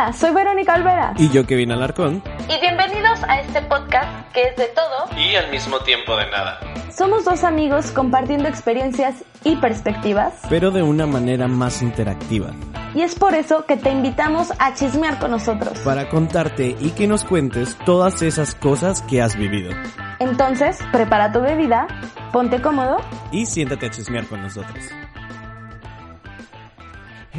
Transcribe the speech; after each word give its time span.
Hola, 0.00 0.14
soy 0.14 0.32
Verónica 0.32 0.72
Alveras. 0.72 1.20
Y 1.20 1.28
yo, 1.28 1.46
Kevin 1.46 1.72
Alarcón. 1.72 2.22
Y 2.48 2.58
bienvenidos 2.58 3.22
a 3.24 3.40
este 3.40 3.60
podcast 3.60 4.32
que 4.32 4.44
es 4.44 4.56
de 4.56 4.68
todo 4.68 5.18
Y 5.18 5.34
al 5.34 5.50
mismo 5.50 5.78
tiempo 5.80 6.16
de 6.16 6.24
nada. 6.30 6.58
Somos 6.90 7.26
dos 7.26 7.44
amigos 7.44 7.90
compartiendo 7.90 8.48
experiencias 8.48 9.16
y 9.44 9.56
perspectivas. 9.56 10.32
Pero 10.48 10.70
de 10.70 10.82
una 10.82 11.06
manera 11.06 11.48
más 11.48 11.82
interactiva. 11.82 12.48
Y 12.94 13.02
es 13.02 13.14
por 13.14 13.34
eso 13.34 13.66
que 13.66 13.76
te 13.76 13.90
invitamos 13.90 14.54
a 14.58 14.72
chismear 14.72 15.18
con 15.18 15.32
nosotros. 15.32 15.78
Para 15.80 16.08
contarte 16.08 16.76
y 16.80 16.92
que 16.92 17.06
nos 17.06 17.26
cuentes 17.26 17.76
todas 17.84 18.22
esas 18.22 18.54
cosas 18.54 19.02
que 19.02 19.20
has 19.20 19.36
vivido. 19.36 19.70
Entonces, 20.18 20.78
prepara 20.92 21.30
tu 21.30 21.42
bebida, 21.42 21.86
ponte 22.32 22.62
cómodo. 22.62 22.96
Y 23.32 23.44
siéntate 23.44 23.84
a 23.84 23.90
chismear 23.90 24.24
con 24.24 24.40
nosotros. 24.40 24.82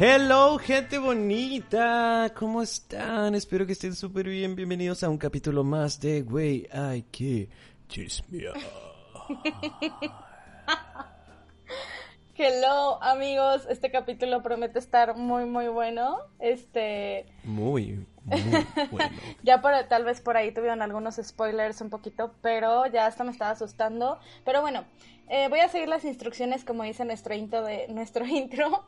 Hello, 0.04 0.58
gente 0.58 0.98
bonita. 0.98 2.32
¿Cómo 2.36 2.60
están? 2.60 3.36
Espero 3.36 3.64
que 3.64 3.74
estén 3.74 3.94
súper 3.94 4.26
bien. 4.28 4.56
Bienvenidos 4.56 5.04
a 5.04 5.08
un 5.08 5.16
capítulo 5.16 5.62
más 5.62 6.00
de 6.00 6.22
Güey, 6.22 6.66
hay 6.72 7.04
que 7.04 7.48
chismear. 7.86 8.54
Hello, 12.34 13.00
amigos. 13.00 13.64
Este 13.70 13.92
capítulo 13.92 14.42
promete 14.42 14.80
estar 14.80 15.16
muy, 15.16 15.44
muy 15.44 15.68
bueno. 15.68 16.18
Este. 16.40 17.26
Muy, 17.44 18.04
ya 19.42 19.60
por, 19.60 19.72
tal 19.88 20.04
vez 20.04 20.20
por 20.20 20.36
ahí 20.36 20.52
tuvieron 20.52 20.82
algunos 20.82 21.16
spoilers 21.22 21.80
un 21.80 21.90
poquito, 21.90 22.34
pero 22.40 22.86
ya 22.86 23.06
hasta 23.06 23.24
me 23.24 23.32
estaba 23.32 23.50
asustando. 23.50 24.18
Pero 24.44 24.60
bueno, 24.60 24.84
eh, 25.28 25.48
voy 25.48 25.60
a 25.60 25.68
seguir 25.68 25.88
las 25.88 26.04
instrucciones 26.04 26.64
como 26.64 26.82
dice 26.82 27.04
nuestro 27.04 27.34
intro 27.34 27.62
de 27.62 27.88
nuestro 27.90 28.26
intro 28.26 28.84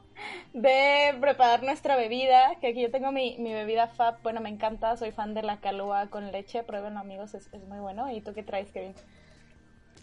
de 0.53 1.17
preparar 1.21 1.63
nuestra 1.63 1.97
bebida. 1.97 2.57
Que 2.61 2.69
aquí 2.69 2.83
yo 2.83 2.91
tengo 2.91 3.13
mi, 3.13 3.37
mi 3.39 3.53
bebida 3.53 3.89
Fab. 3.89 4.23
Bueno, 4.23 4.41
me 4.41 4.51
encanta. 4.51 4.97
Soy 4.97 5.11
fan 5.11 5.35
de 5.35 5.43
la 5.43 5.61
calúa 5.61 6.09
con 6.09 6.31
leche. 6.33 6.63
Pruébenlo, 6.63 7.01
amigos. 7.01 7.35
Es, 7.35 7.49
es 7.53 7.65
muy 7.65 7.79
bueno. 7.79 8.11
¿Y 8.11 8.21
tú 8.21 8.35
qué 8.35 8.43
traes, 8.43 8.71
Kevin? 8.73 8.95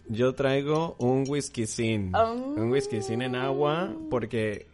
Yo 0.08 0.34
traigo 0.34 0.96
un 0.98 1.24
whisky 1.28 1.66
sin. 1.66 2.14
Oh. 2.14 2.32
Un 2.34 2.70
whisky 2.70 3.02
sin 3.02 3.22
en 3.22 3.34
agua. 3.36 3.94
Porque 4.10 4.66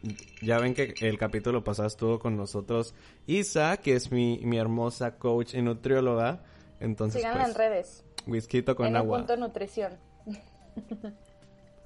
ya 0.42 0.58
ven 0.58 0.74
que 0.74 0.94
el 1.00 1.18
capítulo 1.18 1.62
pasado 1.62 1.88
estuvo 1.88 2.18
con 2.18 2.36
nosotros 2.36 2.94
Isa, 3.26 3.76
que 3.76 3.94
es 3.94 4.10
mi, 4.10 4.40
mi 4.42 4.56
hermosa 4.58 5.18
coach 5.18 5.54
y 5.54 5.62
nutrióloga. 5.62 6.42
Entonces, 6.80 7.20
Síganla 7.20 7.44
pues, 7.44 7.50
en 7.50 7.58
redes. 7.58 8.04
whisky 8.26 8.62
con 8.62 8.86
en 8.86 8.96
agua. 8.96 9.18
punto 9.18 9.36
nutrición. 9.36 9.92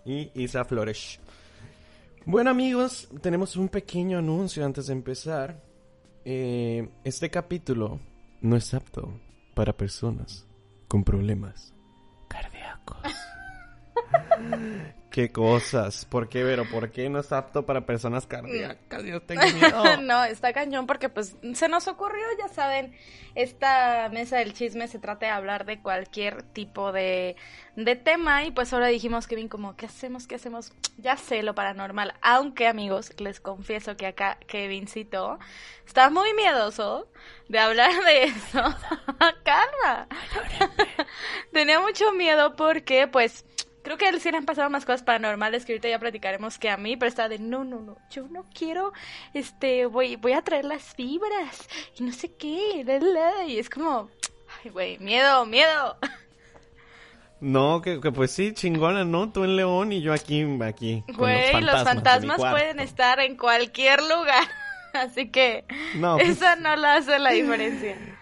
Y 0.04 0.30
Isa 0.34 0.64
Flores. 0.64 1.18
Bueno 2.24 2.50
amigos, 2.50 3.08
tenemos 3.20 3.56
un 3.56 3.68
pequeño 3.68 4.18
anuncio 4.18 4.64
antes 4.64 4.86
de 4.86 4.92
empezar. 4.92 5.60
Eh, 6.24 6.88
este 7.04 7.30
capítulo 7.30 7.98
no 8.40 8.56
es 8.56 8.74
apto 8.74 9.12
para 9.54 9.72
personas 9.76 10.46
con 10.88 11.02
problemas 11.04 11.74
cardíacos. 12.28 12.98
¿Qué 15.12 15.30
cosas? 15.30 16.06
¿Por 16.06 16.30
qué, 16.30 16.42
Vero? 16.42 16.64
¿Por 16.64 16.90
qué 16.90 17.10
no 17.10 17.20
es 17.20 17.32
apto 17.32 17.66
para 17.66 17.84
personas 17.84 18.26
cardíacas? 18.26 19.04
Yo 19.04 19.20
tengo 19.20 19.42
miedo. 19.54 20.00
no, 20.00 20.24
está 20.24 20.54
cañón 20.54 20.86
porque 20.86 21.10
pues 21.10 21.36
se 21.52 21.68
nos 21.68 21.86
ocurrió, 21.86 22.24
ya 22.38 22.48
saben, 22.48 22.94
esta 23.34 24.08
mesa 24.10 24.38
del 24.38 24.54
chisme 24.54 24.88
se 24.88 24.98
trata 24.98 25.26
de 25.26 25.32
hablar 25.32 25.66
de 25.66 25.82
cualquier 25.82 26.42
tipo 26.42 26.92
de, 26.92 27.36
de 27.76 27.94
tema 27.94 28.44
y 28.44 28.52
pues 28.52 28.72
ahora 28.72 28.86
dijimos, 28.86 29.26
Kevin, 29.26 29.48
como, 29.48 29.76
¿qué 29.76 29.84
hacemos? 29.84 30.26
¿Qué 30.26 30.36
hacemos? 30.36 30.72
Ya 30.96 31.18
sé 31.18 31.42
lo 31.42 31.54
paranormal, 31.54 32.14
aunque 32.22 32.66
amigos, 32.66 33.12
les 33.20 33.38
confieso 33.38 33.98
que 33.98 34.06
acá 34.06 34.38
Kevincito 34.46 35.38
está 35.86 36.08
muy 36.08 36.32
miedoso 36.32 37.06
de 37.50 37.58
hablar 37.58 37.92
de 38.02 38.24
eso. 38.24 38.62
Calma. 39.44 40.08
Tenía 41.52 41.80
mucho 41.80 42.12
miedo 42.12 42.56
porque 42.56 43.08
pues... 43.08 43.44
Creo 43.82 43.98
que 43.98 44.20
sí 44.20 44.30
le 44.30 44.38
han 44.38 44.44
pasado 44.44 44.70
más 44.70 44.84
cosas 44.84 45.02
paranormales 45.02 45.64
que 45.64 45.72
ahorita 45.72 45.88
ya 45.88 45.98
platicaremos 45.98 46.58
que 46.58 46.70
a 46.70 46.76
mí, 46.76 46.96
pero 46.96 47.08
está 47.08 47.28
de 47.28 47.38
no, 47.38 47.64
no, 47.64 47.80
no, 47.80 47.96
yo 48.10 48.28
no 48.28 48.46
quiero, 48.54 48.92
este, 49.34 49.86
voy, 49.86 50.16
voy 50.16 50.32
a 50.32 50.42
traer 50.42 50.64
las 50.64 50.82
fibras 50.94 51.68
y 51.98 52.04
no 52.04 52.12
sé 52.12 52.32
qué, 52.36 52.84
la, 52.86 52.98
la, 52.98 53.44
y 53.44 53.58
es 53.58 53.68
como, 53.68 54.08
ay, 54.62 54.70
güey, 54.70 54.98
miedo, 54.98 55.44
miedo. 55.46 55.96
No, 57.40 57.82
que, 57.82 58.00
que 58.00 58.12
pues 58.12 58.30
sí, 58.30 58.54
chingona, 58.54 59.04
¿no? 59.04 59.32
Tú 59.32 59.42
en 59.42 59.56
León 59.56 59.90
y 59.92 60.00
yo 60.00 60.12
aquí, 60.12 60.46
aquí. 60.62 61.02
Güey, 61.08 61.60
los 61.60 61.82
fantasmas 61.82 62.38
pueden 62.38 62.78
estar 62.78 63.18
en 63.18 63.36
cualquier 63.36 64.00
lugar, 64.00 64.44
así 64.94 65.28
que 65.28 65.64
No, 65.96 66.18
pues- 66.18 66.28
esa 66.28 66.54
no 66.54 66.76
la 66.76 66.94
hace 66.96 67.18
la 67.18 67.30
diferencia. 67.32 67.96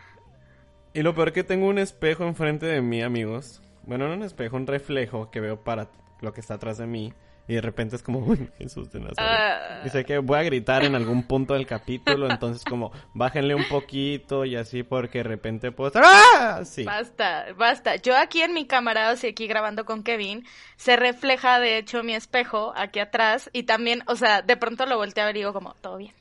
Y 0.93 1.03
lo 1.03 1.15
peor 1.15 1.33
que 1.33 1.45
tengo 1.45 1.69
un 1.69 1.79
espejo 1.79 2.25
enfrente 2.25 2.67
de 2.67 2.81
mí, 2.81 3.01
amigos. 3.01 3.63
Bueno, 3.85 4.09
no 4.09 4.15
un 4.15 4.23
espejo, 4.23 4.57
un 4.57 4.67
reflejo 4.67 5.31
que 5.31 5.41
veo 5.41 5.63
para 5.63 5.91
lo 6.21 6.33
que 6.33 6.41
está 6.41 6.55
atrás 6.55 6.79
de 6.79 6.87
mí. 6.87 7.13
Y 7.49 7.55
de 7.55 7.63
repente 7.63 7.97
es 7.97 8.03
como, 8.03 8.19
uy, 8.27 8.49
Jesús 8.59 8.93
de 8.93 9.01
Nazaret. 9.01 9.19
Ah. 9.19 9.83
Y 9.85 9.89
sé 9.89 10.05
que 10.05 10.19
voy 10.19 10.39
a 10.39 10.43
gritar 10.45 10.85
en 10.85 10.95
algún 10.95 11.25
punto 11.25 11.55
del 11.55 11.67
capítulo, 11.67 12.31
entonces 12.31 12.65
como, 12.65 12.93
bájenle 13.13 13.57
un 13.57 13.67
poquito 13.69 14.45
y 14.45 14.55
así 14.55 14.85
porque 14.85 15.19
de 15.19 15.25
repente 15.25 15.73
puedo 15.73 15.89
estar... 15.89 16.05
¡Ah! 16.07 16.61
Sí. 16.65 16.85
Basta, 16.85 17.47
basta. 17.57 17.97
Yo 17.97 18.17
aquí 18.17 18.43
en 18.43 18.55
mi 18.55 18.67
cámara, 18.67 19.11
o 19.13 19.29
aquí 19.29 19.49
grabando 19.49 19.85
con 19.85 20.05
Kevin, 20.05 20.47
se 20.77 20.95
refleja 20.95 21.59
de 21.59 21.79
hecho 21.79 22.05
mi 22.05 22.15
espejo 22.15 22.73
aquí 22.77 23.01
atrás 23.01 23.51
y 23.53 23.65
también, 23.65 24.05
o 24.07 24.15
sea, 24.15 24.43
de 24.43 24.57
pronto 24.57 24.87
lo 24.87 24.97
volteo 24.97 25.25
a 25.25 25.27
ver 25.27 25.37
y 25.37 25.41
digo 25.41 25.53
como, 25.53 25.75
todo 25.75 25.97
bien, 25.97 26.15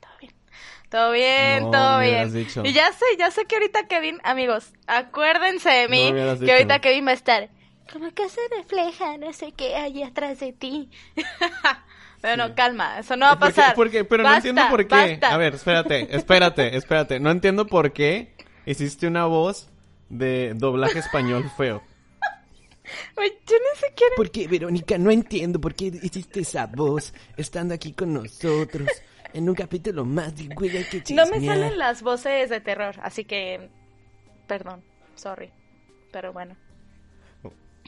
todo 0.90 1.12
bien. 1.12 1.60
Todo 1.60 1.60
bien, 1.60 1.64
No, 1.64 1.70
todo 1.70 1.98
me 1.98 2.04
bien. 2.04 2.14
hubieras 2.14 2.32
dicho. 2.32 2.62
Y 2.64 2.72
ya 2.72 2.92
sé, 2.92 3.04
ya 3.18 3.30
sé 3.30 3.44
que 3.46 3.56
ahorita 3.56 3.86
Kevin, 3.86 4.18
amigos, 4.24 4.72
acuérdense 4.86 5.70
de 5.70 5.88
mí, 5.88 6.12
No 6.12 6.38
que 6.38 6.52
ahorita 6.52 6.80
Kevin 6.80 7.06
va 7.06 7.10
a 7.12 7.14
estar, 7.14 7.48
como 7.92 8.12
que 8.12 8.28
se 8.28 8.40
refleja, 8.56 9.16
no 9.18 9.32
sé 9.32 9.52
qué, 9.52 9.76
ahí 9.76 10.02
atrás 10.02 10.40
de 10.40 10.52
ti. 10.52 10.90
Pero 12.20 12.36
no, 12.36 12.54
calma, 12.54 12.98
eso 12.98 13.16
no 13.16 13.24
va 13.26 13.32
a 13.32 13.38
¿Por 13.38 13.48
qué? 13.48 13.54
pasar. 13.54 13.74
¿Por 13.74 13.90
qué? 13.90 14.04
Pero 14.04 14.22
no 14.24 14.34
entiendo 14.34 14.62
por 14.68 14.86
qué. 14.86 14.94
basta. 14.94 15.32
A 15.32 15.36
ver, 15.38 15.54
espérate, 15.54 16.14
espérate, 16.14 16.76
espérate. 16.76 17.18
No 17.18 17.30
entiendo 17.30 17.66
por 17.66 17.92
qué 17.92 18.34
hiciste 18.66 19.06
una 19.06 19.24
voz 19.24 19.70
de 20.10 20.52
doblaje 20.54 20.98
español 20.98 21.50
feo. 21.56 21.82
Yo 23.16 23.22
no 23.56 23.80
sé 23.80 23.86
quién 23.96 24.10
¿Por 24.16 24.30
qué, 24.30 24.48
Verónica? 24.48 24.98
No 24.98 25.10
entiendo 25.10 25.60
por 25.60 25.74
qué 25.74 25.86
hiciste 26.02 26.40
esa 26.40 26.66
voz 26.66 27.14
estando 27.36 27.72
aquí 27.72 27.92
con 27.92 28.12
nosotros 28.12 28.88
en 29.34 29.48
un 29.48 29.54
capítulo 29.54 30.04
más 30.04 30.36
de 30.36 30.52
Güey, 30.54 30.76
hay 30.76 30.84
que 30.84 30.98
No 31.14 31.24
me 31.26 31.32
chismear. 31.32 31.56
salen 31.58 31.78
las 31.78 32.02
voces 32.02 32.50
de 32.50 32.60
terror, 32.60 32.96
así 33.02 33.24
que 33.24 33.70
perdón, 34.46 34.82
sorry, 35.14 35.50
pero 36.12 36.32
bueno. 36.32 36.56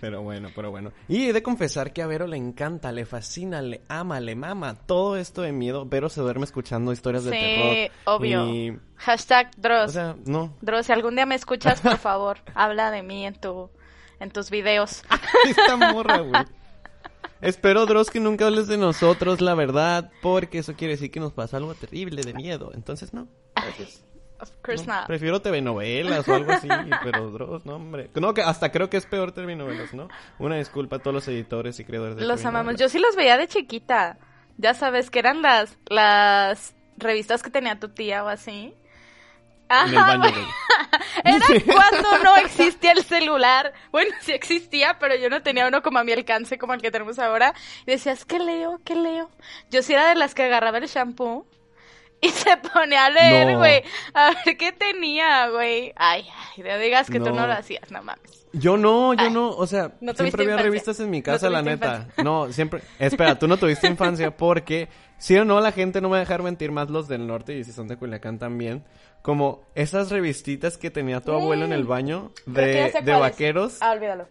Pero 0.01 0.21
bueno, 0.23 0.49
pero 0.57 0.73
bueno. 0.73 0.91
Y 1.07 1.29
he 1.29 1.33
de 1.33 1.45
confesar 1.45 1.93
que 1.93 2.03
a 2.03 2.09
Vero 2.09 2.27
le 2.27 2.37
encanta, 2.37 2.91
le 2.91 3.05
fascina, 3.07 3.63
le 3.63 3.83
ama, 3.89 4.19
le 4.19 4.35
mama 4.35 4.75
todo 4.75 5.17
esto 5.17 5.43
de 5.43 5.53
miedo. 5.53 5.87
Vero 5.87 6.09
se 6.09 6.21
duerme 6.21 6.45
escuchando 6.45 6.93
historias 6.93 7.23
de 7.25 7.31
Sí, 7.31 7.39
terror. 7.39 7.91
obvio. 8.17 8.47
Y, 8.49 8.81
Hashtag 8.97 9.53
Dross. 9.57 9.91
o 9.91 9.93
sea, 9.93 10.17
no. 10.25 10.57
Dross, 10.61 10.87
si 10.87 10.93
algún 10.93 11.15
día 11.15 11.25
me 11.27 11.37
escuchas, 11.37 11.81
por 11.81 11.99
favor, 11.99 12.39
habla 12.55 12.91
de 12.91 13.05
mí 13.05 13.25
en 13.27 13.35
tu 13.35 13.71
en 14.19 14.31
tus 14.33 14.51
videos. 14.51 15.05
Esta 15.49 15.77
morra, 15.77 16.19
güey. 16.19 16.43
Espero, 17.43 17.87
Dross, 17.87 18.09
que 18.09 18.21
nunca 18.21 18.47
hables 18.47 18.69
de 18.69 18.79
nosotros, 18.79 19.41
la 19.41 19.55
verdad, 19.55 20.13
porque 20.23 20.59
eso 20.59 20.75
quiere 20.75 20.95
decir 20.95 21.11
que 21.11 21.21
nos 21.21 21.33
pasa 21.33 21.57
algo 21.57 21.75
terrible 21.75 22.23
de 22.23 22.35
miedo. 22.35 22.71
Entonces, 22.73 23.13
no. 23.13 23.27
Gracias. 23.57 24.05
Of 24.39 24.51
course 24.65 24.87
No, 24.87 24.95
not. 24.95 25.07
Prefiero 25.07 25.43
telenovelas 25.43 26.29
o 26.29 26.35
algo 26.35 26.53
así, 26.53 26.69
pero 27.05 27.31
Dross, 27.31 27.67
no, 27.67 27.77
hombre. 27.77 28.11
No, 28.15 28.33
que 28.33 28.43
hasta 28.43 28.73
creo 28.73 28.89
que 28.89 28.97
es 28.97 29.07
peor 29.07 29.33
telenovelas, 29.33 29.93
¿no? 29.93 30.09
Una 30.39 30.57
disculpa 30.57 30.97
a 30.97 30.99
todos 31.01 31.15
los 31.15 31.29
editores 31.29 31.79
y 31.81 31.85
creadores 31.85 32.17
de 32.17 32.27
Los 32.27 32.45
amamos. 32.45 32.77
Yo 32.77 32.89
sí 32.89 32.99
los 32.99 33.15
veía 33.17 33.37
de 33.37 33.49
chiquita. 33.49 34.19
Ya 34.57 34.75
sabes 34.75 35.11
que 35.11 35.19
eran 35.19 35.43
las 35.43 35.79
las 35.89 36.75
revistas 36.97 37.43
que 37.43 37.51
tenía 37.51 37.79
tu 37.79 37.89
tía 37.89 38.25
o 38.25 38.29
así. 38.29 38.75
En 39.87 39.89
el 39.89 39.95
baño. 39.95 40.25
Era 41.25 41.47
cuando 41.65 42.19
no 42.25 42.37
existía 42.37 42.93
el 42.93 43.03
celular. 43.05 43.73
Bueno, 43.91 44.11
sí 44.21 44.33
existía, 44.33 44.99
pero 44.99 45.15
yo 45.17 45.31
no 45.31 45.43
tenía 45.43 45.67
uno 45.67 45.83
como 45.83 45.99
a 45.99 46.05
mi 46.05 46.13
alcance, 46.13 46.59
como 46.59 46.75
el 46.75 46.83
que 46.83 46.91
tenemos 46.91 47.19
ahora. 47.19 47.55
Y 47.87 47.93
decías, 47.93 48.25
¿qué 48.25 48.39
leo? 48.39 48.81
¿Qué 48.85 48.95
leo? 48.95 49.31
Yo 49.71 49.83
sí 49.83 49.93
era 49.93 50.09
de 50.09 50.15
las 50.15 50.35
que 50.35 50.43
agarraba 50.45 50.79
el 50.79 50.87
shampoo 50.87 51.47
y 52.21 52.29
se 52.31 52.57
pone 52.57 52.97
a 52.97 53.11
leer, 53.11 53.49
No. 53.53 53.59
güey. 53.59 53.83
A 54.15 54.31
ver 54.45 54.57
qué 54.57 54.73
tenía, 54.73 55.49
güey. 55.49 55.93
Ay, 55.97 56.27
ay, 56.57 56.63
no 56.63 56.79
digas 56.79 57.09
que 57.11 57.19
tú 57.19 57.27
No. 57.31 57.41
no 57.43 57.47
lo 57.47 57.53
hacías, 57.55 57.91
no 57.91 58.03
mames. 58.03 58.47
Yo 58.55 58.77
no, 58.77 59.15
yo 59.15 59.31
no, 59.31 59.49
o 59.49 59.67
sea, 59.67 59.93
No 60.03 60.13
siempre 60.13 60.43
había 60.43 60.53
infancia. 60.55 60.63
revistas 60.63 61.01
en 61.01 61.09
mi 61.11 61.19
No 61.21 61.25
casa, 61.25 61.49
la 61.49 61.63
neta. 61.63 62.09
No, 62.23 62.53
siempre. 62.53 62.83
Espera, 62.99 63.39
tú 63.39 63.49
no 63.49 63.57
tuviste 63.57 63.87
infancia 63.87 64.31
porque, 64.37 64.91
si 65.23 65.37
o 65.37 65.45
no, 65.45 65.61
la 65.61 65.71
gente 65.71 66.01
no 66.01 66.09
me 66.09 66.13
va 66.13 66.17
a 66.17 66.21
dejar 66.21 66.43
mentir 66.43 66.73
más 66.73 66.91
los 66.91 67.07
del 67.07 67.27
norte 67.29 67.57
y 67.57 67.63
si 67.63 67.71
son 67.71 67.87
de 67.87 67.97
Culiacán 67.97 68.41
también. 68.41 68.85
Como 69.23 69.63
esas 69.77 70.11
revistitas 70.11 70.77
que 70.79 70.91
tenía 70.91 71.21
tu 71.21 71.31
abuelo 71.33 71.65
en 71.65 71.73
el 71.73 71.85
baño 71.85 72.33
Mm. 72.47 72.55
Ya 72.57 72.61
de, 72.63 72.93
de 73.05 73.13
vaqueros, 73.13 73.79
Ah, 73.81 73.93
olvídalo. 73.93 74.27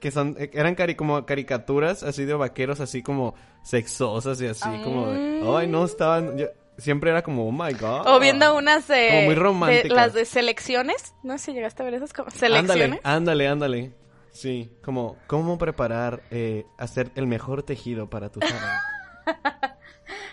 que 0.00 0.10
son, 0.10 0.34
eh, 0.40 0.50
eran 0.52 0.74
cari 0.74 0.96
como 0.96 1.24
caricaturas 1.26 2.02
así 2.02 2.24
de 2.24 2.34
vaqueros, 2.34 2.80
así 2.80 3.04
como 3.04 3.34
sexosas 3.62 4.40
y 4.40 4.46
así 4.46 4.68
como 4.82 5.06
de, 5.12 5.42
ay, 5.56 5.68
no, 5.68 5.84
estaban, 5.84 6.36
yo- 6.36 6.48
siempre 6.76 7.10
era 7.10 7.22
como, 7.22 7.46
oh 7.46 7.52
my 7.52 7.72
god. 7.74 8.08
O 8.08 8.18
viendo 8.18 8.56
unas 8.56 8.88
de, 8.88 9.08
Como 9.10 9.22
muy 9.22 9.34
de- 9.36 9.40
románticas. 9.40 9.92
las 9.92 10.12
de 10.12 10.24
selecciones. 10.24 11.14
No 11.22 11.38
sé 11.38 11.44
si 11.44 11.52
llegaste 11.52 11.82
a 11.82 11.84
ver 11.84 11.94
esas 11.94 12.12
como 12.12 12.30
selecciones. 12.32 12.98
Ándale, 13.04 13.46
ándale, 13.46 13.48
ándale. 13.48 13.92
Sí, 14.32 14.72
como 14.82 15.16
cómo 15.28 15.56
preparar, 15.56 16.22
eh, 16.32 16.64
hacer 16.78 17.12
el 17.14 17.28
mejor 17.28 17.62
tejido 17.62 18.10
para 18.10 18.28
tu 18.30 18.40
sábado. 18.40 18.80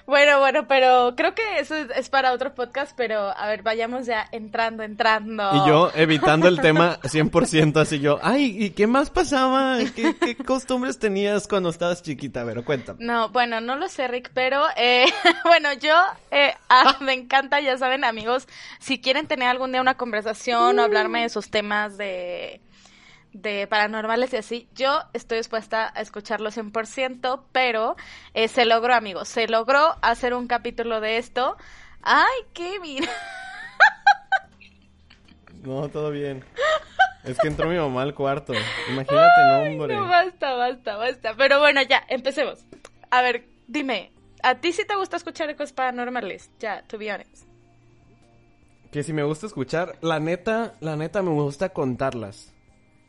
Bueno, 0.10 0.40
bueno, 0.40 0.68
pero 0.68 1.14
creo 1.16 1.36
que 1.36 1.60
eso 1.60 1.76
es, 1.76 1.88
es 1.96 2.10
para 2.10 2.34
otro 2.34 2.56
podcast, 2.56 2.94
pero 2.98 3.30
a 3.30 3.48
ver, 3.48 3.62
vayamos 3.62 4.08
ya 4.08 4.28
entrando, 4.32 4.82
entrando. 4.82 5.44
Y 5.54 5.70
yo 5.70 5.92
evitando 5.94 6.48
el 6.48 6.60
tema 6.60 7.00
100%, 7.02 7.80
así 7.80 8.00
yo, 8.00 8.18
ay, 8.24 8.56
¿y 8.58 8.72
qué 8.72 8.88
más 8.88 9.12
pasaba? 9.12 9.78
¿Qué, 9.96 10.16
qué 10.16 10.36
costumbres 10.36 10.98
tenías 10.98 11.48
cuando 11.48 11.70
estabas 11.70 12.02
chiquita? 12.02 12.44
Pero 12.44 12.66
cuéntame. 12.66 13.06
No, 13.06 13.30
bueno, 13.30 13.62
no 13.62 13.76
lo 13.76 13.88
sé, 13.88 14.08
Rick, 14.08 14.32
pero 14.34 14.64
eh, 14.78 15.06
bueno, 15.44 15.74
yo 15.74 15.94
eh, 16.32 16.56
ah, 16.70 16.98
me 17.02 17.14
encanta, 17.14 17.62
ya 17.62 17.78
saben, 17.78 18.04
amigos, 18.04 18.48
si 18.80 19.00
quieren 19.00 19.28
tener 19.28 19.48
algún 19.48 19.72
día 19.72 19.80
una 19.80 19.96
conversación 19.96 20.80
o 20.80 20.82
hablarme 20.82 21.22
de 21.22 21.30
sus 21.30 21.52
temas 21.52 22.00
de, 22.00 22.62
de 23.34 23.68
paranormales 23.68 24.34
y 24.34 24.38
así, 24.38 24.68
yo 24.76 25.04
estoy 25.14 25.38
dispuesta 25.38 25.92
a 25.96 26.02
escucharlo 26.02 26.52
100%, 26.52 27.44
pero 27.52 27.96
eh, 28.34 28.48
se 28.48 28.66
logró, 28.66 28.94
amigos, 28.94 29.28
se 29.28 29.48
logró 29.48 29.98
hacer 30.02 30.34
un 30.34 30.48
capítulo 30.48 31.02
de 31.02 31.18
esto. 31.18 31.58
Ay, 32.02 32.42
Kevin. 32.54 33.06
No, 35.64 35.90
todo 35.90 36.12
bien. 36.12 36.44
Es 37.24 37.38
que 37.38 37.48
entró 37.48 37.68
mi 37.68 37.76
mamá 37.76 38.04
al 38.04 38.14
cuarto. 38.14 38.54
Imagínate, 38.90 39.42
no, 39.50 39.62
hombre. 39.64 39.96
No, 39.96 40.08
basta, 40.08 40.54
basta, 40.54 40.96
basta. 40.96 41.34
Pero 41.36 41.60
bueno, 41.60 41.82
ya, 41.82 42.04
empecemos. 42.08 42.64
A 43.12 43.22
ver, 43.22 43.46
dime, 43.68 44.12
¿a 44.42 44.56
ti 44.56 44.72
sí 44.72 44.86
te 44.86 44.96
gusta 44.96 45.18
escuchar 45.18 45.54
cosas 45.56 45.74
paranormales? 45.74 46.50
Ya, 46.60 46.84
to 46.84 46.98
be 46.98 47.12
honest. 47.12 47.46
Que 48.92 49.04
si 49.04 49.14
me 49.14 49.24
gusta 49.24 49.48
escuchar, 49.48 49.98
la 50.02 50.20
neta, 50.20 50.74
la 50.80 50.96
neta 50.96 51.22
me 51.22 51.32
gusta 51.32 51.70
contarlas. 51.70 52.54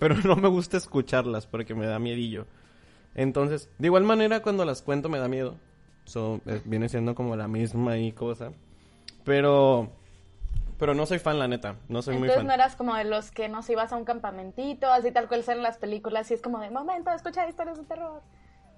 Pero 0.00 0.16
no 0.24 0.34
me 0.34 0.48
gusta 0.48 0.76
escucharlas 0.76 1.46
porque 1.46 1.76
me 1.76 1.86
da 1.86 2.00
miedillo. 2.00 2.46
Entonces, 3.14 3.70
de 3.78 3.86
igual 3.86 4.02
manera 4.02 4.42
cuando 4.42 4.64
las 4.64 4.82
cuento 4.82 5.08
me 5.08 5.18
da 5.18 5.28
miedo. 5.28 5.56
So, 6.04 6.40
eh, 6.46 6.60
viene 6.64 6.88
siendo 6.88 7.14
como 7.14 7.36
la 7.36 7.46
misma 7.46 7.96
y 7.98 8.10
cosa. 8.10 8.50
Pero 9.24 9.92
pero 10.80 10.94
no 10.94 11.04
soy 11.04 11.18
fan 11.18 11.38
la 11.38 11.46
neta, 11.46 11.76
no 11.88 12.00
soy 12.00 12.14
muy 12.14 12.22
Entonces 12.22 12.38
fan. 12.38 12.46
no 12.46 12.54
eras 12.54 12.74
como 12.74 12.94
de 12.94 13.04
los 13.04 13.30
que 13.30 13.50
nos 13.50 13.68
ibas 13.68 13.92
a 13.92 13.96
un 13.96 14.06
campamentito, 14.06 14.90
así 14.90 15.12
tal 15.12 15.28
cual 15.28 15.44
salen 15.44 15.62
las 15.62 15.76
películas, 15.76 16.30
y 16.30 16.34
es 16.34 16.40
como 16.40 16.58
de 16.58 16.70
momento 16.70 17.10
de 17.10 17.16
escuchar 17.16 17.46
historias 17.50 17.76
de 17.76 17.84
terror. 17.84 18.22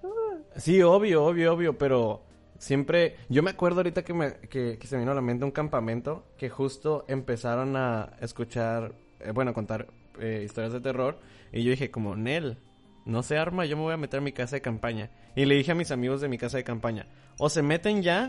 Uh. 0.03 0.43
Sí, 0.57 0.81
obvio, 0.81 1.23
obvio, 1.23 1.53
obvio, 1.53 1.77
pero 1.77 2.21
siempre... 2.57 3.15
Yo 3.29 3.41
me 3.41 3.51
acuerdo 3.51 3.79
ahorita 3.79 4.03
que, 4.03 4.13
me, 4.13 4.33
que, 4.33 4.77
que 4.77 4.85
se 4.85 4.97
me 4.97 5.03
vino 5.03 5.13
a 5.13 5.15
la 5.15 5.21
mente 5.21 5.45
un 5.45 5.51
campamento 5.51 6.25
que 6.37 6.49
justo 6.49 7.05
empezaron 7.07 7.77
a 7.77 8.17
escuchar, 8.19 8.91
eh, 9.21 9.31
bueno, 9.31 9.51
a 9.51 9.53
contar 9.53 9.87
eh, 10.19 10.41
historias 10.45 10.73
de 10.73 10.81
terror 10.81 11.19
y 11.51 11.63
yo 11.63 11.71
dije 11.71 11.91
como, 11.91 12.15
Nel, 12.15 12.57
no 13.05 13.23
se 13.23 13.37
arma, 13.37 13.65
yo 13.65 13.75
me 13.77 13.83
voy 13.83 13.93
a 13.93 13.97
meter 13.97 14.19
a 14.19 14.23
mi 14.23 14.31
casa 14.31 14.55
de 14.55 14.61
campaña. 14.61 15.09
Y 15.35 15.45
le 15.45 15.55
dije 15.55 15.71
a 15.71 15.75
mis 15.75 15.91
amigos 15.91 16.21
de 16.21 16.29
mi 16.29 16.37
casa 16.37 16.57
de 16.57 16.63
campaña, 16.63 17.07
o 17.37 17.49
se 17.49 17.61
meten 17.61 18.01
ya 18.01 18.27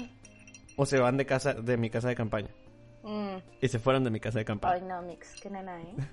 o 0.76 0.86
se 0.86 0.98
van 0.98 1.16
de 1.16 1.26
casa 1.26 1.54
de 1.54 1.76
mi 1.76 1.90
casa 1.90 2.08
de 2.08 2.14
campaña. 2.14 2.48
Mm. 3.02 3.36
Y 3.60 3.68
se 3.68 3.78
fueron 3.78 4.04
de 4.04 4.10
mi 4.10 4.20
casa 4.20 4.38
de 4.38 4.42
Ay, 4.42 4.46
campaña. 4.46 4.86
no, 4.86 5.02
Mix, 5.02 5.34
qué 5.40 5.50
nena, 5.50 5.80
¿eh? 5.80 5.94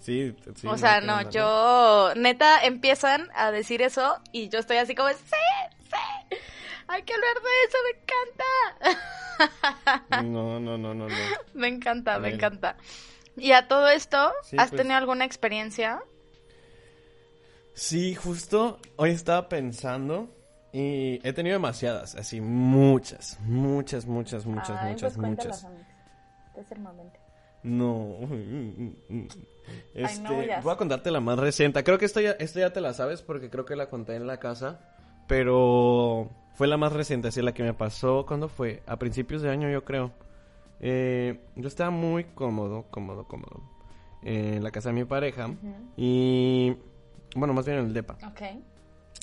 Sí, 0.00 0.36
sí. 0.54 0.66
o 0.66 0.76
sea, 0.76 1.00
no, 1.00 1.30
yo, 1.30 2.12
neta, 2.14 2.62
empiezan 2.62 3.30
a 3.34 3.50
decir 3.50 3.80
eso 3.80 4.20
y 4.32 4.50
yo 4.50 4.58
estoy 4.58 4.76
así 4.76 4.94
como, 4.94 5.08
sí, 5.08 5.16
sí, 5.78 5.96
hay 6.88 7.02
que 7.04 7.14
hablar 7.14 7.34
de 7.36 7.48
eso, 7.66 7.78
me 7.86 7.90
encanta. 8.02 8.44
No, 10.24 10.60
no, 10.60 10.76
no, 10.76 10.92
no, 10.92 11.08
no. 11.08 11.14
me 11.54 11.68
encanta, 11.68 12.18
me 12.18 12.34
encanta. 12.34 12.76
¿Y 13.36 13.52
a 13.52 13.66
todo 13.68 13.88
esto, 13.88 14.32
Sí, 14.42 14.56
has 14.58 14.70
pues. 14.70 14.80
tenido 14.82 14.96
alguna 14.96 15.24
experiencia? 15.24 16.02
Sí, 17.74 18.14
justo 18.14 18.78
hoy 18.96 19.10
estaba 19.10 19.48
pensando 19.48 20.28
y 20.72 21.20
he 21.26 21.32
tenido 21.32 21.54
demasiadas, 21.54 22.14
así 22.14 22.40
muchas, 22.40 23.38
muchas, 23.40 24.06
muchas, 24.06 24.46
muchas, 24.46 24.70
Ay, 24.80 24.92
muchas, 24.92 25.14
pues 25.14 25.28
muchas. 25.28 25.66
Es 26.56 26.70
el 26.70 26.80
momento. 26.80 27.18
No. 27.62 28.18
Este, 29.94 30.20
no, 30.20 30.42
ya 30.42 30.60
voy 30.60 30.74
a 30.74 30.76
contarte 30.76 31.10
la 31.10 31.20
más 31.20 31.38
reciente. 31.38 31.82
Creo 31.82 31.96
que 31.96 32.04
esta 32.04 32.20
ya, 32.20 32.32
esta 32.32 32.60
ya 32.60 32.74
te 32.74 32.82
la 32.82 32.92
sabes 32.92 33.22
porque 33.22 33.48
creo 33.48 33.64
que 33.64 33.76
la 33.76 33.88
conté 33.88 34.14
en 34.14 34.26
la 34.26 34.38
casa, 34.38 34.78
pero 35.26 36.28
fue 36.54 36.66
la 36.66 36.76
más 36.76 36.92
reciente, 36.92 37.28
así 37.28 37.40
la 37.40 37.54
que 37.54 37.62
me 37.62 37.72
pasó 37.72 38.26
cuando 38.26 38.48
fue 38.50 38.82
a 38.86 38.98
principios 38.98 39.40
de 39.40 39.48
año, 39.48 39.70
yo 39.70 39.82
creo. 39.82 40.12
Eh, 40.80 41.40
yo 41.56 41.68
estaba 41.68 41.90
muy 41.90 42.24
cómodo, 42.24 42.86
cómodo, 42.90 43.26
cómodo 43.26 43.62
en 44.22 44.62
la 44.62 44.70
casa 44.70 44.88
de 44.88 44.94
mi 44.94 45.04
pareja 45.04 45.50
y 45.96 46.74
bueno, 47.36 47.52
más 47.54 47.66
bien 47.66 47.78
en 47.78 47.86
el 47.86 47.92
depa. 47.94 48.16
Ok. 48.26 48.42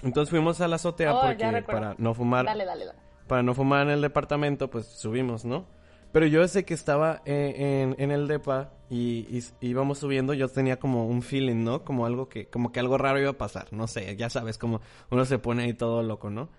Entonces 0.04 0.30
fuimos 0.30 0.62
a 0.62 0.68
la 0.68 0.76
azotea 0.78 1.14
Oh, 1.16 1.22
porque 1.22 1.64
para 1.66 1.96
no 1.98 2.14
fumar, 2.14 2.46
Dale, 2.46 2.66
dale, 2.66 2.86
dale. 2.86 3.00
para 3.28 3.44
no 3.44 3.54
fumar 3.54 3.88
en 3.88 3.94
el 3.94 4.02
departamento, 4.02 4.70
pues 4.70 4.86
subimos, 4.88 5.46
¿no? 5.46 5.66
Pero 6.12 6.26
yo 6.26 6.42
desde 6.42 6.66
que 6.66 6.74
estaba 6.74 7.22
eh, 7.26 7.54
en, 7.58 7.96
en 7.98 8.12
el 8.12 8.28
depa 8.28 8.72
y, 8.90 9.40
íbamos 9.62 10.00
subiendo, 10.00 10.34
yo 10.34 10.50
tenía 10.50 10.78
como 10.78 11.08
un 11.08 11.22
feeling, 11.22 11.64
¿no? 11.64 11.86
Como 11.86 12.06
algo 12.06 12.28
que, 12.28 12.48
como 12.48 12.72
que 12.74 12.82
algo 12.82 12.98
raro 12.98 13.20
iba 13.20 13.30
a 13.30 13.38
pasar, 13.38 13.68
no 13.72 13.88
sé, 13.88 14.16
ya 14.18 14.30
sabes, 14.30 14.58
como 14.58 14.82
uno 15.10 15.24
se 15.24 15.40
pone 15.40 15.64
ahí 15.64 15.74
todo 15.74 16.04
loco, 16.04 16.30
¿no? 16.30 16.50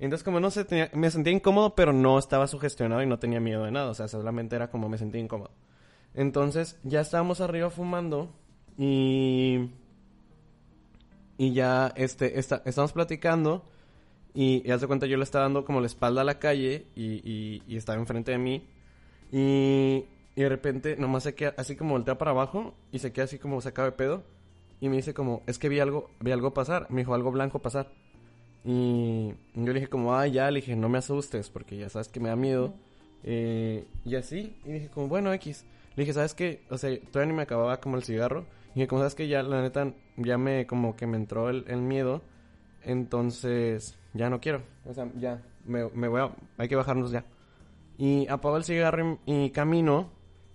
Entonces 0.00 0.24
como 0.24 0.40
no 0.40 0.50
sé, 0.50 0.64
tenía- 0.64 0.90
me 0.94 1.10
sentía 1.10 1.32
incómodo, 1.32 1.74
pero 1.76 1.92
no 1.92 2.18
estaba 2.18 2.46
sugestionado 2.48 3.02
y 3.02 3.06
no 3.06 3.18
tenía 3.20 3.40
miedo 3.40 3.64
de 3.64 3.70
nada, 3.72 3.90
o 3.90 3.94
sea, 3.94 4.08
solamente 4.08 4.56
era 4.56 4.70
como 4.70 4.88
me 4.88 4.98
sentía 4.98 5.20
incómodo. 5.20 5.50
Entonces 6.14 6.78
ya 6.84 7.00
estábamos 7.02 7.40
arriba 7.40 7.70
fumando 7.70 8.30
y 8.78 9.70
y 11.38 11.52
ya 11.52 11.92
este 11.96 12.38
está, 12.38 12.62
estamos 12.64 12.92
platicando 12.92 13.64
y, 14.34 14.62
y 14.66 14.70
haz 14.72 14.80
de 14.80 14.86
cuenta 14.86 15.06
yo 15.06 15.16
le 15.16 15.24
estaba 15.24 15.44
dando 15.44 15.64
como 15.64 15.80
la 15.80 15.86
espalda 15.86 16.22
a 16.22 16.24
la 16.24 16.38
calle 16.38 16.86
y, 16.94 17.14
y, 17.28 17.62
y 17.66 17.76
estaba 17.76 17.98
enfrente 17.98 18.32
de 18.32 18.38
mí 18.38 18.66
y, 19.32 20.04
y 20.36 20.42
de 20.42 20.48
repente 20.48 20.96
nomás 20.96 21.24
se 21.24 21.34
queda 21.34 21.54
así 21.56 21.76
como 21.76 21.92
voltea 21.94 22.18
para 22.18 22.32
abajo 22.32 22.74
y 22.92 22.98
se 23.00 23.12
queda 23.12 23.24
así 23.24 23.38
como 23.38 23.60
sacado 23.60 23.86
de 23.86 23.92
pedo 23.92 24.24
y 24.80 24.88
me 24.88 24.96
dice 24.96 25.14
como 25.14 25.42
es 25.46 25.58
que 25.58 25.68
vi 25.68 25.80
algo 25.80 26.10
vi 26.20 26.32
algo 26.32 26.54
pasar 26.54 26.86
me 26.90 27.02
dijo 27.02 27.14
algo 27.14 27.30
blanco 27.32 27.60
pasar 27.60 27.92
y 28.64 29.32
yo 29.54 29.72
le 29.72 29.74
dije 29.74 29.88
como 29.88 30.14
ah 30.14 30.26
ya 30.26 30.50
le 30.50 30.60
dije 30.60 30.76
no 30.76 30.88
me 30.88 30.98
asustes 30.98 31.48
porque 31.48 31.78
ya 31.78 31.88
sabes 31.88 32.08
que 32.08 32.20
me 32.20 32.28
da 32.28 32.36
miedo 32.36 32.74
eh, 33.22 33.86
y 34.04 34.16
así 34.16 34.56
y 34.64 34.72
dije 34.72 34.88
como 34.88 35.08
bueno 35.08 35.32
X 35.32 35.64
le 35.96 36.02
dije 36.02 36.12
sabes 36.12 36.34
qué 36.34 36.62
o 36.68 36.76
sea 36.76 36.90
todavía 37.10 37.32
ni 37.32 37.36
me 37.36 37.42
acababa 37.42 37.80
como 37.80 37.96
el 37.96 38.02
cigarro 38.02 38.46
y 38.72 38.74
dije 38.74 38.88
como 38.88 39.00
sabes 39.00 39.14
que 39.14 39.28
ya 39.28 39.42
la 39.42 39.62
neta 39.62 39.94
ya 40.16 40.36
me 40.36 40.66
como 40.66 40.94
que 40.94 41.06
me 41.06 41.16
entró 41.16 41.48
el, 41.48 41.64
el 41.68 41.80
miedo 41.80 42.22
entonces 42.82 43.98
ya 44.14 44.30
no 44.30 44.40
quiero. 44.40 44.62
O 44.84 44.94
sea 44.94 45.10
ya 45.16 45.42
me, 45.64 45.88
me 45.90 46.08
voy 46.08 46.20
a 46.20 46.30
hay 46.58 46.68
que 46.68 46.76
bajarnos 46.76 47.10
ya 47.10 47.24
y 47.96 48.26
apago 48.28 48.56
el 48.56 48.64
cigarro 48.64 49.18
y, 49.26 49.44
y 49.44 49.50
camino 49.50 50.10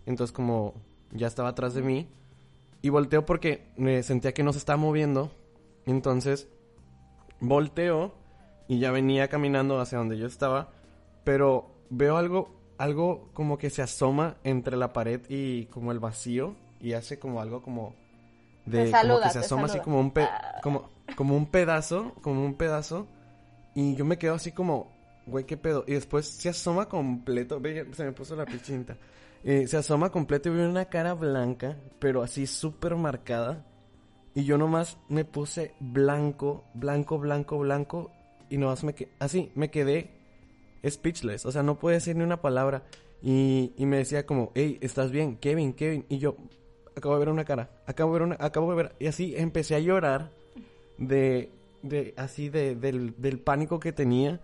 entonces 0.05 0.31
como 0.33 0.73
ya 1.11 1.27
estaba 1.27 1.49
atrás 1.49 1.73
de 1.73 1.81
mí 1.81 2.07
y 2.81 2.89
volteo 2.89 3.25
porque 3.25 3.67
me 3.77 4.03
sentía 4.03 4.33
que 4.33 4.43
no 4.43 4.51
se 4.51 4.59
estaba 4.59 4.77
moviendo 4.77 5.31
entonces 5.85 6.47
volteo 7.47 8.13
y 8.67 8.79
ya 8.79 8.91
venía 8.91 9.27
caminando 9.27 9.79
hacia 9.79 9.97
donde 9.97 10.17
yo 10.17 10.27
estaba, 10.27 10.69
pero 11.23 11.69
veo 11.89 12.17
algo, 12.17 12.55
algo 12.77 13.29
como 13.33 13.57
que 13.57 13.69
se 13.69 13.81
asoma 13.81 14.37
entre 14.43 14.77
la 14.77 14.93
pared 14.93 15.21
y 15.29 15.65
como 15.67 15.91
el 15.91 15.99
vacío 15.99 16.55
y 16.79 16.93
hace 16.93 17.19
como 17.19 17.41
algo 17.41 17.61
como 17.61 17.93
de 18.65 18.85
Te 18.85 18.91
como 18.91 19.01
saluda, 19.01 19.23
que 19.25 19.29
se 19.33 19.39
asoma 19.39 19.63
así 19.63 19.71
saluda. 19.73 19.83
como 19.83 19.99
un 19.99 20.11
pe- 20.11 20.23
Ah. 20.23 20.59
como 20.63 20.89
como 21.15 21.37
un 21.37 21.45
pedazo, 21.45 22.13
como 22.21 22.43
un 22.43 22.55
pedazo 22.55 23.07
y 23.75 23.95
yo 23.95 24.05
me 24.05 24.17
quedo 24.17 24.33
así 24.33 24.51
como, 24.51 24.91
güey, 25.27 25.45
qué 25.45 25.55
pedo 25.57 25.83
y 25.87 25.93
después 25.93 26.25
se 26.27 26.49
asoma 26.49 26.89
completo, 26.89 27.59
ve, 27.59 27.85
se 27.93 28.03
me 28.03 28.11
puso 28.11 28.35
la 28.35 28.45
pichinta. 28.45 28.97
Eh, 29.43 29.67
se 29.67 29.77
asoma 29.77 30.09
completo 30.11 30.49
y 30.49 30.53
veo 30.53 30.67
una 30.67 30.85
cara 30.85 31.13
blanca, 31.13 31.77
pero 31.99 32.23
así 32.23 32.47
súper 32.47 32.95
marcada. 32.95 33.63
Y 34.35 34.43
yo 34.43 34.57
nomás 34.57 34.97
me 35.07 35.23
puse 35.23 35.73
blanco, 35.79 36.65
blanco, 36.73 37.17
blanco, 37.17 37.57
blanco. 37.57 38.11
Y 38.49 38.57
nomás 38.57 38.83
me 38.83 38.93
quedé, 38.93 39.11
así, 39.17 39.51
me 39.55 39.71
quedé 39.71 40.11
speechless. 40.87 41.45
O 41.45 41.51
sea, 41.51 41.63
no 41.63 41.79
pude 41.79 41.93
decir 41.93 42.17
ni 42.17 42.23
una 42.23 42.41
palabra. 42.41 42.83
Y, 43.23 43.71
y 43.77 43.85
me 43.85 43.97
decía 43.97 44.25
como, 44.25 44.51
hey, 44.53 44.77
¿estás 44.81 45.09
bien? 45.09 45.37
Kevin, 45.37 45.73
Kevin. 45.73 46.05
Y 46.09 46.17
yo, 46.17 46.35
acabo 46.95 47.15
de 47.15 47.19
ver 47.19 47.29
una 47.29 47.45
cara, 47.45 47.69
acabo 47.87 48.13
de 48.13 48.19
ver 48.19 48.27
una, 48.27 48.37
acabo 48.39 48.69
de 48.69 48.75
ver... 48.75 48.95
Y 48.99 49.07
así 49.07 49.33
empecé 49.37 49.75
a 49.75 49.79
llorar 49.79 50.31
de, 50.97 51.49
de 51.81 52.13
así 52.17 52.49
de, 52.49 52.75
del, 52.75 53.15
del 53.17 53.39
pánico 53.39 53.79
que 53.79 53.93
tenía. 53.93 54.41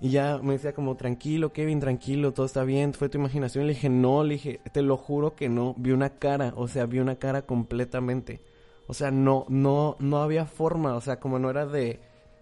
Y 0.00 0.10
ya 0.10 0.38
me 0.38 0.54
decía 0.54 0.72
como, 0.72 0.96
tranquilo, 0.96 1.52
Kevin, 1.52 1.80
tranquilo, 1.80 2.32
todo 2.32 2.46
está 2.46 2.64
bien, 2.64 2.94
fue 2.94 3.08
tu 3.08 3.18
imaginación. 3.18 3.66
Le 3.66 3.74
dije, 3.74 3.88
no, 3.88 4.22
le 4.22 4.34
dije, 4.34 4.60
te 4.72 4.82
lo 4.82 4.96
juro 4.96 5.34
que 5.34 5.48
no, 5.48 5.74
vi 5.76 5.90
una 5.90 6.10
cara, 6.10 6.54
o 6.56 6.68
sea, 6.68 6.86
vi 6.86 7.00
una 7.00 7.16
cara 7.16 7.42
completamente. 7.42 8.40
O 8.86 8.94
sea, 8.94 9.10
no, 9.10 9.46
no, 9.48 9.96
no 10.00 10.22
había 10.22 10.44
forma, 10.46 10.94
o 10.94 11.00
sea, 11.00 11.18
como 11.20 11.38
no 11.38 11.48
era 11.50 11.66
de, 11.66 12.00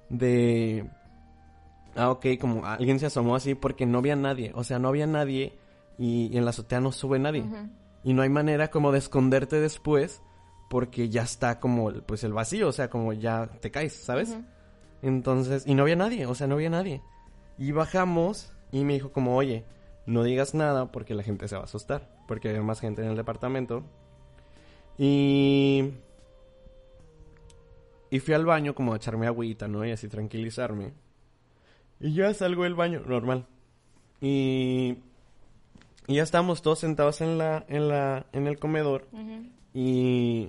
de, 0.09 0.88
ah, 1.97 2.11
ok, 2.11 2.26
como 2.40 2.64
alguien 2.66 2.99
se 2.99 3.06
asomó 3.06 3.37
así 3.37 3.54
porque 3.54 3.87
no 3.87 3.99
había 3.99 4.16
nadie, 4.16 4.52
o 4.54 4.64
sea, 4.64 4.78
no 4.78 4.88
había 4.88 5.06
nadie 5.06 5.59
y, 5.99 6.28
y 6.32 6.38
en 6.38 6.44
la 6.44 6.50
azotea 6.50 6.80
no 6.80 6.92
sube 6.92 7.18
nadie. 7.18 7.44
Y 8.02 8.14
no 8.14 8.23
hay 8.23 8.30
manera 8.30 8.70
como 8.70 8.90
de 8.92 8.99
esconderte 8.99 9.61
después 9.61 10.23
porque 10.70 11.09
ya 11.11 11.23
está 11.23 11.61
como, 11.61 11.90
el- 11.90 12.02
pues 12.02 12.25
el 12.25 12.32
vacío, 12.32 12.68
o 12.68 12.73
sea, 12.73 12.88
como 12.88 13.12
ya 13.12 13.47
te 13.61 13.70
caes, 13.70 13.94
¿sabes? 13.94 14.30
Entonces, 15.02 15.64
y 15.66 15.75
no 15.75 15.82
había 15.82 15.97
nadie, 15.97 16.26
o 16.26 16.35
sea, 16.35 16.47
no 16.47 16.54
había 16.54 16.70
nadie. 16.70 17.02
Y 17.59 17.73
bajamos 17.73 18.52
y 18.73 18.85
me 18.85 18.94
dijo 18.94 19.12
como, 19.12 19.37
oye, 19.37 19.64
no 20.06 20.23
digas 20.23 20.54
nada 20.54 20.90
porque 20.90 21.14
la 21.14 21.23
gente 21.23 21.47
se 21.49 21.56
va 21.56 21.62
a 21.62 21.64
asustar, 21.64 22.09
porque 22.26 22.49
hay 22.49 22.61
más 22.61 22.80
gente 22.80 23.02
en 23.02 23.09
el 23.11 23.16
departamento. 23.16 23.82
Y... 24.99 25.92
Y 28.10 28.18
fui 28.18 28.34
al 28.34 28.44
baño 28.44 28.74
como 28.74 28.92
a 28.92 28.96
echarme 28.96 29.26
agüita, 29.26 29.68
¿no? 29.68 29.84
Y 29.84 29.92
así 29.92 30.08
tranquilizarme. 30.08 30.92
Y 32.00 32.14
ya 32.14 32.34
salgo 32.34 32.64
del 32.64 32.74
baño, 32.74 33.02
normal. 33.06 33.46
Y... 34.20 34.98
Y 36.06 36.14
ya 36.16 36.24
estábamos 36.24 36.60
todos 36.60 36.80
sentados 36.80 37.20
en 37.20 37.38
la, 37.38 37.64
en 37.68 37.86
la, 37.86 38.26
en 38.32 38.48
el 38.48 38.58
comedor. 38.58 39.06
Y 39.72 40.48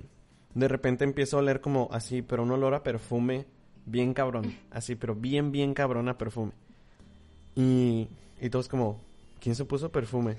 de 0.54 0.66
repente 0.66 1.04
empiezo 1.04 1.36
a 1.36 1.40
oler 1.40 1.60
como 1.60 1.88
así, 1.92 2.20
pero 2.22 2.42
un 2.42 2.50
olor 2.50 2.74
a 2.74 2.82
perfume 2.82 3.46
bien 3.86 4.14
cabrón. 4.14 4.54
Así, 4.70 4.96
pero 4.96 5.14
bien, 5.14 5.52
bien 5.52 5.74
cabrón 5.74 6.08
a 6.08 6.18
perfume. 6.18 6.52
Y, 7.54 8.08
y 8.40 8.50
todos 8.50 8.68
como, 8.68 9.00
¿quién 9.40 9.54
se 9.54 9.64
puso 9.64 9.92
perfume? 9.92 10.38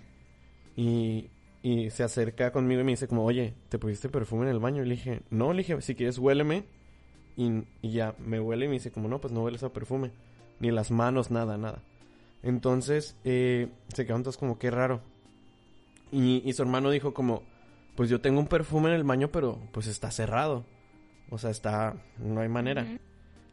Y, 0.76 1.30
y 1.62 1.90
se 1.92 2.04
acerca 2.04 2.52
conmigo 2.52 2.82
y 2.82 2.84
me 2.84 2.92
dice 2.92 3.08
como, 3.08 3.24
oye, 3.24 3.54
¿te 3.70 3.80
pusiste 3.80 4.10
perfume 4.10 4.44
en 4.44 4.50
el 4.50 4.60
baño? 4.60 4.84
Y 4.84 4.88
le 4.88 4.96
dije, 4.96 5.22
no, 5.30 5.54
le 5.54 5.60
dije, 5.60 5.82
si 5.82 5.96
quieres 5.96 6.18
huéleme. 6.18 6.66
Y, 7.36 7.64
y 7.82 7.92
ya 7.92 8.16
me 8.20 8.40
huele 8.40 8.66
y 8.66 8.68
me 8.68 8.74
dice 8.76 8.92
como, 8.92 9.08
no, 9.08 9.20
pues 9.20 9.34
no 9.34 9.44
hueles 9.44 9.64
a 9.64 9.74
perfume. 9.74 10.12
Ni 10.60 10.72
las 10.72 10.92
manos, 10.92 11.32
nada, 11.32 11.58
nada. 11.58 11.80
Entonces, 12.44 13.16
eh, 13.24 13.70
se 13.94 14.06
quedaron 14.06 14.24
todos 14.24 14.38
como, 14.38 14.60
qué 14.60 14.70
raro. 14.70 15.02
Y, 16.12 16.42
y 16.48 16.54
su 16.54 16.62
hermano 16.62 16.92
dijo 16.92 17.14
como, 17.14 17.44
pues 17.96 18.10
yo 18.10 18.22
tengo 18.22 18.40
un 18.40 18.48
perfume 18.48 18.90
en 18.90 18.96
el 18.96 19.04
baño, 19.04 19.30
pero 19.32 19.60
pues 19.72 19.88
está 19.88 20.12
cerrado. 20.12 20.66
O 21.30 21.38
sea, 21.38 21.50
está, 21.50 21.96
no 22.20 22.42
hay 22.42 22.50
manera. 22.50 23.00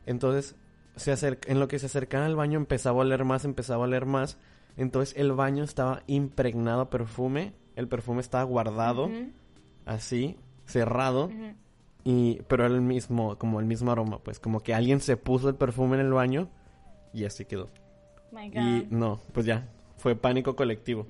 Entonces, 0.07 0.57
se 0.97 1.13
acerca, 1.13 1.51
en 1.51 1.61
lo 1.61 1.69
que 1.69 1.79
se 1.79 1.87
acercaba 1.87 2.27
al 2.27 2.37
baño 2.37 2.59
empezaba 2.59 2.99
a 2.99 3.05
oler 3.05 3.25
más, 3.25 3.45
empezaba 3.45 3.85
a 3.85 3.89
oler 3.89 4.07
más. 4.07 4.39
Entonces 4.77 5.17
el 5.17 5.33
baño 5.33 5.65
estaba 5.65 6.03
impregnado 6.07 6.85
de 6.85 6.91
perfume, 6.91 7.55
el 7.77 7.89
perfume 7.89 8.21
estaba 8.21 8.45
guardado, 8.45 9.07
Ujú, 9.07 9.31
así, 9.87 10.37
cerrado. 10.67 11.31
Y 12.05 12.41
pero 12.49 12.67
era 12.67 12.75
el 12.75 12.81
mismo, 12.81 13.37
como 13.37 13.61
el 13.61 13.67
mismo 13.67 13.93
aroma, 13.93 14.19
pues 14.19 14.41
como 14.41 14.61
que 14.61 14.75
alguien 14.75 15.01
se 15.01 15.17
puso 15.17 15.49
el 15.49 15.55
perfume 15.55 15.97
en 15.97 16.07
el 16.07 16.13
baño 16.13 16.49
y 17.13 17.25
así 17.25 17.45
quedó. 17.45 17.69
My 18.33 18.47
Y 18.47 18.87
no, 18.91 19.21
pues 19.33 19.47
ya, 19.47 19.69
fue 19.97 20.17
pánico 20.17 20.57
colectivo. 20.57 21.07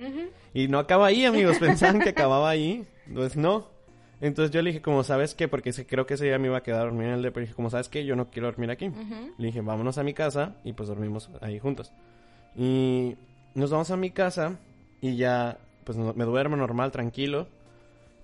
Y 0.53 0.67
no 0.67 0.79
acaba 0.79 1.07
ahí, 1.07 1.25
amigos. 1.25 1.57
Pensaban 1.59 2.01
que 2.01 2.09
acababa 2.09 2.49
ahí. 2.49 2.85
Pues 3.13 3.35
no. 3.35 3.69
Entonces 4.19 4.51
yo 4.51 4.61
le 4.61 4.69
dije, 4.69 4.81
como 4.81 5.03
sabes 5.03 5.33
qué, 5.33 5.47
porque 5.47 5.71
creo 5.85 6.05
que 6.05 6.13
ese 6.13 6.25
día 6.25 6.37
me 6.37 6.47
iba 6.47 6.57
a 6.57 6.63
quedar 6.63 6.81
a 6.81 6.83
dormir 6.85 7.07
en 7.07 7.13
el 7.13 7.21
depa. 7.23 7.39
Dije, 7.39 7.53
como 7.53 7.69
sabes 7.69 7.89
qué, 7.89 8.05
yo 8.05 8.15
no 8.15 8.29
quiero 8.29 8.47
dormir 8.47 8.69
aquí. 8.69 8.91
Le 9.37 9.47
dije, 9.47 9.61
vámonos 9.61 9.97
a 9.97 10.03
mi 10.03 10.13
casa 10.13 10.55
y 10.63 10.73
pues 10.73 10.89
dormimos 10.89 11.31
ahí 11.41 11.57
juntos. 11.57 11.91
Y 12.55 13.15
nos 13.55 13.71
vamos 13.71 13.89
a 13.89 13.97
mi 13.97 14.11
casa 14.11 14.59
y 14.99 15.15
ya, 15.15 15.57
pues 15.83 15.97
me 15.97 16.25
duermo 16.25 16.55
normal, 16.55 16.91
tranquilo. 16.91 17.47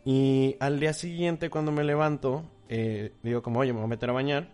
Y 0.05 0.55
al 0.59 0.79
día 0.79 0.93
siguiente, 0.93 1.49
cuando 1.49 1.71
me 1.71 1.83
levanto, 1.83 2.43
eh, 2.69 3.13
digo 3.23 3.41
como, 3.41 3.59
oye, 3.59 3.71
me 3.73 3.79
voy 3.79 3.85
a 3.85 3.89
meter 3.89 4.09
a 4.09 4.13
bañar. 4.13 4.49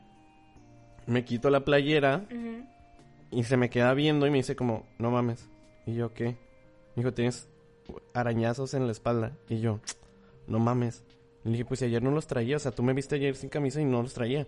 Me 1.06 1.26
quito 1.26 1.50
la 1.50 1.66
playera 1.66 2.26
Ujú. 2.32 2.66
y 3.32 3.44
se 3.44 3.58
me 3.58 3.70
queda 3.70 3.94
viendo 3.94 4.26
y 4.26 4.32
me 4.32 4.38
dice 4.38 4.56
como, 4.56 4.86
no 5.00 5.12
mames. 5.12 5.50
Y 5.86 5.96
yo, 5.96 6.14
¿qué? 6.14 6.26
Me 6.96 7.04
dijo, 7.04 7.14
tienes 7.14 7.50
arañazos 8.14 8.74
en 8.74 8.86
la 8.86 8.92
espalda. 8.92 9.34
Y 9.50 9.60
yo, 9.60 9.80
no 10.48 10.60
mames. 10.60 11.04
Le 11.44 11.52
dije, 11.52 11.66
pues 11.66 11.80
si 11.82 11.86
ayer 11.88 12.02
no 12.02 12.12
los 12.12 12.28
traía. 12.28 12.56
O 12.56 12.60
sea, 12.60 12.72
tú 12.72 12.84
me 12.84 12.94
viste 12.94 13.16
ayer 13.16 13.36
sin 13.36 13.50
camisa 13.50 13.82
y 13.82 13.86
no 13.86 14.02
los 14.02 14.14
traía. 14.14 14.46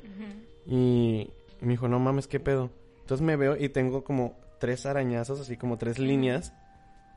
Y 0.66 1.30
me 1.60 1.72
dijo, 1.72 1.88
no 1.88 2.00
mames, 2.00 2.28
¿qué 2.28 2.40
pedo? 2.40 2.70
Entonces 3.02 3.26
me 3.26 3.36
veo 3.36 3.56
y 3.58 3.70
tengo 3.70 4.04
como 4.04 4.38
tres 4.60 4.86
arañazos, 4.86 5.40
así 5.40 5.58
como 5.58 5.78
tres 5.78 6.00
líneas 6.00 6.54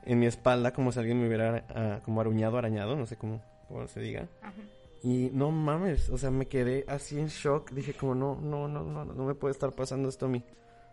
en 0.05 0.19
mi 0.19 0.27
espalda, 0.27 0.73
como 0.73 0.91
si 0.93 0.99
alguien 0.99 1.21
me 1.21 1.27
hubiera 1.29 1.65
ah, 1.71 2.01
como 2.05 2.21
aruñado, 2.21 2.59
arañado, 2.59 2.97
no 2.97 3.07
sé 3.07 3.17
cómo, 3.17 3.41
cómo 3.69 3.87
se 3.89 4.01
diga. 4.01 4.27
Ajá. 4.43 4.55
Y 5.03 5.31
no 5.33 5.51
mames, 5.53 6.09
o 6.11 6.19
sea, 6.19 6.31
me 6.31 6.47
quedé 6.47 6.85
así 6.89 7.19
en 7.19 7.29
shock. 7.29 7.71
Dije 7.71 7.95
como, 7.95 8.15
no, 8.15 8.35
no, 8.41 8.67
no, 8.69 8.83
no, 8.83 9.05
no 9.05 9.25
me 9.25 9.35
puede 9.35 9.53
estar 9.53 9.73
pasando 9.73 10.09
esto 10.09 10.27
a 10.27 10.29
mí. 10.29 10.45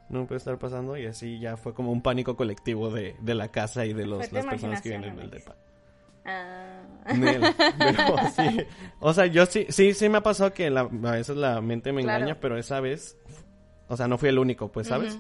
No 0.10 0.20
me 0.20 0.26
puede 0.28 0.38
estar 0.38 0.58
pasando. 0.60 0.96
Y 0.98 1.06
así 1.08 1.40
ya 1.40 1.58
fue 1.58 1.74
como 1.74 1.92
un 1.92 2.02
pánico 2.02 2.36
colectivo 2.36 2.92
de, 2.92 3.16
de 3.20 3.34
la 3.36 3.48
casa 3.50 3.86
y 3.86 3.94
de 3.94 4.06
los, 4.06 4.32
las 4.32 4.46
personas 4.46 4.82
que 4.82 4.90
viven 4.90 5.06
en 5.06 5.20
el 5.20 5.30
depa. 5.32 5.56
Ah. 6.26 6.82
Nel, 7.16 7.42
pero 7.78 8.16
sí. 8.36 8.66
O 9.00 9.14
sea, 9.14 9.26
yo 9.28 9.46
sí, 9.46 9.66
sí, 9.70 9.94
sí 9.94 10.10
me 10.10 10.18
ha 10.20 10.24
pasado 10.24 10.54
que 10.54 10.70
la, 10.70 10.82
a 10.82 11.12
veces 11.12 11.36
la 11.38 11.62
mente 11.62 11.92
me 11.92 12.02
Claro. 12.04 12.18
engaña, 12.24 12.40
pero 12.40 12.58
esa 12.58 12.80
vez, 12.80 13.18
o 13.88 13.96
sea, 13.98 14.08
no 14.08 14.18
fui 14.18 14.30
el 14.30 14.40
único, 14.40 14.72
pues, 14.72 14.88
¿sabes? 14.88 15.18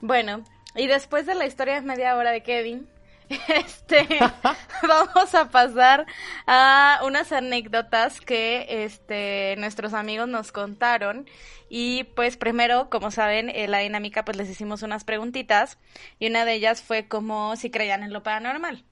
Bueno, 0.00 0.42
y 0.74 0.86
después 0.86 1.24
de 1.26 1.34
la 1.34 1.46
historia 1.46 1.74
de 1.74 1.82
media 1.82 2.16
hora 2.16 2.30
de 2.30 2.42
Kevin, 2.42 2.86
este, 3.48 4.06
vamos 4.88 5.34
a 5.34 5.48
pasar 5.50 6.06
a 6.46 7.00
unas 7.04 7.32
anécdotas 7.32 8.20
que, 8.20 8.66
este, 8.84 9.56
nuestros 9.58 9.94
amigos 9.94 10.28
nos 10.28 10.52
contaron. 10.52 11.26
Y 11.68 12.04
pues 12.14 12.36
primero, 12.36 12.88
como 12.90 13.10
saben, 13.10 13.52
la 13.70 13.78
dinámica, 13.78 14.24
pues 14.24 14.36
les 14.36 14.48
hicimos 14.48 14.82
unas 14.82 15.04
preguntitas 15.04 15.78
y 16.18 16.28
una 16.28 16.44
de 16.44 16.54
ellas 16.54 16.82
fue 16.82 17.08
como 17.08 17.56
si 17.56 17.70
creían 17.70 18.02
en 18.02 18.12
lo 18.12 18.22
paranormal. 18.22 18.84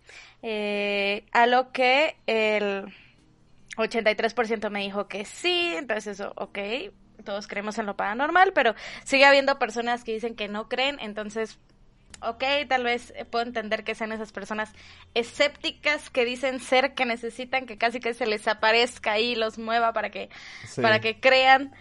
Eh, 0.43 1.25
a 1.33 1.47
lo 1.47 1.71
que 1.71 2.17
el 2.27 2.93
83% 3.77 4.71
me 4.71 4.81
dijo 4.81 5.07
que 5.07 5.25
sí, 5.25 5.75
entonces 5.77 6.19
eso, 6.19 6.33
ok, 6.37 6.59
todos 7.25 7.47
creemos 7.47 7.79
en 7.79 7.87
lo 7.87 7.97
paranormal, 7.97 8.53
pero 8.53 8.75
sigue 9.05 9.25
habiendo 9.25 9.59
personas 9.59 10.03
que 10.03 10.15
dicen 10.15 10.35
que 10.35 10.49
no 10.49 10.69
creen, 10.69 10.99
entonces, 11.01 11.59
ok, 12.31 12.45
tal 12.69 12.85
vez 12.85 13.12
eh, 13.17 13.25
puedo 13.25 13.45
entender 13.45 13.85
que 13.85 13.95
sean 13.95 14.12
esas 14.12 14.33
personas 14.33 14.73
escépticas 15.14 16.11
que 16.11 16.25
dicen 16.25 16.61
ser 16.61 16.95
que 16.95 17.05
necesitan 17.05 17.67
que 17.67 17.79
casi 17.79 18.00
que 18.00 18.14
se 18.14 18.26
les 18.26 18.47
aparezca 18.49 19.19
y 19.19 19.35
los 19.35 19.59
mueva 19.59 19.93
para 19.93 20.11
que, 20.11 20.29
Sí. 20.67 20.81
para 20.81 21.00
que 21.00 21.21
crean. 21.21 21.73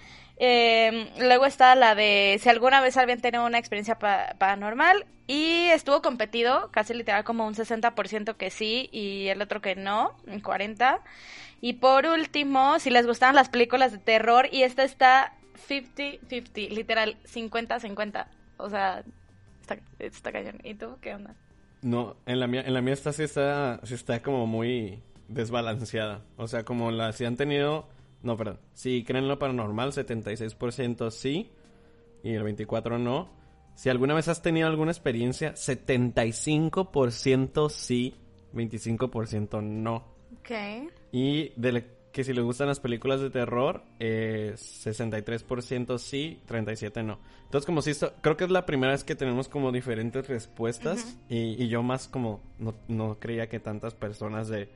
Eh, 0.44 1.12
luego 1.20 1.46
está 1.46 1.76
la 1.76 1.94
de 1.94 2.40
si 2.42 2.50
alguna 2.50 2.82
vez 2.82 2.98
alguien 2.98 3.22
tiene 3.22 3.40
una 3.40 3.60
experiencia 3.60 4.00
pa- 4.00 4.34
paranormal 4.40 5.06
y 5.28 5.68
estuvo 5.68 6.02
competido, 6.02 6.72
casi 6.72 6.94
literal 6.96 7.24
como 7.24 7.46
un 7.46 7.54
60% 7.54 8.36
que 8.38 8.50
sí 8.50 8.90
y 8.92 9.28
el 9.28 9.42
otro 9.42 9.62
que 9.62 9.76
no, 9.76 10.18
un 10.26 10.42
40%. 10.42 11.00
Y 11.62 11.74
por 11.74 12.08
último, 12.08 12.80
si 12.80 12.90
les 12.90 13.06
gustan 13.06 13.36
las 13.36 13.50
películas 13.50 13.92
de 13.92 14.00
terror 14.00 14.50
y 14.52 14.64
esta 14.64 14.84
está 14.84 15.34
50-50, 15.70 16.70
literal 16.70 17.18
50-50. 17.24 18.26
O 18.58 18.70
sea, 18.70 19.04
está, 19.74 20.04
está 20.04 20.32
cañón. 20.32 20.60
¿Y 20.64 20.76
tú 20.76 20.98
qué 21.02 21.16
onda? 21.16 21.36
No, 21.82 22.16
en 22.26 22.40
la 22.40 22.48
mía, 22.48 22.64
en 22.66 22.74
la 22.74 22.82
mía 22.82 22.94
está, 22.94 23.12
sí 23.12 23.24
está, 23.24 23.80
sí 23.84 23.96
está 23.96 24.22
como 24.22 24.46
muy 24.46 25.02
desbalanceada. 25.28 26.24
O 26.38 26.48
sea, 26.48 26.64
como 26.64 26.92
la, 26.92 27.12
si 27.12 27.26
han 27.26 27.38
tenido, 27.38 27.88
no, 28.22 28.38
perdón, 28.38 28.60
si 28.74 29.04
creen 29.04 29.24
en 29.24 29.30
lo 29.30 29.40
paranormal, 29.40 29.92
76% 29.92 31.12
sí, 31.12 31.52
y 32.24 32.34
el 32.34 32.44
24% 32.44 33.00
no. 33.00 33.30
Si 33.76 33.90
alguna 33.90 34.14
vez 34.14 34.28
has 34.28 34.42
tenido 34.42 34.68
alguna 34.68 34.92
experiencia, 34.92 35.54
75% 35.54 37.70
sí, 37.70 38.16
25% 38.54 39.64
no. 39.64 40.04
Ok. 40.40 40.52
Y 41.12 41.54
de 41.56 41.72
que 42.12 42.24
si 42.24 42.34
les 42.34 42.44
gustan 42.44 42.68
las 42.68 42.80
películas 42.80 43.22
de 43.22 43.30
terror, 43.30 43.84
eh, 44.00 44.54
63% 44.56 45.98
sí, 45.98 46.42
37% 46.48 47.04
no. 47.06 47.20
Entonces, 47.44 47.66
como 47.66 47.82
si 47.82 47.92
esto, 47.92 48.14
creo 48.22 48.38
que 48.38 48.44
es 48.46 48.52
la 48.52 48.66
primera 48.66 48.92
vez 48.92 49.04
que 49.04 49.16
tenemos 49.16 49.48
como 49.48 49.72
diferentes 49.72 50.28
respuestas 50.28 51.18
y, 51.30 51.62
y 51.62 51.68
yo 51.68 51.84
más 51.84 52.08
como 52.08 52.42
no, 52.60 52.74
no 52.88 53.20
creía 53.20 53.48
que 53.48 53.60
tantas 53.60 53.94
personas 53.94 54.48
de, 54.48 54.70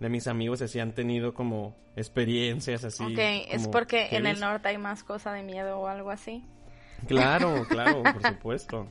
de 0.00 0.08
mis 0.08 0.26
amigos 0.26 0.62
así 0.62 0.80
han 0.80 0.92
tenido 0.92 1.34
como 1.34 1.76
experiencias 1.96 2.84
así. 2.84 3.04
ok, 3.04 3.18
es 3.48 3.68
porque 3.68 4.08
en 4.12 4.26
el 4.26 4.40
norte 4.40 4.68
hay 4.68 4.78
más 4.78 5.04
cosa 5.04 5.32
de 5.32 5.42
miedo 5.42 5.78
o 5.78 5.86
algo 5.86 6.10
así. 6.10 6.42
Claro, 7.06 7.64
claro, 7.68 8.02
por 8.02 8.22
supuesto. 8.22 8.86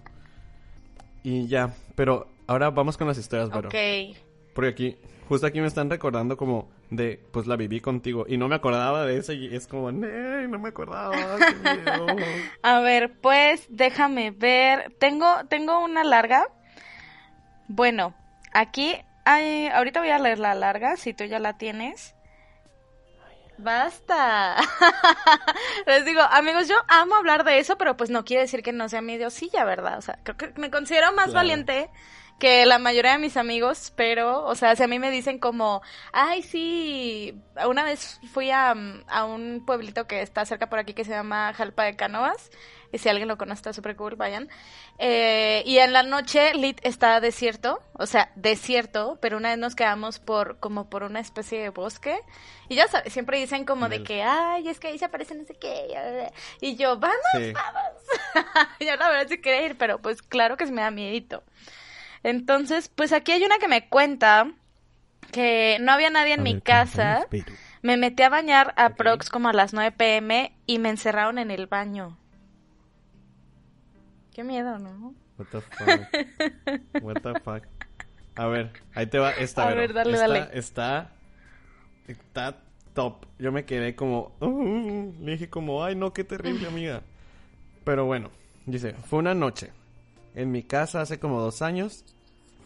Y 1.24 1.48
ya, 1.48 1.74
pero 1.96 2.28
ahora 2.48 2.70
vamos 2.70 2.98
con 2.98 3.08
las 3.08 3.18
historias, 3.18 3.50
Vero. 3.50 3.70
Ok, 3.70 4.18
Porque 4.60 4.72
aquí, 4.72 4.98
justo 5.30 5.48
aquí 5.48 5.62
me 5.62 5.68
están 5.68 5.90
recordando 5.90 6.36
como 6.36 6.70
de, 6.90 7.24
pues 7.32 7.48
la 7.48 7.56
viví 7.56 7.80
contigo. 7.80 8.26
Y 8.28 8.36
no 8.36 8.50
me 8.50 8.56
acordaba 8.56 9.06
de 9.06 9.16
eso 9.16 9.32
y 9.32 9.56
es 9.56 9.68
como, 9.68 9.90
"Nee, 9.90 10.50
no 10.50 10.60
me 10.60 10.68
acordaba. 10.68 11.38
qué 11.38 11.56
miedo". 11.56 12.18
A 12.62 12.82
ver, 12.82 13.14
pues 13.22 13.66
déjame 13.70 14.32
ver. 14.32 14.94
Tengo, 15.00 15.26
tengo 15.48 15.80
una 15.82 16.04
larga. 16.04 16.46
Bueno, 17.70 18.14
aquí 18.52 18.98
hay, 19.24 19.68
ahorita 19.68 20.02
voy 20.02 20.10
a 20.10 20.20
leer 20.20 20.40
la 20.40 20.54
larga, 20.56 20.98
si 20.98 21.14
tú 21.14 21.24
ya 21.24 21.40
la 21.40 21.58
tienes. 21.58 22.14
Basta. 23.58 24.58
Les 25.88 26.04
digo, 26.04 26.20
amigos, 26.22 26.68
yo 26.68 26.76
amo 26.90 27.16
hablar 27.16 27.46
de 27.46 27.60
eso, 27.60 27.78
pero 27.78 27.96
pues 27.96 28.10
no 28.10 28.26
quiere 28.26 28.42
decir 28.44 28.62
que 28.62 28.74
no 28.74 28.90
sea 28.90 29.02
mi 29.02 29.14
idiosilla, 29.14 29.64
¿verdad? 29.64 29.98
O 30.00 30.02
sea, 30.02 30.20
creo 30.24 30.36
que 30.36 30.52
me 30.60 30.70
considero 30.70 31.14
más 31.14 31.28
Claro. 31.32 31.40
valiente 31.48 31.90
que 32.40 32.66
la 32.66 32.80
mayoría 32.80 33.12
de 33.12 33.20
mis 33.20 33.38
amigos, 33.38 33.94
pero, 33.96 34.44
o 34.46 34.56
sea, 34.56 34.76
si 34.76 34.84
a 34.84 34.88
mí 34.88 34.98
me 34.98 35.12
dicen 35.12 35.38
como, 35.40 35.82
ay, 36.12 36.42
sí, 36.42 37.40
una 37.68 37.84
vez 37.84 38.20
fui 38.34 38.50
a, 38.52 38.74
a 39.08 39.26
un 39.26 39.64
pueblito 39.66 40.08
que 40.08 40.22
está 40.22 40.46
cerca 40.46 40.70
por 40.70 40.80
aquí 40.80 40.94
que 40.94 41.04
se 41.06 41.12
llama 41.12 41.54
Jalpa 41.54 41.84
de 41.84 41.96
Canoas, 41.96 42.50
y 42.92 42.98
si 42.98 43.08
alguien 43.08 43.28
lo 43.28 43.38
conoce 43.38 43.60
está 43.60 43.74
súper 43.74 43.96
cool, 43.96 44.16
vayan. 44.16 44.50
Eh, 44.98 45.62
y 45.66 45.78
en 45.78 45.94
la 45.94 46.02
noche 46.02 46.54
Lit 46.56 46.80
está 46.84 47.20
desierto, 47.20 47.82
o 47.94 48.06
sea, 48.06 48.32
desierto, 48.36 49.20
pero 49.22 49.38
una 49.38 49.50
vez 49.50 49.58
nos 49.60 49.76
quedamos 49.76 50.20
por, 50.20 50.60
como 50.60 50.90
por 50.90 51.04
una 51.04 51.20
especie 51.20 51.62
de 51.62 51.70
bosque, 51.70 52.20
y 52.68 52.76
ya 52.76 52.88
sabes, 52.88 53.14
siempre 53.14 53.38
dicen 53.38 53.66
como 53.66 53.90
de 53.90 54.04
que, 54.04 54.24
ay, 54.24 54.68
es 54.68 54.80
que 54.80 54.88
ahí 54.88 54.98
se 54.98 55.06
aparece 55.06 55.36
no 55.36 55.46
sé 55.46 55.56
qué, 55.56 56.32
y 56.62 56.76
yo, 56.76 56.98
vamos, 56.98 57.18
Sí. 57.36 57.54
yo 58.86 58.96
la 58.96 59.10
verdad 59.10 59.28
sí 59.30 59.40
quería 59.40 59.66
ir, 59.68 59.78
pero 59.78 60.02
pues 60.02 60.22
claro 60.22 60.58
que 60.58 60.66
se 60.66 60.72
me 60.72 60.82
da 60.82 60.92
miedito. 60.92 61.44
Entonces, 62.24 62.90
pues 62.90 63.14
aquí 63.14 63.32
hay 63.32 63.44
una 63.44 63.58
que 63.60 63.68
me 63.68 63.88
cuenta 63.90 64.52
que 65.32 65.78
no 65.82 65.92
había 65.92 66.10
nadie 66.10 66.34
en 66.34 66.42
A 66.42 66.44
mi 66.44 66.54
ver, 66.54 66.64
casa. 66.64 67.28
Me 67.82 67.98
metí 67.98 68.24
a 68.24 68.30
bañar 68.30 68.74
a 68.78 68.88
Ok. 68.88 68.98
prox 68.98 69.30
como 69.30 69.50
a 69.50 69.54
las 69.54 69.74
9 69.74 69.92
pm 69.92 70.52
y 70.66 70.80
me 70.80 70.90
encerraron 70.90 71.38
en 71.38 71.52
el 71.52 71.68
baño. 71.68 72.18
Qué 74.34 74.44
miedo, 74.44 74.78
¿no? 74.80 75.14
What 75.38 75.48
the 75.48 75.62
fuck. 75.62 77.02
What 77.02 77.18
the 77.22 77.36
fuck. 77.36 77.64
A 78.36 78.46
ver, 78.48 78.72
ahí 78.96 79.08
te 79.08 79.20
va 79.20 79.32
esta. 79.32 79.64
A 79.64 79.68
Vero. 79.68 79.82
ver, 79.82 79.94
dale, 79.94 80.14
Esta 80.14 80.28
dale. 80.28 80.58
Está, 80.58 81.10
está 82.08 82.58
top. 82.94 83.26
Yo 83.38 83.52
me 83.52 83.66
quedé 83.66 83.96
como, 83.96 84.32
"Uh", 84.40 85.14
le 85.22 85.32
dije 85.34 85.50
como, 85.50 85.84
ay 85.84 85.96
no, 85.96 86.14
qué 86.14 86.24
terrible 86.24 86.68
amiga. 86.68 87.02
Pero 87.84 88.06
bueno, 88.06 88.30
dice, 88.66 88.94
fue 88.94 89.20
una 89.20 89.34
noche. 89.34 89.72
En 90.36 90.52
mi 90.52 90.64
casa 90.64 91.02
hace 91.02 91.20
como 91.20 91.42
dos 91.42 91.62
años 91.62 92.06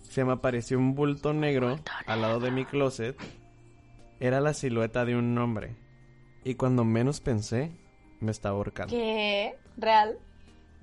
se 0.10 0.24
me 0.24 0.34
apareció 0.34 0.77
un 0.77 0.93
bulto 0.96 1.34
negro 1.34 1.79
al 2.05 2.22
lado 2.22 2.39
de 2.39 2.51
mi 2.51 2.65
closet. 2.65 3.17
Era 4.20 4.41
la 4.41 4.53
silueta 4.53 5.05
de 5.05 5.15
un 5.15 5.38
hombre. 5.38 5.75
Y 6.43 6.55
cuando 6.55 6.84
menos 6.84 7.20
pensé, 7.20 7.72
me 8.20 8.32
estaba 8.32 8.58
ahorcando. 8.58 8.93
¿Qué? 8.93 9.55
¿Real? 9.77 10.20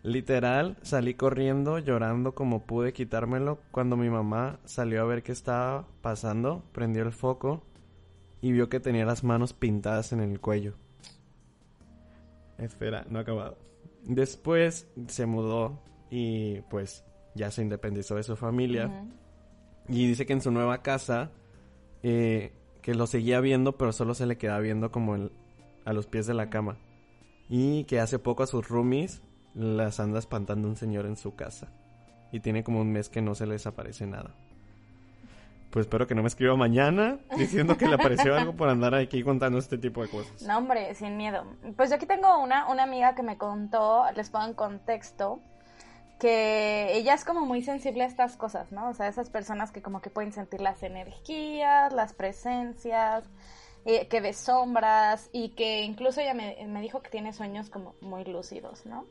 Literal, 0.02 0.78
salí 0.82 1.14
corriendo, 1.14 1.78
llorando 1.78 2.34
como 2.34 2.62
pude 2.64 2.92
quitármelo. 2.92 3.60
Cuando 3.70 3.96
mi 3.96 4.08
mamá 4.08 4.58
salió 4.64 5.02
a 5.02 5.04
ver 5.04 5.22
qué 5.22 5.32
estaba 5.32 5.86
pasando, 6.00 6.64
prendió 6.72 7.02
el 7.02 7.12
foco 7.12 7.62
y 8.40 8.52
vio 8.52 8.68
que 8.70 8.80
tenía 8.80 9.04
las 9.04 9.24
manos 9.24 9.52
pintadas 9.52 10.12
en 10.12 10.20
el 10.20 10.40
cuello. 10.40 10.74
Espera, 12.58 13.04
no 13.08 13.18
ha 13.18 13.22
acabado. 13.22 13.58
Después 14.04 14.88
se 15.08 15.26
mudó 15.26 15.78
y 16.10 16.60
pues 16.62 17.04
ya 17.34 17.50
se 17.50 17.62
independizó 17.62 18.16
de 18.16 18.22
su 18.22 18.36
familia. 18.36 18.90
Y 19.88 20.06
dice 20.06 20.26
que 20.26 20.32
en 20.32 20.40
su 20.40 20.50
nueva 20.50 20.82
casa, 20.82 21.30
eh, 22.02 22.52
que 22.82 22.94
lo 22.94 23.06
seguía 23.06 23.40
viendo, 23.40 23.76
pero 23.76 23.92
solo 23.92 24.14
se 24.14 24.26
le 24.26 24.36
quedaba 24.38 24.60
viendo 24.60 24.90
como 24.90 25.14
el- 25.14 25.32
a 25.84 25.92
los 25.92 26.06
pies 26.06 26.26
de 26.26 26.34
la 26.34 26.50
cama. 26.50 26.76
Y 27.48 27.84
que 27.84 28.00
hace 28.00 28.18
poco 28.18 28.42
a 28.42 28.46
sus 28.46 28.68
roomies 28.68 29.22
las 29.54 29.98
anda 30.00 30.18
espantando 30.18 30.68
un 30.68 30.76
señor 30.76 31.06
en 31.06 31.16
su 31.16 31.34
casa. 31.34 31.68
Y 32.32 32.40
tiene 32.40 32.62
como 32.62 32.80
un 32.80 32.92
mes 32.92 33.08
que 33.08 33.22
no 33.22 33.34
se 33.34 33.46
les 33.46 33.66
aparece 33.66 34.06
nada. 34.06 34.34
Pues 35.70 35.86
espero 35.86 36.06
que 36.08 36.14
no 36.16 36.22
me 36.22 36.28
escriba 36.28 36.56
mañana 36.56 37.18
diciendo 37.36 37.76
que 37.76 37.86
le 37.86 37.94
apareció 37.94 38.34
algo 38.36 38.54
por 38.56 38.68
andar 38.68 38.94
aquí 38.94 39.22
contando 39.22 39.58
este 39.58 39.78
tipo 39.78 40.02
de 40.02 40.08
cosas. 40.08 40.42
No, 40.42 40.58
hombre, 40.58 40.94
sin 40.96 41.16
miedo. 41.16 41.44
Pues 41.76 41.90
yo 41.90 41.96
aquí 41.96 42.06
tengo 42.06 42.42
una, 42.42 42.68
una 42.68 42.82
amiga 42.82 43.14
que 43.14 43.22
me 43.22 43.36
contó, 43.36 44.04
les 44.16 44.30
pongo 44.30 44.46
en 44.46 44.54
contexto, 44.54 45.38
que 46.20 46.96
ella 46.96 47.14
es 47.14 47.24
como 47.24 47.40
muy 47.40 47.62
sensible 47.62 48.04
a 48.04 48.06
estas 48.06 48.36
cosas, 48.36 48.70
¿no? 48.70 48.88
O 48.90 48.94
sea, 48.94 49.08
esas 49.08 49.28
personas 49.30 49.72
que 49.72 49.82
como 49.82 50.00
que 50.00 50.10
pueden 50.10 50.32
sentir 50.32 50.60
las 50.60 50.84
energías, 50.84 51.92
las 51.92 52.12
presencias, 52.12 53.24
eh, 53.84 54.06
que 54.06 54.20
ve 54.20 54.32
sombras 54.32 55.28
y 55.32 55.48
que 55.50 55.82
incluso 55.82 56.20
ella 56.20 56.34
me, 56.34 56.56
me 56.68 56.80
dijo 56.82 57.00
que 57.02 57.10
tiene 57.10 57.32
sueños 57.32 57.70
como 57.70 57.94
muy 58.00 58.24
lúcidos, 58.24 58.86
¿no? 58.86 59.06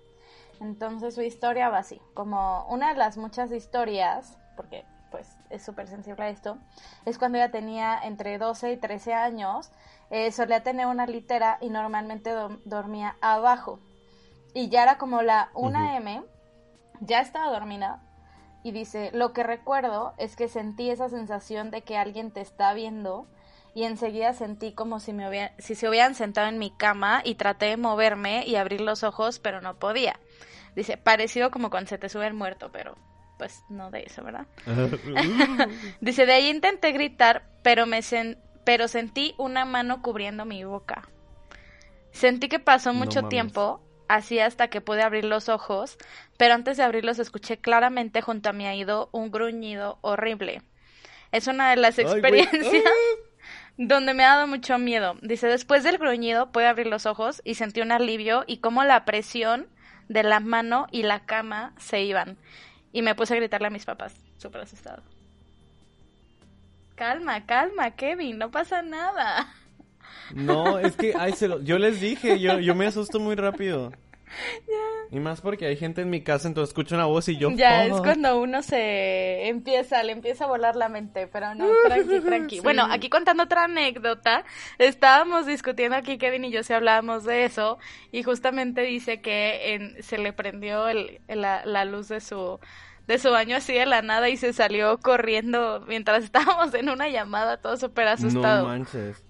Entonces 0.62 1.16
su 1.16 1.22
historia 1.22 1.70
va 1.70 1.80
así, 1.80 2.00
como 2.14 2.66
una 2.70 2.90
de 2.94 2.96
las 2.98 3.18
muchas 3.18 3.52
historias, 3.52 4.38
porque 4.56 4.86
pues 5.12 5.28
es 5.50 5.64
súper 5.64 5.88
sensible 5.88 6.24
a 6.26 6.30
esto, 6.30 6.58
es 7.06 7.18
cuando 7.18 7.40
ella 7.40 7.50
tenía 7.50 8.00
entre 8.04 8.38
12 8.38 8.72
y 8.74 8.78
13 8.78 9.14
años, 9.14 9.72
eh, 10.12 10.32
solía 10.32 10.62
tener 10.62 10.86
una 10.86 11.08
litera 11.08 11.58
y 11.62 11.70
normalmente 11.70 12.30
do- 12.32 12.60
dormía 12.66 13.16
abajo. 13.22 13.80
Y 14.54 14.70
ya 14.70 14.84
era 14.84 14.98
como 14.98 15.22
la 15.22 15.50
1 15.56 15.80
Ujú. 15.80 15.96
m 16.08 16.24
ya 17.02 17.20
estaba 17.22 17.52
dormida 17.52 18.02
y 18.64 18.72
dice, 18.72 19.12
lo 19.14 19.32
que 19.34 19.44
recuerdo 19.44 20.14
es 20.18 20.36
que 20.36 20.48
sentí 20.48 20.90
esa 20.90 21.10
sensación 21.10 21.72
de 21.72 21.82
que 21.82 21.98
alguien 21.98 22.32
te 22.32 22.42
está 22.42 22.74
viendo 22.74 23.28
y 23.74 23.84
enseguida 23.84 24.34
sentí 24.34 24.74
como 24.74 25.00
si, 25.00 25.14
me 25.14 25.52
si 25.60 25.76
se 25.76 25.88
hubieran 25.88 26.16
sentado 26.16 26.48
en 26.48 26.58
mi 26.58 26.72
cama 26.72 27.22
y 27.24 27.36
traté 27.36 27.68
de 27.68 27.78
moverme 27.78 28.46
y 28.46 28.56
abrir 28.56 28.82
los 28.82 29.04
ojos, 29.04 29.40
pero 29.40 29.62
no 29.62 29.76
podía. 29.76 30.20
Dice, 30.76 30.98
parecido 30.98 31.52
como 31.52 31.70
cuando 31.70 31.90
se 31.90 31.98
te 31.98 32.10
sube 32.10 32.28
el 32.28 32.34
muerto, 32.34 32.70
pero 32.72 32.96
pues 33.38 33.64
no 33.70 33.90
de 33.92 34.04
eso, 34.04 34.24
¿verdad? 34.24 34.48
Dice, 36.02 36.26
de 36.26 36.34
ahí 36.34 36.50
intenté 36.50 36.92
gritar, 36.92 37.44
pero 37.64 37.86
me 37.86 38.00
sen- 38.00 38.38
pero 38.66 38.88
sentí 38.88 39.34
una 39.38 39.66
mano 39.66 40.02
cubriendo 40.02 40.46
mi 40.46 40.64
boca. 40.66 41.08
Sentí 42.12 42.50
que 42.50 42.60
pasó 42.60 42.94
mucho 42.94 43.22
tiempo, 43.30 43.82
así 44.10 44.40
hasta 44.40 44.70
que 44.70 44.82
pude 44.82 45.04
abrir 45.04 45.24
los 45.24 45.48
ojos, 45.48 45.98
pero 46.38 46.54
antes 46.56 46.76
de 46.78 46.84
abrirlos 46.84 47.20
escuché 47.20 47.60
claramente 47.60 48.22
junto 48.22 48.50
a 48.50 48.54
mi 48.54 48.68
oído 48.68 49.10
un 49.14 49.32
gruñido 49.32 50.00
horrible. 50.02 50.64
Es 51.32 51.48
una 51.48 51.70
de 51.70 51.78
las 51.78 52.00
Ay, 52.04 52.06
experiencias 52.06 52.84
donde 53.78 54.14
me 54.14 54.26
ha 54.26 54.36
dado 54.36 54.48
mucho 54.48 54.78
miedo. 54.78 55.16
Dice, 55.22 55.48
después 55.48 55.84
del 55.84 55.98
gruñido 55.98 56.52
pude 56.52 56.68
abrir 56.68 56.88
los 56.88 57.06
ojos 57.06 57.42
y 57.46 57.56
sentí 57.56 57.82
un 57.82 57.92
alivio 57.94 58.44
y 58.48 58.58
como 58.60 58.84
la 58.84 59.06
presión 59.06 59.70
de 60.10 60.24
la 60.24 60.42
mano 60.42 60.88
y 60.92 61.04
la 61.04 61.26
cama 61.26 61.74
se 61.78 62.02
iban. 62.02 62.38
Y 62.92 63.04
me 63.04 63.16
puse 63.16 63.34
a 63.36 63.38
gritarle 63.38 63.68
a 63.68 63.72
mis 63.72 63.86
papás, 63.86 64.16
súper 64.38 64.62
asustado. 64.62 65.04
Calma, 66.96 67.46
calma, 67.46 67.92
Kevin, 67.96 68.38
no 68.38 68.52
pasa 68.52 68.82
nada. 68.82 69.54
No, 70.34 70.80
es 70.80 70.96
que, 70.96 71.14
ay, 71.18 71.34
se 71.34 71.48
lo- 71.48 71.62
yo 71.62 71.78
les 71.80 72.00
dije, 72.02 72.40
yo, 72.40 72.60
yo 72.60 72.76
me 72.76 72.86
asusto 72.88 73.20
muy 73.20 73.36
rápido. 73.36 73.92
Y 75.12 75.20
más 75.20 75.42
porque 75.42 75.66
hay 75.66 75.76
gente 75.76 76.02
en 76.04 76.12
mi 76.12 76.22
casa, 76.22 76.48
entonces 76.48 76.70
escucho 76.70 76.94
una 76.94 77.06
voz 77.06 77.28
y 77.30 77.38
yo... 77.38 77.50
ya 77.50 77.86
es 77.86 77.94
"Fuck". 77.94 78.04
cuando 78.04 78.40
uno 78.40 78.62
se 78.62 79.48
empieza, 79.48 80.04
le 80.04 80.12
empieza 80.12 80.44
a 80.44 80.48
volar 80.48 80.76
la 80.76 80.88
mente, 80.88 81.26
pero 81.26 81.56
no, 81.56 81.66
tranqui, 81.86 82.20
tranqui. 82.20 82.56
Sí. 82.58 82.62
Bueno, 82.62 82.86
aquí 82.92 83.10
contando 83.10 83.42
otra 83.42 83.64
anécdota, 83.64 84.46
estábamos 84.78 85.48
discutiendo 85.48 85.96
aquí, 85.98 86.20
Kevin 86.20 86.46
y 86.46 86.52
yo, 86.52 86.62
si 86.62 86.74
hablábamos 86.74 87.24
de 87.24 87.46
eso, 87.46 87.80
y 88.12 88.22
justamente 88.22 88.82
dice 88.82 89.20
que 89.20 89.74
en- 89.74 90.04
se 90.04 90.20
le 90.20 90.32
prendió 90.32 90.88
el- 90.88 91.22
la, 91.28 91.66
la 91.66 91.86
luz 91.86 92.08
de 92.10 92.22
su 92.22 92.60
de 93.08 93.18
su 93.18 93.32
baño 93.32 93.56
así 93.58 93.74
de 93.74 93.88
la 93.88 94.04
nada 94.04 94.30
y 94.30 94.38
se 94.38 94.54
salió 94.54 95.00
corriendo 95.00 95.84
mientras 95.88 96.24
estábamos 96.60 96.72
en 96.76 96.88
una 96.90 97.10
llamada, 97.10 97.58
todo 97.58 97.78
súper 97.78 98.08
asustado. 98.10 98.62
No 98.62 98.68
manches. 98.68 99.24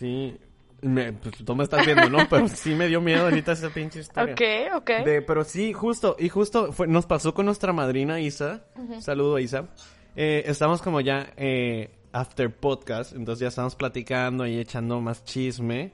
Sí. 0.00 0.34
Me, 0.80 1.12
pues, 1.12 1.36
tú 1.44 1.54
me 1.54 1.64
estás 1.64 1.84
viendo, 1.84 2.08
¿no? 2.08 2.26
Pero 2.30 2.48
sí 2.48 2.74
me 2.74 2.88
dio 2.88 3.02
miedo 3.02 3.24
ahorita 3.24 3.52
esa 3.52 3.68
pinche 3.68 4.00
historia. 4.00 4.32
ok, 4.32 4.76
ok. 4.78 4.90
De, 5.04 5.20
pero 5.20 5.44
sí, 5.44 5.74
justo, 5.74 6.16
y 6.18 6.30
justo 6.30 6.72
fue, 6.72 6.86
nos 6.88 7.04
pasó 7.04 7.34
con 7.34 7.44
nuestra 7.44 7.74
madrina 7.74 8.18
Isa. 8.18 8.64
Saludo 9.00 9.38
Isa. 9.38 9.68
Eh, 10.16 10.44
estamos 10.46 10.80
como 10.80 11.02
ya 11.02 11.34
eh, 11.36 11.90
after 12.12 12.50
podcast, 12.50 13.12
entonces 13.12 13.40
ya 13.40 13.48
estamos 13.48 13.74
platicando 13.74 14.46
y 14.46 14.58
echando 14.58 15.02
más 15.02 15.22
chisme. 15.22 15.92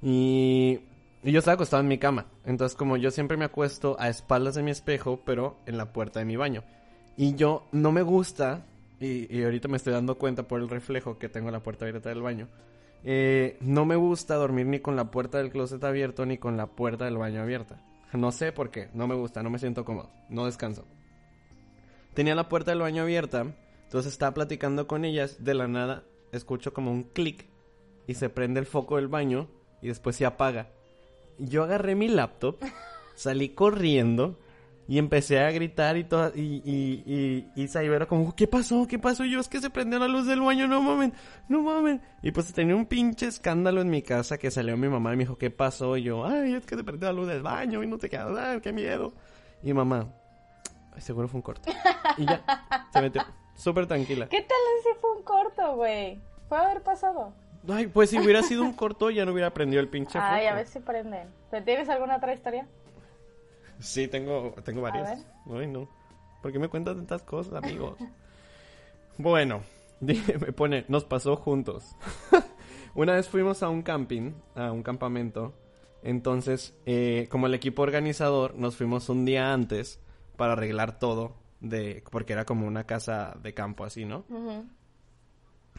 Y, 0.00 0.80
y 1.22 1.30
yo 1.30 1.40
estaba 1.40 1.56
acostado 1.56 1.82
en 1.82 1.88
mi 1.88 1.98
cama. 1.98 2.24
Entonces 2.46 2.74
como 2.74 2.96
yo 2.96 3.10
siempre 3.10 3.36
me 3.36 3.44
acuesto 3.44 3.96
a 3.98 4.08
espaldas 4.08 4.54
de 4.54 4.62
mi 4.62 4.70
espejo, 4.70 5.20
pero 5.26 5.58
en 5.66 5.76
la 5.76 5.92
puerta 5.92 6.20
de 6.20 6.24
mi 6.24 6.36
baño. 6.36 6.64
Y 7.18 7.34
yo 7.34 7.68
no 7.72 7.92
me 7.92 8.00
gusta, 8.00 8.64
y, 8.98 9.36
y 9.36 9.44
ahorita 9.44 9.68
me 9.68 9.76
estoy 9.76 9.92
dando 9.92 10.16
cuenta 10.16 10.44
por 10.44 10.58
el 10.58 10.70
reflejo 10.70 11.18
que 11.18 11.28
tengo 11.28 11.48
en 11.48 11.52
la 11.52 11.62
puerta 11.62 11.84
abierta 11.84 12.08
del 12.08 12.22
baño. 12.22 12.48
Eh, 13.04 13.56
no 13.60 13.84
me 13.84 13.96
gusta 13.96 14.36
dormir 14.36 14.66
ni 14.66 14.80
con 14.80 14.96
la 14.96 15.10
puerta 15.10 15.38
del 15.38 15.50
closet 15.50 15.82
abierto 15.82 16.24
ni 16.24 16.38
con 16.38 16.56
la 16.56 16.66
puerta 16.66 17.04
del 17.04 17.16
baño 17.16 17.42
abierta. 17.42 17.84
No 18.12 18.30
sé 18.30 18.52
por 18.52 18.70
qué, 18.70 18.90
no 18.92 19.06
me 19.06 19.14
gusta, 19.14 19.42
no 19.42 19.50
me 19.50 19.58
siento 19.58 19.84
cómodo, 19.84 20.10
no 20.28 20.46
descanso. 20.46 20.84
Tenía 22.14 22.34
la 22.34 22.48
puerta 22.48 22.70
del 22.70 22.80
baño 22.80 23.02
abierta, 23.02 23.46
Entonces 23.84 24.12
estaba 24.12 24.34
platicando 24.34 24.86
con 24.86 25.04
ellas, 25.04 25.42
de 25.44 25.54
la 25.54 25.66
nada 25.66 26.04
escucho 26.32 26.72
como 26.72 26.90
un 26.90 27.04
clic 27.04 27.46
y 28.06 28.14
se 28.14 28.28
prende 28.30 28.60
el 28.60 28.66
foco 28.66 28.96
del 28.96 29.08
baño 29.08 29.48
y 29.80 29.88
después 29.88 30.16
se 30.16 30.26
apaga. 30.26 30.70
Yo 31.38 31.62
agarré 31.62 31.94
mi 31.94 32.08
laptop, 32.08 32.56
salí 33.14 33.50
corriendo 33.50 34.38
y 34.88 34.98
empecé 34.98 35.38
a 35.40 35.50
gritar 35.50 35.96
y 35.96 36.04
todo, 36.04 36.32
y, 36.34 36.60
y, 36.64 37.02
y, 37.54 37.62
y 37.62 37.68
Saibero 37.68 38.08
como, 38.08 38.34
¿qué 38.34 38.46
pasó? 38.46 38.86
¿Qué 38.88 38.98
pasó? 38.98 39.24
Y 39.24 39.30
yo, 39.32 39.40
es 39.40 39.48
que 39.48 39.60
se 39.60 39.70
prendió 39.70 39.98
la 39.98 40.08
luz 40.08 40.26
del 40.26 40.40
baño, 40.40 40.66
no 40.66 40.82
mames, 40.82 41.12
no 41.48 41.62
mames. 41.62 42.00
Y 42.22 42.32
pues 42.32 42.52
tenía 42.52 42.74
un 42.76 42.86
pinche 42.86 43.26
escándalo 43.26 43.80
en 43.80 43.90
mi 43.90 44.02
casa 44.02 44.38
que 44.38 44.50
salió 44.50 44.76
mi 44.76 44.88
mamá 44.88 45.12
y 45.14 45.16
me 45.16 45.22
dijo, 45.24 45.38
¿qué 45.38 45.50
pasó? 45.50 45.96
Y 45.96 46.02
yo, 46.02 46.26
ay, 46.26 46.54
es 46.54 46.66
que 46.66 46.76
se 46.76 46.84
prendió 46.84 47.08
la 47.08 47.14
luz 47.14 47.28
del 47.28 47.42
baño 47.42 47.82
y 47.82 47.86
no 47.86 47.96
te 47.98 48.10
quedas, 48.10 48.36
ay, 48.36 48.60
qué 48.60 48.72
miedo. 48.72 49.12
Y 49.62 49.72
mamá, 49.72 50.08
"Ay, 50.94 51.00
seguro 51.00 51.28
fue 51.28 51.38
un 51.38 51.42
corto. 51.42 51.70
Y 52.18 52.26
ya, 52.26 52.42
se 52.92 53.00
metió, 53.00 53.22
súper 53.54 53.86
tranquila. 53.86 54.28
¿Qué 54.28 54.40
tal 54.42 54.58
si 54.82 55.00
fue 55.00 55.16
un 55.16 55.22
corto, 55.22 55.76
güey? 55.76 56.20
Puede 56.48 56.62
haber 56.64 56.82
pasado. 56.82 57.32
Ay, 57.68 57.86
pues 57.86 58.10
si 58.10 58.18
hubiera 58.18 58.42
sido 58.42 58.62
un 58.62 58.72
corto 58.72 59.08
ya 59.10 59.24
no 59.24 59.32
hubiera 59.32 59.54
prendido 59.54 59.80
el 59.80 59.88
pinche 59.88 60.18
Ay, 60.20 60.46
a 60.46 60.54
ver 60.54 60.66
si 60.66 60.80
prenden. 60.80 61.28
¿Te 61.50 61.62
tienes 61.62 61.88
alguna 61.88 62.16
otra 62.16 62.34
historia? 62.34 62.66
Sí, 63.82 64.08
tengo, 64.08 64.54
tengo 64.64 64.82
varias. 64.82 65.26
Ay, 65.50 65.66
no. 65.66 65.88
¿Por 66.40 66.52
qué 66.52 66.58
me 66.58 66.68
cuentas 66.68 66.96
tantas 66.96 67.22
cosas, 67.22 67.54
amigos? 67.54 67.98
bueno, 69.18 69.62
me 70.00 70.52
pone, 70.52 70.84
nos 70.88 71.04
pasó 71.04 71.36
juntos. 71.36 71.96
Una 72.94 73.14
vez 73.14 73.28
fuimos 73.28 73.62
a 73.62 73.68
un 73.68 73.82
camping, 73.82 74.32
a 74.54 74.72
un 74.72 74.82
campamento. 74.82 75.54
Entonces, 76.02 76.74
eh, 76.84 77.28
como 77.30 77.46
el 77.46 77.54
equipo 77.54 77.82
organizador, 77.82 78.54
nos 78.56 78.76
fuimos 78.76 79.08
un 79.08 79.24
día 79.24 79.52
antes 79.52 80.00
para 80.36 80.52
arreglar 80.52 80.98
todo. 80.98 81.36
De, 81.60 82.02
porque 82.10 82.32
era 82.32 82.44
como 82.44 82.66
una 82.66 82.84
casa 82.84 83.36
de 83.40 83.54
campo 83.54 83.84
así, 83.84 84.04
¿no? 84.04 84.24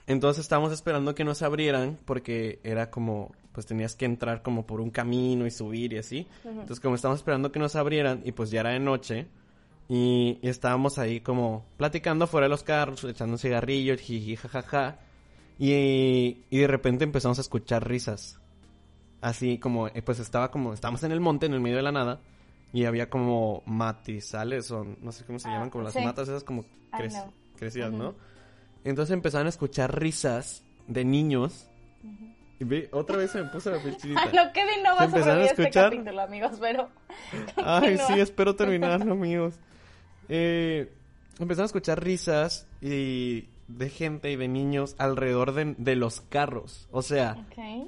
Entonces 0.08 0.44
estábamos 0.44 0.72
esperando 0.72 1.14
que 1.14 1.26
nos 1.26 1.42
abrieran 1.42 2.00
porque 2.06 2.62
era 2.64 2.90
como, 2.90 3.34
pues 3.54 3.66
tenías 3.66 3.96
que 3.96 4.06
entrar 4.06 4.42
como 4.42 4.66
por 4.66 4.82
un 4.82 4.90
camino 4.90 5.46
y 5.46 5.52
subir 5.52 5.94
y 5.94 6.00
así. 6.00 6.28
Entonces 6.44 6.80
como 6.80 6.96
estábamos 6.96 7.20
esperando 7.22 7.52
que 7.52 7.60
nos 7.60 7.76
abrieran 7.76 8.22
y 8.26 8.32
pues 8.34 8.50
ya 8.52 8.62
era 8.62 8.72
de 8.72 8.80
noche 8.80 9.28
y, 9.88 10.40
y 10.42 10.48
estábamos 10.50 10.98
ahí 10.98 11.20
como 11.22 11.66
platicando 11.78 12.26
fuera 12.28 12.46
de 12.46 12.50
los 12.50 12.64
carros, 12.64 13.04
echando 13.04 13.34
un 13.36 13.40
cigarrillo, 13.40 13.96
jiji, 13.98 14.36
jajaja. 14.36 15.00
Y, 15.60 16.40
y 16.50 16.58
de 16.58 16.68
repente 16.68 17.04
empezamos 17.04 17.38
a 17.38 17.42
escuchar 17.42 17.88
risas. 17.88 18.40
Así 19.22 19.58
como, 19.60 19.88
eh, 19.88 20.02
pues 20.02 20.20
estaba 20.20 20.50
como, 20.52 20.74
estábamos 20.74 21.04
en 21.04 21.12
el 21.12 21.20
monte, 21.22 21.46
en 21.46 21.54
el 21.54 21.62
medio 21.62 21.78
de 21.78 21.84
la 21.84 21.92
nada. 21.92 22.20
Y 22.74 22.86
había 22.86 23.10
como 23.10 23.62
matizales 23.68 24.72
o 24.72 24.84
no 24.84 25.12
sé 25.12 25.24
cómo 25.26 25.38
se 25.38 25.48
Ah, 25.48 25.52
llaman, 25.54 25.70
como 25.70 25.84
las 25.84 25.94
sí. 25.94 26.02
matas 26.04 26.28
esas 26.28 26.44
como 26.44 26.64
know. 26.64 27.32
crecidas. 27.56 27.92
¿no? 27.94 28.16
Entonces 28.84 29.14
empezaron 29.14 29.46
a 29.46 29.50
escuchar 29.50 29.98
risas 29.98 30.64
de 30.88 31.06
niños. 31.06 31.70
Ve, 32.64 32.90
otra 32.92 33.18
vez 33.18 33.32
se 33.32 33.42
me 33.42 33.50
puso 33.50 33.72
la 33.72 33.82
piel 33.82 33.98
chinita. 34.02 34.22
Ay, 34.24 34.32
no, 34.34 34.52
Kevin 34.54 34.84
no 34.84 34.96
va 34.96 35.10
¿Se 35.10 35.18
a 35.18 35.24
sobrevivir 35.24 35.46
este 35.46 35.70
capítulo, 35.70 36.22
amigos, 36.22 36.52
pero... 36.60 36.90
Ay, 37.58 37.98
sí, 38.08 38.20
espero 38.20 38.56
terminarlo, 38.56 39.14
amigos. 39.14 39.56
Eh, 40.30 40.92
empezaron 41.40 41.64
a 41.64 41.68
escuchar 41.68 42.04
risas 42.04 42.68
y 42.82 43.50
de 43.68 43.90
gente 43.90 44.32
y 44.32 44.36
de 44.36 44.48
niños 44.48 44.96
alrededor 44.98 45.54
de, 45.54 45.76
de 45.78 45.96
los 45.96 46.22
carros. 46.22 46.88
O 46.92 47.02
sea, 47.02 47.38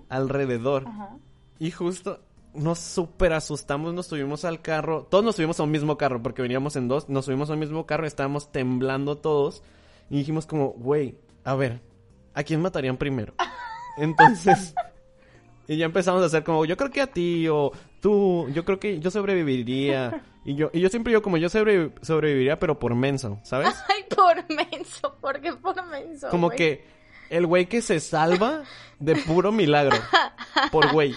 alrededor. 0.09 0.85
ajá. 0.87 1.17
Y 1.59 1.71
justo 1.71 2.19
nos 2.53 2.79
súper 2.79 3.33
asustamos, 3.33 3.93
nos 3.93 4.07
subimos 4.07 4.45
al 4.45 4.61
carro. 4.61 5.03
Todos 5.09 5.23
nos 5.23 5.35
subimos 5.35 5.59
a 5.59 5.63
un 5.63 5.71
mismo 5.71 5.97
carro 5.97 6.21
porque 6.21 6.41
veníamos 6.41 6.75
en 6.75 6.87
dos. 6.87 7.09
Nos 7.09 7.25
subimos 7.25 7.49
a 7.49 7.53
un 7.53 7.59
mismo 7.59 7.85
carro, 7.85 8.05
estábamos 8.05 8.51
temblando 8.51 9.17
todos. 9.17 9.63
Y 10.09 10.17
dijimos 10.17 10.45
como, 10.45 10.69
güey, 10.69 11.17
a 11.43 11.55
ver, 11.55 11.81
¿a 12.33 12.43
quién 12.43 12.61
matarían 12.61 12.97
primero? 12.97 13.33
Entonces... 13.97 14.73
Y 15.67 15.77
ya 15.77 15.85
empezamos 15.85 16.21
a 16.21 16.27
hacer 16.27 16.43
como, 16.43 16.63
yo 16.65 16.77
creo 16.77 16.91
que 16.91 17.01
a 17.01 17.07
ti, 17.07 17.47
o 17.47 17.71
tú, 17.99 18.47
yo 18.53 18.63
creo 18.63 18.79
que 18.79 18.99
yo 18.99 19.09
sobreviviría. 19.09 20.21
Y 20.43 20.53
yo, 20.53 20.69
y 20.71 20.79
yo 20.79 20.89
siempre 20.89 21.09
digo 21.09 21.23
como 21.23 21.37
yo 21.37 21.49
sobre- 21.49 21.91
sobreviviría, 22.03 22.59
pero 22.59 22.77
por 22.77 22.93
menso, 22.93 23.39
¿sabes? 23.41 23.73
Ay, 23.89 24.03
por 24.15 24.35
menso, 24.55 25.17
¿por 25.19 25.41
qué 25.41 25.53
por 25.53 25.83
menso? 25.87 26.29
Como 26.29 26.51
que 26.51 26.85
el 27.31 27.47
güey 27.47 27.65
que 27.65 27.81
se 27.81 27.99
salva 27.99 28.61
de 28.99 29.15
puro 29.15 29.51
milagro. 29.51 29.97
Por 30.71 30.91
güey. 30.91 31.15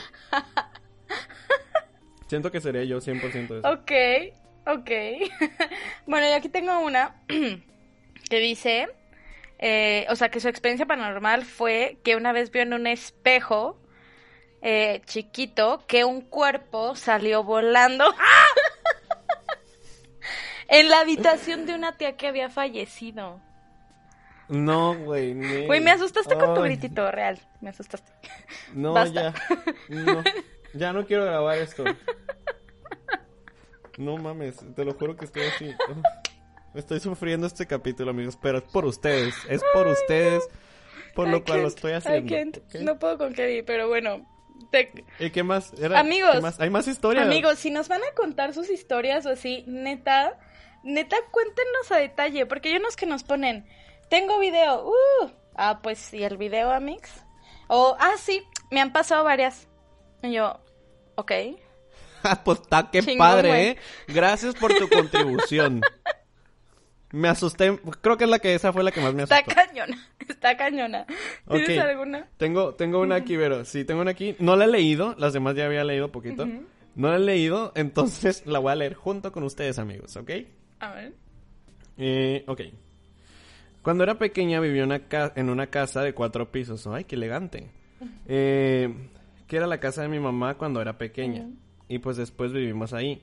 Siento 2.26 2.50
que 2.50 2.60
sería 2.60 2.84
yo 2.84 3.00
100% 3.00 3.48
de 3.48 3.58
eso. 3.58 3.68
Ok, 3.70 3.92
ok. 4.66 4.90
bueno, 6.06 6.26
y 6.26 6.32
aquí 6.32 6.48
tengo 6.48 6.78
una 6.80 7.16
que 8.30 8.40
dice, 8.40 8.88
eh, 9.58 10.06
o 10.08 10.16
sea, 10.16 10.30
que 10.30 10.40
su 10.40 10.48
experiencia 10.48 10.86
paranormal 10.86 11.44
fue 11.44 11.98
que 12.04 12.16
una 12.16 12.32
vez 12.32 12.50
vio 12.50 12.62
en 12.62 12.74
un 12.74 12.86
espejo 12.86 13.78
eh, 14.62 15.02
chiquito 15.04 15.84
que 15.86 16.04
un 16.04 16.20
cuerpo 16.20 16.94
salió 16.94 17.42
volando 17.44 18.04
en 20.68 20.88
la 20.88 21.00
habitación 21.00 21.66
de 21.66 21.74
una 21.74 21.96
tía 21.96 22.16
que 22.16 22.28
había 22.28 22.50
fallecido. 22.50 23.40
No, 24.48 24.94
güey. 24.94 25.34
Güey, 25.66 25.80
me 25.80 25.90
asustaste 25.90 26.36
con 26.36 26.54
tu 26.54 26.62
gritito, 26.62 27.10
real. 27.10 27.38
Me 27.60 27.70
asustaste. 27.70 28.10
No, 28.72 28.94
Basta. 28.94 29.34
ya. 29.34 29.64
No, 29.88 30.22
ya 30.72 30.92
no 30.92 31.04
quiero 31.04 31.24
grabar 31.24 31.58
esto. 31.58 31.84
No 33.98 34.16
mames, 34.16 34.56
te 34.74 34.84
lo 34.84 34.94
juro 34.94 35.16
que 35.16 35.24
estoy 35.24 35.42
así. 35.42 35.74
Estoy 36.74 37.00
sufriendo 37.00 37.46
este 37.46 37.66
capítulo, 37.66 38.10
amigos, 38.10 38.38
pero 38.40 38.58
es 38.58 38.64
por 38.64 38.84
ustedes. 38.84 39.34
Es 39.48 39.62
por 39.72 39.86
ustedes, 39.86 40.46
por 41.14 41.28
lo 41.28 41.38
I 41.38 41.40
cual 41.42 41.62
lo 41.62 41.68
estoy 41.68 41.92
I 41.92 41.94
haciendo. 41.94 42.60
No 42.80 42.98
puedo 42.98 43.18
con 43.18 43.32
Kevin, 43.34 43.64
pero 43.66 43.88
bueno. 43.88 44.26
te- 44.70 44.92
¿Y 45.18 45.30
qué 45.30 45.42
más? 45.42 45.72
Era- 45.80 45.98
Amigos. 45.98 46.34
¿qué 46.34 46.40
más? 46.40 46.60
Hay 46.60 46.70
más 46.70 46.86
historias. 46.88 47.24
Amigos, 47.26 47.58
si 47.58 47.70
nos 47.70 47.88
van 47.88 48.02
a 48.02 48.14
contar 48.14 48.52
sus 48.54 48.70
historias 48.70 49.24
o 49.26 49.30
así, 49.30 49.64
neta, 49.66 50.38
neta, 50.82 51.16
cuéntenos 51.30 51.90
a 51.90 51.96
detalle, 51.96 52.44
porque 52.46 52.68
hay 52.70 52.76
unos 52.76 52.96
que 52.96 53.06
nos 53.06 53.24
ponen, 53.24 53.66
tengo 54.10 54.38
video, 54.38 54.86
uh, 54.88 55.30
ah, 55.56 55.80
pues, 55.82 56.12
¿y 56.12 56.22
el 56.24 56.36
video, 56.36 56.70
amigos? 56.70 57.10
O, 57.68 57.96
ah, 57.98 58.12
sí, 58.18 58.42
me 58.70 58.80
han 58.80 58.92
pasado 58.92 59.24
varias. 59.24 59.68
Y 60.22 60.32
yo, 60.32 60.60
ok. 61.16 61.32
Ah, 62.24 62.42
pues 62.44 62.58
está 62.60 62.90
qué 62.90 63.00
Chingón, 63.00 63.18
padre. 63.18 63.68
¿eh? 63.70 63.76
Gracias 64.08 64.56
por 64.56 64.74
tu 64.74 64.88
contribución. 64.88 65.80
Me 67.10 67.28
asusté, 67.28 67.78
creo 68.02 68.16
que 68.18 68.24
es 68.24 68.30
la 68.30 68.38
que 68.38 68.54
esa 68.54 68.72
fue 68.72 68.84
la 68.84 68.90
que 68.92 69.00
más 69.00 69.14
me 69.14 69.22
Está 69.22 69.36
asustó. 69.38 69.54
cañona, 69.54 70.08
está 70.28 70.56
cañona. 70.56 71.06
¿Tienes 71.50 71.78
alguna? 71.78 72.26
Tengo, 72.36 72.74
tengo 72.74 73.00
una 73.00 73.14
aquí, 73.16 73.36
Vero. 73.36 73.64
Sí, 73.64 73.84
tengo 73.84 74.02
una 74.02 74.10
aquí. 74.10 74.36
No 74.38 74.56
la 74.56 74.66
he 74.66 74.68
leído, 74.68 75.14
las 75.18 75.32
demás 75.32 75.56
ya 75.56 75.64
había 75.66 75.84
leído 75.84 76.12
poquito. 76.12 76.46
No 76.94 77.08
la 77.10 77.16
he 77.16 77.20
leído, 77.20 77.72
entonces 77.76 78.42
la 78.46 78.58
voy 78.58 78.72
a 78.72 78.74
leer 78.74 78.94
junto 78.94 79.32
con 79.32 79.42
ustedes, 79.44 79.78
amigos, 79.78 80.16
¿ok? 80.16 80.30
A 80.80 80.92
ver. 80.94 81.12
Eh, 81.96 82.44
ok. 82.46 82.60
Cuando 83.82 84.04
era 84.04 84.18
pequeña 84.18 84.60
una 84.60 84.98
ca- 85.08 85.32
en 85.34 85.48
una 85.48 85.68
casa 85.68 86.02
de 86.02 86.12
cuatro 86.12 86.52
pisos. 86.52 86.86
¡Ay, 86.88 87.04
qué 87.04 87.14
elegante! 87.16 87.70
Eh, 88.26 88.92
que 89.46 89.56
era 89.56 89.66
la 89.66 89.80
casa 89.80 90.02
de 90.02 90.08
mi 90.08 90.18
mamá 90.20 90.56
cuando 90.58 90.82
era 90.82 90.98
pequeña. 90.98 91.48
Y 91.88 92.00
pues 92.00 92.18
después 92.18 92.52
vivimos 92.52 92.92
ahí. 92.92 93.22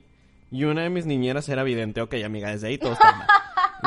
Y 0.50 0.64
una 0.64 0.82
de 0.82 0.90
mis 0.90 1.06
niñeras 1.06 1.48
era 1.48 1.62
vidente. 1.62 2.00
Ok, 2.00 2.14
amiga, 2.24 2.50
desde 2.50 2.66
ahí 2.68 2.78
todo 2.78 2.94
está 2.94 3.12
mal. 3.16 3.28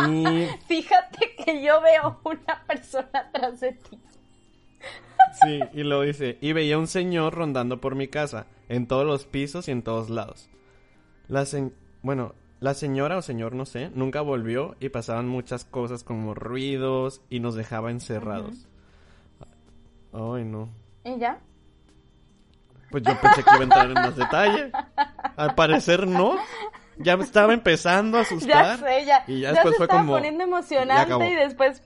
Y 0.10 0.48
Fíjate 0.68 1.36
que 1.36 1.62
yo 1.64 1.82
veo 1.82 2.20
una 2.24 2.64
persona 2.68 3.10
atrás 3.14 3.60
de 3.60 3.74
ti. 3.74 4.00
sí, 5.42 5.60
y 5.74 5.84
luego 5.84 6.04
dice, 6.04 6.38
y 6.42 6.54
veía 6.54 6.78
un 6.78 6.88
señor 6.88 7.34
rondando 7.36 7.82
por 7.82 7.96
mi 7.96 8.08
casa, 8.08 8.46
en 8.70 8.88
todos 8.88 9.06
los 9.06 9.26
pisos 9.26 9.68
y 9.68 9.72
en 9.72 9.82
todos 9.84 10.10
lados. 10.10 10.50
La 11.28 11.46
se- 11.46 11.72
bueno, 12.02 12.34
la 12.60 12.74
señora 12.74 13.18
o 13.18 13.22
señor, 13.22 13.54
no 13.56 13.66
sé, 13.66 13.90
nunca 13.96 14.22
volvió 14.22 14.76
y 14.80 14.90
pasaban 14.90 15.28
muchas 15.28 15.66
cosas 15.66 16.04
como 16.04 16.34
ruidos 16.34 17.22
y 17.30 17.40
nos 17.40 17.56
dejaba 17.56 17.92
encerrados. 17.92 18.68
Ay, 20.14 20.44
no. 20.44 20.70
¿Y 21.06 21.18
ya? 21.20 21.40
Pues 22.92 23.04
yo 23.04 23.20
pensé 23.22 23.44
que 23.44 23.50
iba 23.52 23.60
a 23.60 23.64
entrar 23.64 23.86
en 23.88 23.94
más 23.94 24.16
detalle. 24.16 24.72
Al 25.36 25.54
parecer 25.56 26.08
no. 26.08 26.38
Ya 27.00 27.18
me 27.18 27.24
estaba 27.24 27.54
empezando 27.54 28.18
a 28.18 28.22
Ya 28.24 28.28
asustar. 28.28 28.78
sé, 28.80 29.06
ya. 29.06 29.24
Y 29.28 29.40
ya 29.42 29.50
ya 29.50 29.54
después 29.54 29.74
se 29.74 29.78
fue 29.78 29.86
estaba 29.86 30.02
como, 30.02 30.14
poniendo 30.14 30.40
ya 30.40 30.48
emocionante 30.48 31.30
y 31.30 31.36
después 31.36 31.82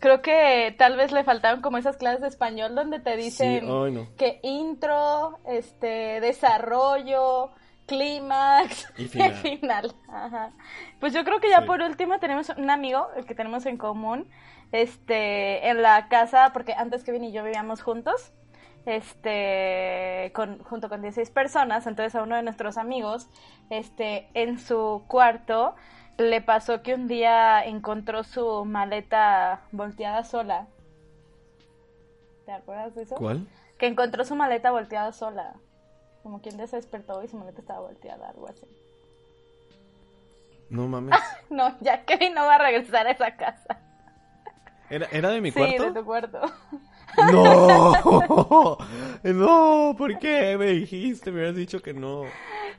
creo 0.00 0.20
que 0.22 0.74
tal 0.78 0.96
vez 0.96 1.12
le 1.12 1.24
faltaron 1.24 1.60
como 1.62 1.78
esas 1.78 1.96
clases 1.96 2.20
de 2.20 2.28
español 2.28 2.74
donde 2.74 3.00
te 3.00 3.16
dicen 3.16 3.60
Sí, 3.60 3.66
ay, 3.70 3.92
no. 3.92 4.08
que 4.16 4.38
intro, 4.42 5.38
este, 5.46 6.20
desarrollo, 6.20 7.50
clímax 7.86 8.92
Y 8.98 9.04
final. 9.08 9.34
final. 9.34 9.92
Ajá. 10.08 10.50
Pues 11.00 11.12
yo 11.12 11.24
creo 11.24 11.40
que 11.40 11.48
ya 11.50 11.60
Sí. 11.60 11.66
por 11.66 11.80
último 11.82 12.18
tenemos 12.18 12.48
un 12.50 12.70
amigo, 12.70 13.08
el 13.16 13.24
que 13.26 13.34
tenemos 13.34 13.66
en 13.66 13.76
común, 13.78 14.28
este, 14.72 15.68
en 15.68 15.82
la 15.82 16.08
casa, 16.08 16.50
porque 16.52 16.74
antes 16.74 17.04
Kevin 17.04 17.24
y 17.24 17.32
yo 17.32 17.42
vivíamos 17.44 17.82
juntos 17.82 18.32
este 18.86 20.30
con, 20.34 20.58
junto 20.64 20.88
con 20.88 21.02
16 21.02 21.30
personas, 21.30 21.86
entonces 21.86 22.14
a 22.14 22.22
uno 22.22 22.36
de 22.36 22.42
nuestros 22.42 22.76
amigos, 22.76 23.28
este, 23.70 24.28
en 24.34 24.58
su 24.58 25.04
cuarto 25.08 25.74
le 26.18 26.40
pasó 26.40 26.82
que 26.82 26.94
un 26.94 27.08
día 27.08 27.64
encontró 27.64 28.24
su 28.24 28.64
maleta 28.64 29.62
volteada 29.72 30.24
sola. 30.24 30.66
¿Te 32.46 32.52
acuerdas 32.52 32.94
de 32.94 33.02
eso? 33.02 33.16
¿Cuál? 33.16 33.46
Que 33.78 33.86
encontró 33.86 34.24
su 34.24 34.34
maleta 34.36 34.70
volteada 34.70 35.12
sola. 35.12 35.54
Como 36.22 36.40
quien 36.40 36.56
despertó 36.56 37.22
y 37.22 37.28
su 37.28 37.36
maleta 37.36 37.60
estaba 37.60 37.80
volteada, 37.80 38.28
algo 38.28 38.48
así. 38.48 38.66
No 40.70 40.88
mames. 40.88 41.18
No, 41.50 41.76
ya 41.80 42.04
Kevin 42.04 42.34
no 42.34 42.46
va 42.46 42.56
a 42.56 42.58
regresar 42.58 43.06
a 43.06 43.10
esa 43.10 43.36
casa. 43.36 43.78
¿Era, 44.90 45.06
era 45.12 45.28
de 45.30 45.40
mi 45.40 45.50
sí, 45.50 45.58
cuarto? 45.58 45.84
de 45.84 45.92
tu 45.92 46.04
cuarto. 46.04 46.40
No, 47.32 48.78
no, 49.24 49.94
¿por 49.96 50.18
qué 50.18 50.56
me 50.58 50.66
dijiste? 50.66 51.30
Me 51.30 51.38
hubieras 51.38 51.56
dicho 51.56 51.80
que 51.82 51.94
no. 51.94 52.22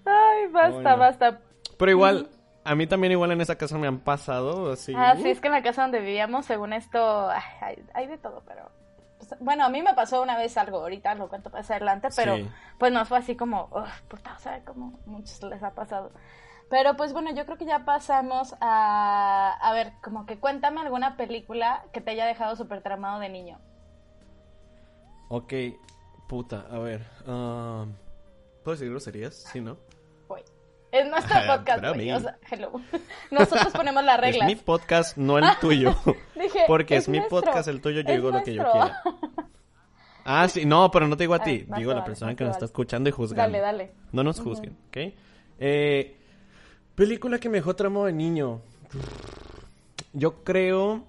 Ay, 0.05 0.47
basta, 0.51 0.71
Bueno. 0.81 0.97
basta. 0.97 1.39
Pero 1.77 1.91
igual, 1.91 2.29
a 2.63 2.75
mí 2.75 2.87
también 2.87 3.11
igual 3.11 3.31
en 3.31 3.41
esa 3.41 3.55
casa 3.57 3.77
me 3.77 3.87
han 3.87 3.99
pasado 3.99 4.71
así. 4.71 4.93
Ah, 4.95 5.15
sí, 5.17 5.29
es 5.29 5.39
que 5.41 5.47
en 5.47 5.53
la 5.53 5.61
casa 5.63 5.81
donde 5.83 5.99
vivíamos, 5.99 6.45
según 6.45 6.73
esto, 6.73 7.29
ay, 7.29 7.41
hay, 7.61 7.83
hay 7.93 8.07
de 8.07 8.17
todo, 8.17 8.43
pero... 8.47 8.69
pues, 9.17 9.33
bueno, 9.39 9.65
a 9.65 9.69
mí 9.69 9.81
me 9.81 9.93
pasó 9.93 10.21
una 10.21 10.37
vez 10.37 10.57
algo, 10.57 10.79
ahorita 10.79 11.15
lo 11.15 11.27
cuento 11.29 11.49
más 11.49 11.69
adelante, 11.71 12.09
pero 12.15 12.35
Sí. 12.37 12.49
pues 12.79 12.91
no 12.93 13.05
fue 13.05 13.17
así 13.17 13.35
como, 13.35 13.67
"Ugh, 13.71 13.85
puta, 14.07 14.33
o 14.35 14.39
sea, 14.39 14.63
como 14.63 14.99
muchos 15.05 15.41
les 15.43 15.61
ha 15.63 15.71
pasado. 15.71 16.11
Pero 16.69 16.95
pues 16.95 17.13
bueno, 17.13 17.31
yo 17.35 17.45
creo 17.45 17.57
que 17.57 17.65
ya 17.65 17.85
pasamos 17.85 18.55
a... 18.59 19.53
A 19.61 19.73
ver, 19.73 19.93
como 20.03 20.25
que 20.25 20.39
cuéntame 20.39 20.81
alguna 20.81 21.15
película 21.15 21.83
que 21.93 22.01
te 22.01 22.11
haya 22.11 22.25
dejado 22.25 22.55
súper 22.55 22.81
tramado 22.81 23.19
de 23.19 23.29
niño. 23.29 23.59
Ok, 25.27 25.53
puta, 26.27 26.65
a 26.69 26.79
ver. 26.79 27.05
ah, 27.27 27.85
¿Puedo 28.63 28.75
decir 28.75 28.89
groserías? 28.89 29.35
Sí, 29.51 29.61
¿no? 29.61 29.77
Güey. 30.27 30.43
Es 30.91 31.07
nuestro 31.09 31.35
Ah, 31.39 31.57
podcast, 31.57 31.83
güey, 31.95 32.11
o 32.11 32.19
sea, 32.19 32.37
hello. 32.49 32.71
Nosotros 33.31 33.73
ponemos 33.73 34.03
las 34.03 34.15
Es 34.17 34.21
reglas. 34.21 34.47
mi 34.47 34.55
podcast, 34.55 35.17
no 35.17 35.37
el 35.37 35.45
tuyo. 35.61 35.95
Dije, 36.35 36.59
Porque 36.67 36.97
es, 36.97 37.03
es 37.03 37.09
mi 37.09 37.17
nuestro, 37.19 37.41
podcast, 37.41 37.67
el 37.67 37.81
tuyo, 37.81 38.01
yo 38.01 38.09
es 38.09 38.15
digo 38.15 38.31
lo 38.31 38.43
que 38.43 38.53
yo 38.53 38.63
quiera. 38.71 39.01
Ah, 40.27 40.47
sí, 40.47 40.65
no, 40.65 40.89
pero 40.89 41.07
no 41.07 41.15
te 41.17 41.23
digo 41.23 41.33
a 41.35 41.37
Ah, 41.37 41.43
ti, 41.43 41.67
digo 41.77 41.91
a 41.91 41.95
la 41.95 42.03
persona 42.03 42.35
que 42.35 42.43
nos 42.43 42.51
vale. 42.53 42.57
está 42.57 42.65
escuchando 42.65 43.09
y 43.09 43.11
juzgando. 43.11 43.43
Dale, 43.57 43.59
dale. 43.59 43.91
No 44.11 44.23
nos 44.23 44.39
juzguen, 44.39 44.75
¿ok? 44.87 44.97
Eh, 45.59 46.17
película 46.95 47.37
que 47.39 47.49
me 47.49 47.57
dejó 47.59 47.75
tramo 47.75 48.05
de 48.05 48.13
niño. 48.13 48.61
Yo 50.13 50.43
creo 50.43 51.03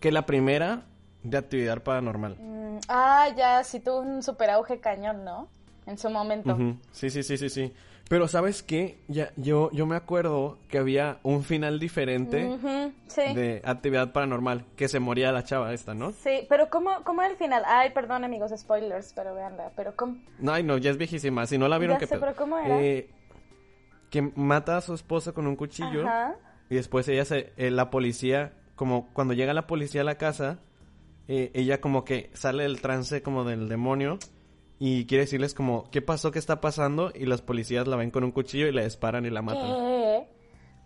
que 0.00 0.10
la 0.10 0.26
primera 0.26 0.82
de 1.22 1.38
actividad 1.38 1.82
paranormal. 1.84 2.36
Mm, 2.40 2.65
ah, 2.88 3.28
ya, 3.36 3.62
sí 3.64 3.80
tuvo 3.80 4.00
un 4.00 4.22
super 4.22 4.50
auge 4.50 4.80
cañón, 4.80 5.24
¿no? 5.24 5.48
En 5.86 5.98
su 5.98 6.10
momento. 6.10 6.56
Sí, 6.92 7.10
sí, 7.10 7.22
sí, 7.22 7.36
sí, 7.36 7.48
sí. 7.48 7.72
Pero 8.08 8.28
¿sabes 8.28 8.62
qué? 8.62 8.98
Ya, 9.08 9.32
yo, 9.36 9.70
yo 9.72 9.84
me 9.84 9.96
acuerdo 9.96 10.58
que 10.68 10.78
había 10.78 11.18
un 11.24 11.42
final 11.42 11.80
diferente 11.80 12.56
sí. 13.08 13.22
de 13.34 13.62
actividad 13.64 14.12
paranormal, 14.12 14.64
que 14.76 14.86
se 14.86 15.00
moría 15.00 15.32
la 15.32 15.42
chava 15.42 15.72
esta, 15.72 15.94
¿no? 15.94 16.12
Sí, 16.12 16.46
pero 16.48 16.70
¿cómo, 16.70 17.02
¿cómo 17.02 17.22
era 17.22 17.32
el 17.32 17.36
final? 17.36 17.64
Ay, 17.66 17.90
perdón, 17.90 18.22
amigos, 18.22 18.52
spoilers, 18.56 19.12
pero 19.12 19.34
véanla. 19.34 19.72
Pero 19.74 19.96
¿cómo? 19.96 20.18
No, 20.38 20.52
ay, 20.52 20.62
no, 20.62 20.78
ya 20.78 20.90
es 20.90 20.98
viejísima. 20.98 21.46
Si 21.46 21.58
no 21.58 21.66
la 21.66 21.78
vieron, 21.78 21.96
Ya 21.96 22.00
que 22.00 22.06
sé, 22.06 22.18
pero 22.18 22.36
¿cómo 22.36 22.58
era? 22.58 22.78
que 24.10 24.22
mata 24.36 24.76
a 24.76 24.80
su 24.80 24.94
esposa 24.94 25.32
con 25.32 25.48
un 25.48 25.56
cuchillo. 25.56 26.06
Ajá. 26.06 26.36
Y 26.70 26.76
después 26.76 27.08
ella 27.08 27.24
se, 27.24 27.52
eh, 27.56 27.70
la 27.70 27.90
policía, 27.90 28.52
como 28.76 29.08
cuando 29.12 29.34
llega 29.34 29.52
la 29.52 29.66
policía 29.66 30.02
a 30.02 30.04
la 30.04 30.16
casa, 30.16 30.58
eh, 31.28 31.50
ella 31.54 31.80
como 31.80 32.04
que 32.04 32.30
sale 32.34 32.62
del 32.64 32.80
trance 32.80 33.22
como 33.22 33.44
del 33.44 33.68
demonio 33.68 34.18
y 34.78 35.06
quiere 35.06 35.24
decirles 35.24 35.54
como, 35.54 35.90
¿qué 35.90 36.02
pasó? 36.02 36.30
¿Qué 36.30 36.38
está 36.38 36.60
pasando? 36.60 37.10
Y 37.14 37.24
los 37.26 37.42
policías 37.42 37.86
la 37.86 37.96
ven 37.96 38.10
con 38.10 38.24
un 38.24 38.30
cuchillo 38.32 38.66
y 38.68 38.72
la 38.72 38.84
disparan 38.84 39.24
y 39.26 39.30
la 39.30 39.42
matan. 39.42 39.74
¿Qué? 39.74 40.28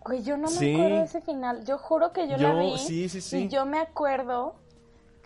Güey, 0.05 0.23
yo 0.23 0.35
no 0.37 0.43
me 0.49 0.55
Sí. 0.55 0.73
acuerdo 0.73 0.95
de 0.97 1.03
ese 1.03 1.21
final. 1.21 1.65
Yo 1.65 1.77
juro 1.77 2.11
que 2.11 2.27
yo, 2.27 2.37
la 2.37 2.53
vi. 2.55 2.77
sí, 2.77 3.07
sí, 3.09 3.21
sí. 3.21 3.37
Y 3.43 3.47
yo 3.49 3.65
me 3.65 3.79
acuerdo 3.79 4.55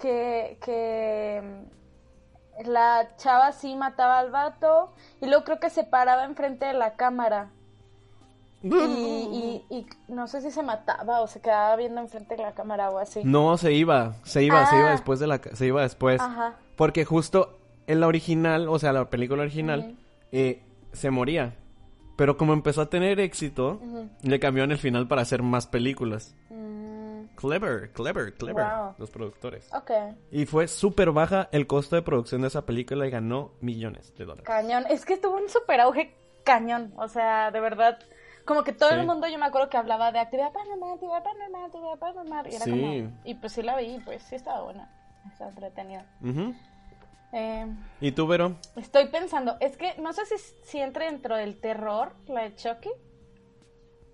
que, 0.01 0.58
que 0.65 1.41
mm, 1.41 2.67
la 2.69 3.15
chava 3.17 3.51
sí 3.54 3.75
mataba 3.75 4.19
al 4.19 4.32
vato 4.32 4.93
y 5.21 5.28
luego 5.28 5.45
creo 5.45 5.60
que 5.60 5.69
se 5.69 5.84
paraba 5.86 6.25
enfrente 6.25 6.65
de 6.65 6.73
la 6.73 6.95
cámara. 6.95 7.51
Y, 8.63 8.70
y, 9.70 9.76
y 9.76 9.86
no 10.08 10.28
sé 10.28 10.41
si 10.41 10.50
se 10.52 10.63
mataba 10.63 11.22
o 11.22 11.28
se 11.28 11.39
quedaba 11.41 11.76
viendo 11.76 12.02
enfrente 12.02 12.36
de 12.36 12.41
la 12.44 12.54
cámara 12.54 12.89
o 12.89 12.98
así. 12.98 13.22
No, 13.24 13.58
se 13.58 13.74
iba, 13.74 14.15
se 14.24 14.44
iba, 14.44 14.65
se 14.65 14.78
iba 14.78 14.88
Ah. 14.89 14.91
después 14.91 15.20
de 15.20 15.28
la, 15.28 15.39
se 15.54 15.68
iba 15.68 15.82
después. 15.84 16.20
Ajá. 16.22 16.56
Porque 16.76 17.06
justo 17.06 17.60
en 17.88 18.00
la 18.00 18.08
original, 18.08 18.68
o 18.68 18.80
sea, 18.80 18.91
la 18.94 19.10
película 19.10 19.44
original, 19.44 19.96
eh, 20.32 20.63
se 20.94 21.12
moría. 21.12 21.56
Pero 22.15 22.38
como 22.38 22.54
empezó 22.54 22.82
a 22.82 22.89
tener 22.89 23.20
éxito, 23.20 23.80
Ujú. 23.84 24.10
le 24.24 24.39
cambiaron 24.39 24.72
el 24.72 24.78
final 24.78 25.08
para 25.08 25.22
hacer 25.22 25.44
más 25.44 25.68
películas. 25.68 26.34
Mm, 26.50 27.26
Clever, 27.36 27.91
clever, 27.91 28.34
clever. 28.36 28.65
Wow. 28.65 28.94
Los 28.98 29.12
productores. 29.12 29.70
ok. 29.74 29.91
Y 30.32 30.46
fue 30.46 30.68
súper 30.70 31.12
baja 31.12 31.50
el 31.52 31.68
costo 31.68 31.98
de 31.98 32.02
producción 32.02 32.41
de 32.41 32.48
esa 32.48 32.65
película 32.65 33.06
y 33.06 33.10
ganó 33.12 33.52
millones 33.60 34.13
de 34.15 34.24
dólares. 34.26 34.46
Cañón. 34.46 34.86
Es 34.89 35.06
que 35.06 35.18
tuvo 35.18 35.36
un 35.38 35.50
super 35.50 35.82
auge 35.82 36.15
cañón. 36.46 36.94
O 36.96 37.10
sea, 37.10 37.52
de 37.52 37.60
verdad. 37.60 38.00
Como 38.45 38.63
que 38.63 38.73
todo 38.73 38.89
Sí. 38.91 38.95
el 38.99 39.05
mundo 39.08 39.27
yo 39.27 39.38
me 39.39 39.45
acuerdo 39.45 39.69
que 39.69 39.77
hablaba 39.77 40.12
de 40.12 40.19
actividad 40.19 40.51
paranormal, 40.51 40.93
actividad 40.93 41.23
paranormal, 41.23 41.65
actividad 41.65 41.97
paranormal. 41.99 42.45
Y 42.51 42.55
era 42.55 42.65
Sí. 42.65 42.69
como. 42.71 43.12
Y 43.23 43.34
pues 43.36 43.53
sí 43.53 43.62
la 43.63 43.75
vi, 43.75 43.99
pues 44.05 44.21
sí 44.23 44.36
estaba 44.36 44.62
buena. 44.62 44.89
Estaba 45.31 45.49
entretenida. 45.49 46.05
Eh, 47.34 47.65
¿Y 47.99 48.12
tú, 48.12 48.27
Vero? 48.27 48.55
estoy 48.75 49.08
pensando, 49.08 49.58
es 49.60 49.75
que 49.75 49.95
no 49.99 50.13
sé 50.13 50.25
si, 50.25 50.36
si 50.63 50.79
entra 50.79 51.05
dentro 51.05 51.36
del 51.36 51.60
terror, 51.60 52.15
la 52.27 52.43
de 52.43 52.55
Chucky. 52.55 52.89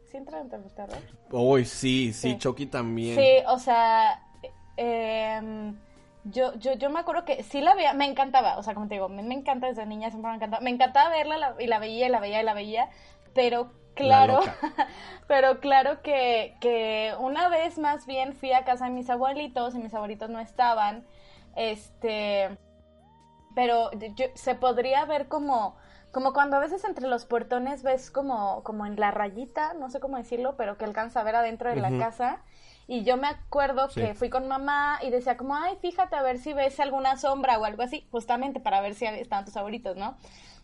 ¿Sí 0.09 0.17
entra 0.17 0.39
dentro 0.39 0.59
del 0.59 0.73
terror? 0.73 0.97
Uy, 1.29 1.65
sí, 1.65 2.13
sí, 2.13 2.31
Sí. 2.31 2.37
Chucky 2.37 2.65
también. 2.65 3.15
Sí, 3.17 3.43
o 3.47 3.59
sea, 3.59 4.23
eh, 4.77 5.73
yo, 6.23 6.53
yo, 6.55 6.73
yo 6.73 6.89
me 6.89 6.99
acuerdo 6.99 7.23
que 7.25 7.43
sí 7.43 7.61
la 7.61 7.75
veía, 7.75 7.93
me 7.93 8.05
encantaba, 8.05 8.57
o 8.57 8.63
sea, 8.63 8.73
como 8.73 8.87
te 8.87 8.95
digo, 8.95 9.07
me, 9.09 9.21
me 9.23 9.35
encanta 9.35 9.67
desde 9.67 9.85
niña, 9.85 10.09
siempre 10.09 10.29
me 10.31 10.37
encantaba, 10.37 10.61
me 10.63 10.69
encantaba 10.71 11.09
verla 11.09 11.37
la- 11.37 11.55
y 11.59 11.67
la 11.67 11.79
veía 11.79 12.07
y 12.07 12.09
la 12.09 12.19
veía 12.19 12.41
y 12.41 12.45
la 12.45 12.53
veía, 12.53 12.89
pero 13.33 13.71
claro, 13.95 14.39
pero 15.27 15.59
claro 15.59 16.01
que, 16.01 16.55
que 16.61 17.13
una 17.19 17.49
vez 17.49 17.77
más 17.77 18.05
bien 18.05 18.33
fui 18.33 18.53
a 18.53 18.65
casa 18.65 18.85
de 18.85 18.91
mis 18.91 19.09
abuelitos 19.09 19.75
y 19.75 19.79
mis 19.79 19.93
abuelitos 19.93 20.29
no 20.29 20.39
estaban, 20.39 21.05
este, 21.55 22.57
pero 23.55 23.91
yo- 24.15 24.27
se 24.35 24.55
podría 24.55 25.05
ver 25.05 25.27
como... 25.27 25.75
Como 26.11 26.33
cuando 26.33 26.57
a 26.57 26.59
veces 26.59 26.83
entre 26.83 27.07
los 27.07 27.23
puertones 27.23 27.83
ves 27.83 28.11
como, 28.11 28.63
como 28.63 28.85
en 28.85 28.97
la 28.99 29.11
rayita, 29.11 29.73
no 29.75 29.89
sé 29.89 30.01
cómo 30.01 30.17
decirlo, 30.17 30.57
pero 30.57 30.77
que 30.77 30.83
alcanza 30.83 31.21
a 31.21 31.23
ver 31.23 31.37
adentro 31.37 31.69
de 31.69 31.77
la 31.77 31.89
casa. 31.89 32.41
Y 32.85 33.05
yo 33.05 33.15
me 33.15 33.27
acuerdo 33.27 33.87
Sí. 33.89 34.01
que 34.01 34.13
fui 34.13 34.29
con 34.29 34.45
mamá 34.49 34.99
y 35.01 35.09
decía 35.09 35.37
como, 35.37 35.55
ay, 35.55 35.77
fíjate 35.81 36.17
a 36.17 36.21
ver 36.21 36.37
si 36.37 36.51
ves 36.51 36.81
alguna 36.81 37.15
sombra 37.15 37.57
o 37.59 37.63
algo 37.63 37.81
así, 37.83 38.05
justamente 38.11 38.59
para 38.59 38.81
ver 38.81 38.93
si 38.93 39.05
estaban 39.05 39.45
tus 39.45 39.55
abuelitos, 39.55 39.95
¿no? 39.95 40.17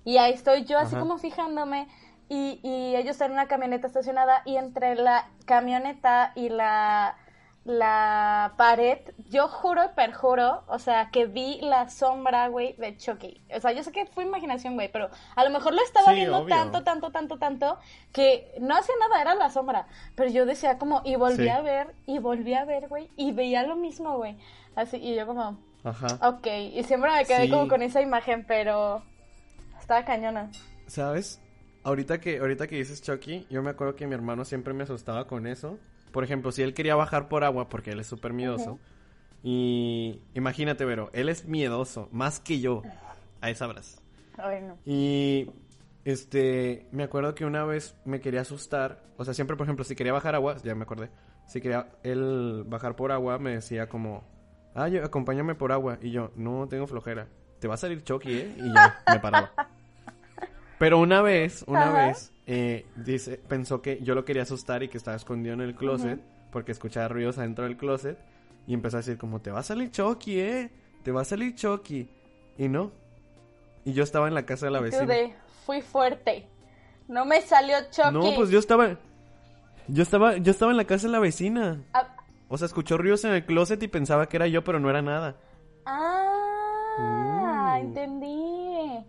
Y 0.03 0.17
ahí 0.17 0.33
estoy 0.33 0.65
yo 0.65 0.79
así 0.79 0.95
Ajá. 0.95 0.99
como 0.99 1.17
fijándome 1.17 1.87
y, 2.29 2.59
y 2.63 2.95
ellos 2.95 3.11
están 3.11 3.27
en 3.31 3.33
una 3.33 3.47
camioneta 3.47 3.87
estacionada 3.87 4.41
y 4.45 4.57
entre 4.57 4.95
la 4.95 5.27
camioneta 5.45 6.31
y 6.35 6.49
la, 6.49 7.15
la 7.63 8.53
pared, 8.57 8.99
yo 9.29 9.47
juro 9.49 9.83
y 9.83 9.89
perjuro, 9.95 10.63
o 10.67 10.79
sea, 10.79 11.09
que 11.11 11.25
vi 11.25 11.59
la 11.61 11.89
sombra, 11.89 12.47
güey, 12.47 12.73
de 12.77 12.95
Chucky. 12.95 13.41
O 13.55 13.59
sea, 13.59 13.73
yo 13.73 13.83
sé 13.83 13.91
que 13.91 14.05
fue 14.05 14.23
imaginación, 14.23 14.75
güey, 14.75 14.89
pero 14.91 15.09
a 15.35 15.43
lo 15.43 15.49
mejor 15.49 15.73
lo 15.73 15.81
estaba 15.81 16.09
Sí, 16.09 16.15
viendo 16.15 16.37
obvio. 16.39 16.55
tanto, 16.55 16.83
tanto, 16.83 17.11
tanto, 17.11 17.37
tanto, 17.37 17.77
que 18.13 18.53
no 18.61 18.73
hacía 18.75 18.95
nada, 19.01 19.21
era 19.21 19.35
la 19.35 19.49
sombra. 19.49 19.87
Pero 20.15 20.29
yo 20.29 20.45
decía 20.45 20.77
como, 20.77 21.01
y 21.03 21.15
volví 21.17 21.43
Sí. 21.43 21.49
a 21.49 21.59
ver, 21.61 21.93
y 22.05 22.19
volví 22.19 22.53
a 22.53 22.63
ver, 22.63 22.87
güey, 22.87 23.09
y 23.17 23.33
veía 23.33 23.63
lo 23.63 23.75
mismo, 23.75 24.15
güey. 24.17 24.37
Así, 24.75 24.97
y 24.97 25.15
yo 25.15 25.27
como, 25.27 25.57
Ajá. 25.83 26.07
ok, 26.29 26.47
y 26.73 26.83
siempre 26.83 27.11
me 27.11 27.25
quedé 27.25 27.45
Sí. 27.45 27.49
como 27.51 27.67
con 27.67 27.81
esa 27.81 27.99
imagen, 28.01 28.45
pero 28.47 29.01
estaba 29.79 30.05
cañona. 30.05 30.49
¿Sabes? 30.87 31.41
Ahorita 31.87 32.19
que, 32.19 32.39
ahorita 32.39 32.67
que 32.67 32.75
dices 32.75 33.01
Chucky, 33.01 33.47
yo 33.49 33.63
me 33.63 33.69
acuerdo 33.69 33.95
que 33.95 34.05
mi 34.07 34.13
hermano 34.13 34.43
siempre 34.43 34.73
me 34.73 34.83
asustaba 34.83 35.25
con 35.25 35.47
eso. 35.47 35.79
Por 36.11 36.25
ejemplo, 36.25 36.51
si 36.51 36.61
él 36.61 36.73
quería 36.73 36.95
bajar 36.95 37.29
por 37.29 37.45
agua, 37.45 37.69
porque 37.69 37.91
él 37.91 38.01
es 38.01 38.07
súper 38.07 38.33
miedoso. 38.33 38.77
Y 39.41 40.19
imagínate, 40.33 40.83
Vero, 40.83 41.09
él 41.13 41.29
es 41.29 41.45
miedoso, 41.45 42.09
más 42.11 42.41
que 42.41 42.59
yo. 42.59 42.81
Ahí 43.39 43.55
sabrás. 43.55 44.01
Ay, 44.37 44.63
no. 44.63 44.77
Y 44.85 45.49
este, 46.03 46.89
me 46.91 47.03
acuerdo 47.03 47.33
que 47.35 47.45
una 47.45 47.63
vez 47.63 47.95
me 48.03 48.19
quería 48.19 48.41
asustar. 48.41 49.01
O 49.15 49.23
sea, 49.23 49.33
siempre, 49.33 49.55
por 49.55 49.65
ejemplo, 49.65 49.85
si 49.85 49.95
quería 49.95 50.11
bajar 50.11 50.35
agua, 50.35 50.57
ya 50.65 50.75
me 50.75 50.83
acordé. 50.83 51.09
Si 51.47 51.61
quería 51.61 51.87
él 52.03 52.65
bajar 52.67 52.97
por 52.97 53.13
agua, 53.13 53.39
me 53.39 53.51
decía 53.51 53.87
como, 53.87 54.25
ah, 54.75 54.89
yo, 54.89 55.05
acompáñame 55.05 55.55
por 55.55 55.71
agua. 55.71 55.99
Y 56.01 56.11
yo, 56.11 56.33
no, 56.35 56.67
tengo 56.67 56.85
flojera. 56.85 57.29
Te 57.59 57.69
va 57.69 57.75
a 57.75 57.77
salir 57.77 58.03
Chucky, 58.03 58.39
¿eh? 58.39 58.55
Y 58.57 58.73
ya, 58.73 59.01
me 59.09 59.21
paraba. 59.21 59.53
Pero 60.79 60.99
una 60.99 61.21
vez, 61.21 61.63
una 61.67 61.89
Ajá. 61.89 62.07
vez, 62.07 62.31
eh, 62.45 62.85
dice, 62.95 63.37
pensó 63.47 63.81
que 63.81 63.99
yo 64.03 64.13
lo 64.15 64.25
quería 64.25 64.43
asustar 64.43 64.83
y 64.83 64.89
que 64.89 64.97
estaba 64.97 65.17
escondido 65.17 65.53
en 65.55 65.61
el 65.61 65.75
closet, 65.75 66.19
porque 66.51 66.71
escuchaba 66.71 67.07
ruidos 67.07 67.37
adentro 67.39 67.63
del 67.65 67.77
closet, 67.77 68.17
y 68.67 68.73
empezó 68.73 68.97
a 68.97 68.99
decir 68.99 69.17
como, 69.17 69.41
te 69.41 69.49
va 69.51 69.59
a 69.59 69.63
salir 69.63 69.89
Chucky, 69.91 70.39
¿eh? 70.39 70.71
Te 71.03 71.11
va 71.11 71.21
a 71.21 71.25
salir 71.25 71.55
Chucky. 71.55 72.07
Y 72.57 72.67
no. 72.67 72.91
Y 73.85 73.93
yo 73.93 74.03
estaba 74.03 74.27
en 74.27 74.33
la 74.33 74.45
casa 74.45 74.65
de 74.67 74.71
la 74.71 74.79
vecina. 74.81 75.05
de, 75.05 75.33
fui 75.65 75.81
fuerte. 75.81 76.45
No 77.07 77.25
me 77.25 77.41
salió 77.41 77.77
Chucky. 77.89 78.11
No, 78.11 78.35
pues 78.35 78.49
yo 78.49 78.59
estaba... 78.59 78.97
Yo 79.87 80.03
estaba, 80.03 80.35
yo 80.37 80.51
estaba 80.51 80.71
en 80.71 80.77
la 80.77 80.83
casa 80.85 81.07
de 81.07 81.13
la 81.13 81.19
vecina. 81.19 81.81
Ah, 81.93 82.13
O 82.49 82.57
sea, 82.57 82.65
escuchó 82.65 82.97
ruidos 82.97 83.23
en 83.23 83.31
el 83.31 83.45
closet 83.45 83.81
y 83.81 83.87
pensaba 83.87 84.27
que 84.27 84.35
era 84.35 84.47
yo, 84.47 84.63
pero 84.63 84.79
no 84.79 84.89
era 84.89 85.01
nada. 85.01 85.37
ah, 85.85 87.77
Mm. 87.79 87.85
entendí. 87.85 89.05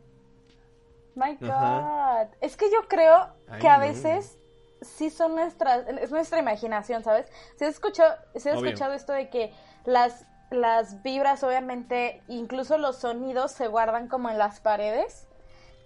My 1.19 1.35
God. 1.41 1.51
Ajá. 1.51 2.29
Es 2.41 2.57
que 2.57 2.71
yo 2.71 2.87
creo 2.89 3.29
Ay, 3.49 3.61
que 3.61 3.69
a 3.69 3.79
no. 3.79 3.81
veces 3.85 4.39
sí 4.81 5.11
son 5.11 5.35
nuestras, 5.35 5.87
es 5.89 6.11
nuestra 6.13 6.39
imaginación, 6.39 7.03
¿sabes? 7.03 7.27
Si 7.57 7.65
has 7.65 7.71
escuchado, 7.71 8.15
si 8.37 8.49
has 8.49 8.59
Obvio. 8.59 8.69
escuchado 8.71 8.95
esto 8.95 9.13
de 9.13 9.29
que 9.29 9.53
las, 9.85 10.27
las 10.51 11.03
vibras, 11.03 11.43
obviamente, 11.43 12.23
incluso 12.29 12.79
los 12.79 12.97
sonidos 12.99 13.51
se 13.53 13.67
guardan 13.67 14.09
como 14.09 14.31
en 14.31 14.39
las 14.39 14.61
paredes. 14.61 15.27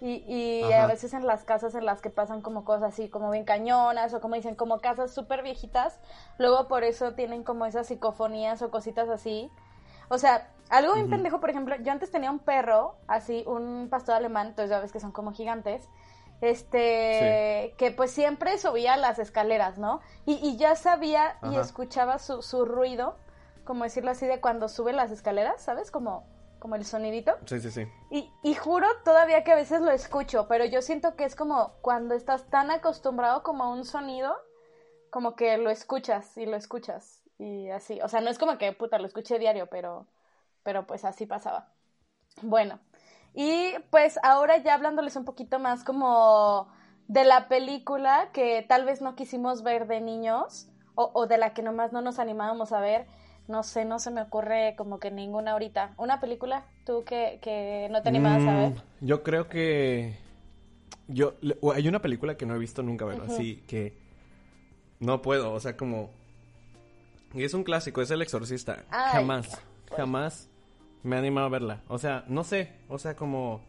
Y, 0.01 0.15
y 0.27 0.69
a 0.73 0.85
veces 0.85 1.13
en 1.13 1.25
las 1.25 1.45
casas 1.45 1.75
en 1.75 1.85
las 1.85 2.01
que 2.01 2.09
pasan 2.09 2.41
como 2.41 2.65
cosas 2.65 2.91
así, 2.91 3.07
como 3.07 3.31
bien 3.31 3.45
cañonas, 3.45 4.13
o 4.13 4.19
como 4.19 4.35
dicen, 4.35 4.53
como 4.53 4.81
casas 4.81 5.13
súper 5.13 5.43
viejitas, 5.43 5.97
luego 6.37 6.67
por 6.67 6.83
eso 6.83 7.13
tienen 7.13 7.45
como 7.45 7.65
esas 7.65 7.87
psicofonías 7.87 8.61
o 8.61 8.69
cositas 8.69 9.07
así. 9.07 9.49
O 10.13 10.19
sea, 10.19 10.47
algo 10.69 10.93
bien 10.93 11.09
pendejo, 11.09 11.39
por 11.39 11.49
ejemplo, 11.49 11.75
yo 11.77 11.91
antes 11.91 12.11
tenía 12.11 12.29
un 12.29 12.37
perro, 12.37 12.97
así, 13.07 13.43
un 13.47 13.87
pastor 13.89 14.13
alemán, 14.13 14.49
entonces 14.49 14.69
ya 14.69 14.79
ves 14.79 14.91
que 14.91 14.99
son 14.99 15.11
como 15.11 15.31
gigantes, 15.31 15.89
este, 16.39 17.73
que 17.79 17.89
pues 17.97 18.11
siempre 18.11 18.59
subía 18.59 18.95
las 18.95 19.17
escaleras, 19.17 19.79
¿no? 19.79 20.01
Y, 20.27 20.33
y 20.35 20.55
ya 20.57 20.75
sabía 20.75 21.39
y 21.41 21.55
escuchaba 21.55 22.19
su, 22.19 22.43
su 22.43 22.63
ruido, 22.63 23.17
como 23.63 23.85
decirlo 23.85 24.11
así, 24.11 24.27
de 24.27 24.39
cuando 24.39 24.69
sube 24.69 24.93
las 24.93 25.09
escaleras, 25.09 25.63
¿sabes? 25.63 25.89
Como, 25.89 26.27
como 26.59 26.75
el 26.75 26.85
sonidito. 26.85 27.31
Sí, 27.47 27.59
sí, 27.59 27.71
sí. 27.71 27.87
Y, 28.11 28.31
y 28.43 28.53
juro 28.53 28.85
todavía 29.03 29.43
que 29.43 29.51
a 29.51 29.55
veces 29.55 29.81
lo 29.81 29.89
escucho, 29.89 30.47
pero 30.47 30.63
yo 30.63 30.83
siento 30.83 31.15
que 31.15 31.23
es 31.23 31.35
como 31.35 31.73
cuando 31.81 32.13
estás 32.13 32.51
tan 32.51 32.69
acostumbrado 32.69 33.41
como 33.41 33.63
a 33.63 33.69
un 33.69 33.83
sonido, 33.83 34.35
como 35.09 35.35
que 35.35 35.57
lo 35.57 35.71
escuchas 35.71 36.37
y 36.37 36.45
lo 36.45 36.55
escuchas 36.55 37.22
y 37.43 37.69
así. 37.71 37.99
O 38.01 38.07
sea, 38.09 38.21
no 38.21 38.29
es 38.29 38.37
como 38.39 38.57
que 38.57 38.71
puta 38.73 38.99
lo 38.99 39.05
escuché 39.07 39.39
diario, 39.39 39.67
pero, 39.67 40.07
pero 40.63 40.85
pues 40.87 41.05
así 41.05 41.25
pasaba. 41.25 41.69
Bueno, 42.41 42.79
y 43.33 43.73
pues 43.89 44.19
ahora 44.23 44.57
ya 44.57 44.73
hablándoles 44.75 45.15
un 45.15 45.25
poquito 45.25 45.59
más 45.59 45.83
como 45.83 46.69
de 47.07 47.23
la 47.25 47.47
película 47.47 48.29
que 48.33 48.63
tal 48.67 48.85
vez 48.85 49.01
no 49.01 49.15
quisimos 49.15 49.63
ver 49.63 49.87
de 49.87 50.01
niños 50.01 50.67
o, 50.95 51.11
o 51.13 51.27
de 51.27 51.37
la 51.37 51.53
que 51.53 51.63
nomás 51.63 51.93
no 51.93 52.01
nos 52.01 52.19
animábamos 52.19 52.71
a 52.71 52.79
ver. 52.81 53.07
No 53.47 53.63
sé, 53.63 53.85
no 53.85 53.99
se 53.99 54.11
me 54.11 54.21
ocurre 54.21 54.75
como 54.77 54.99
que 54.99 55.11
ninguna 55.11 55.51
ahorita. 55.51 55.93
¿Una 55.97 56.19
película 56.21 56.65
tú 56.85 57.03
que, 57.03 57.39
que 57.41 57.89
no 57.91 58.01
te 58.01 58.09
animabas 58.09 58.47
a 58.47 58.55
ver? 58.55 58.73
Mm, 58.75 59.05
Yo 59.05 59.23
creo 59.23 59.49
que. 59.49 60.15
Yo. 61.07 61.35
Hay 61.75 61.87
una 61.87 62.01
película 62.01 62.37
que 62.37 62.45
no 62.45 62.55
he 62.55 62.59
visto 62.59 62.83
nunca, 62.83 63.05
¿verdad? 63.05 63.25
Ujú. 63.25 63.33
Así 63.33 63.63
que. 63.67 63.93
No 64.99 65.21
puedo, 65.21 65.51
o 65.53 65.59
sea, 65.59 65.75
como. 65.77 66.11
Y 67.33 67.43
es 67.43 67.53
un 67.53 67.63
clásico, 67.63 68.01
es 68.01 68.11
El 68.11 68.21
Exorcista. 68.21 68.83
Ay, 68.89 69.11
jamás, 69.13 69.61
pues. 69.87 69.97
jamás 69.97 70.49
me 71.01 71.15
he 71.15 71.19
animado 71.19 71.47
a 71.47 71.49
verla. 71.49 71.81
O 71.87 71.97
sea, 71.97 72.23
no 72.27 72.43
sé, 72.43 72.73
o 72.89 72.97
sea, 72.97 73.15
como. 73.15 73.61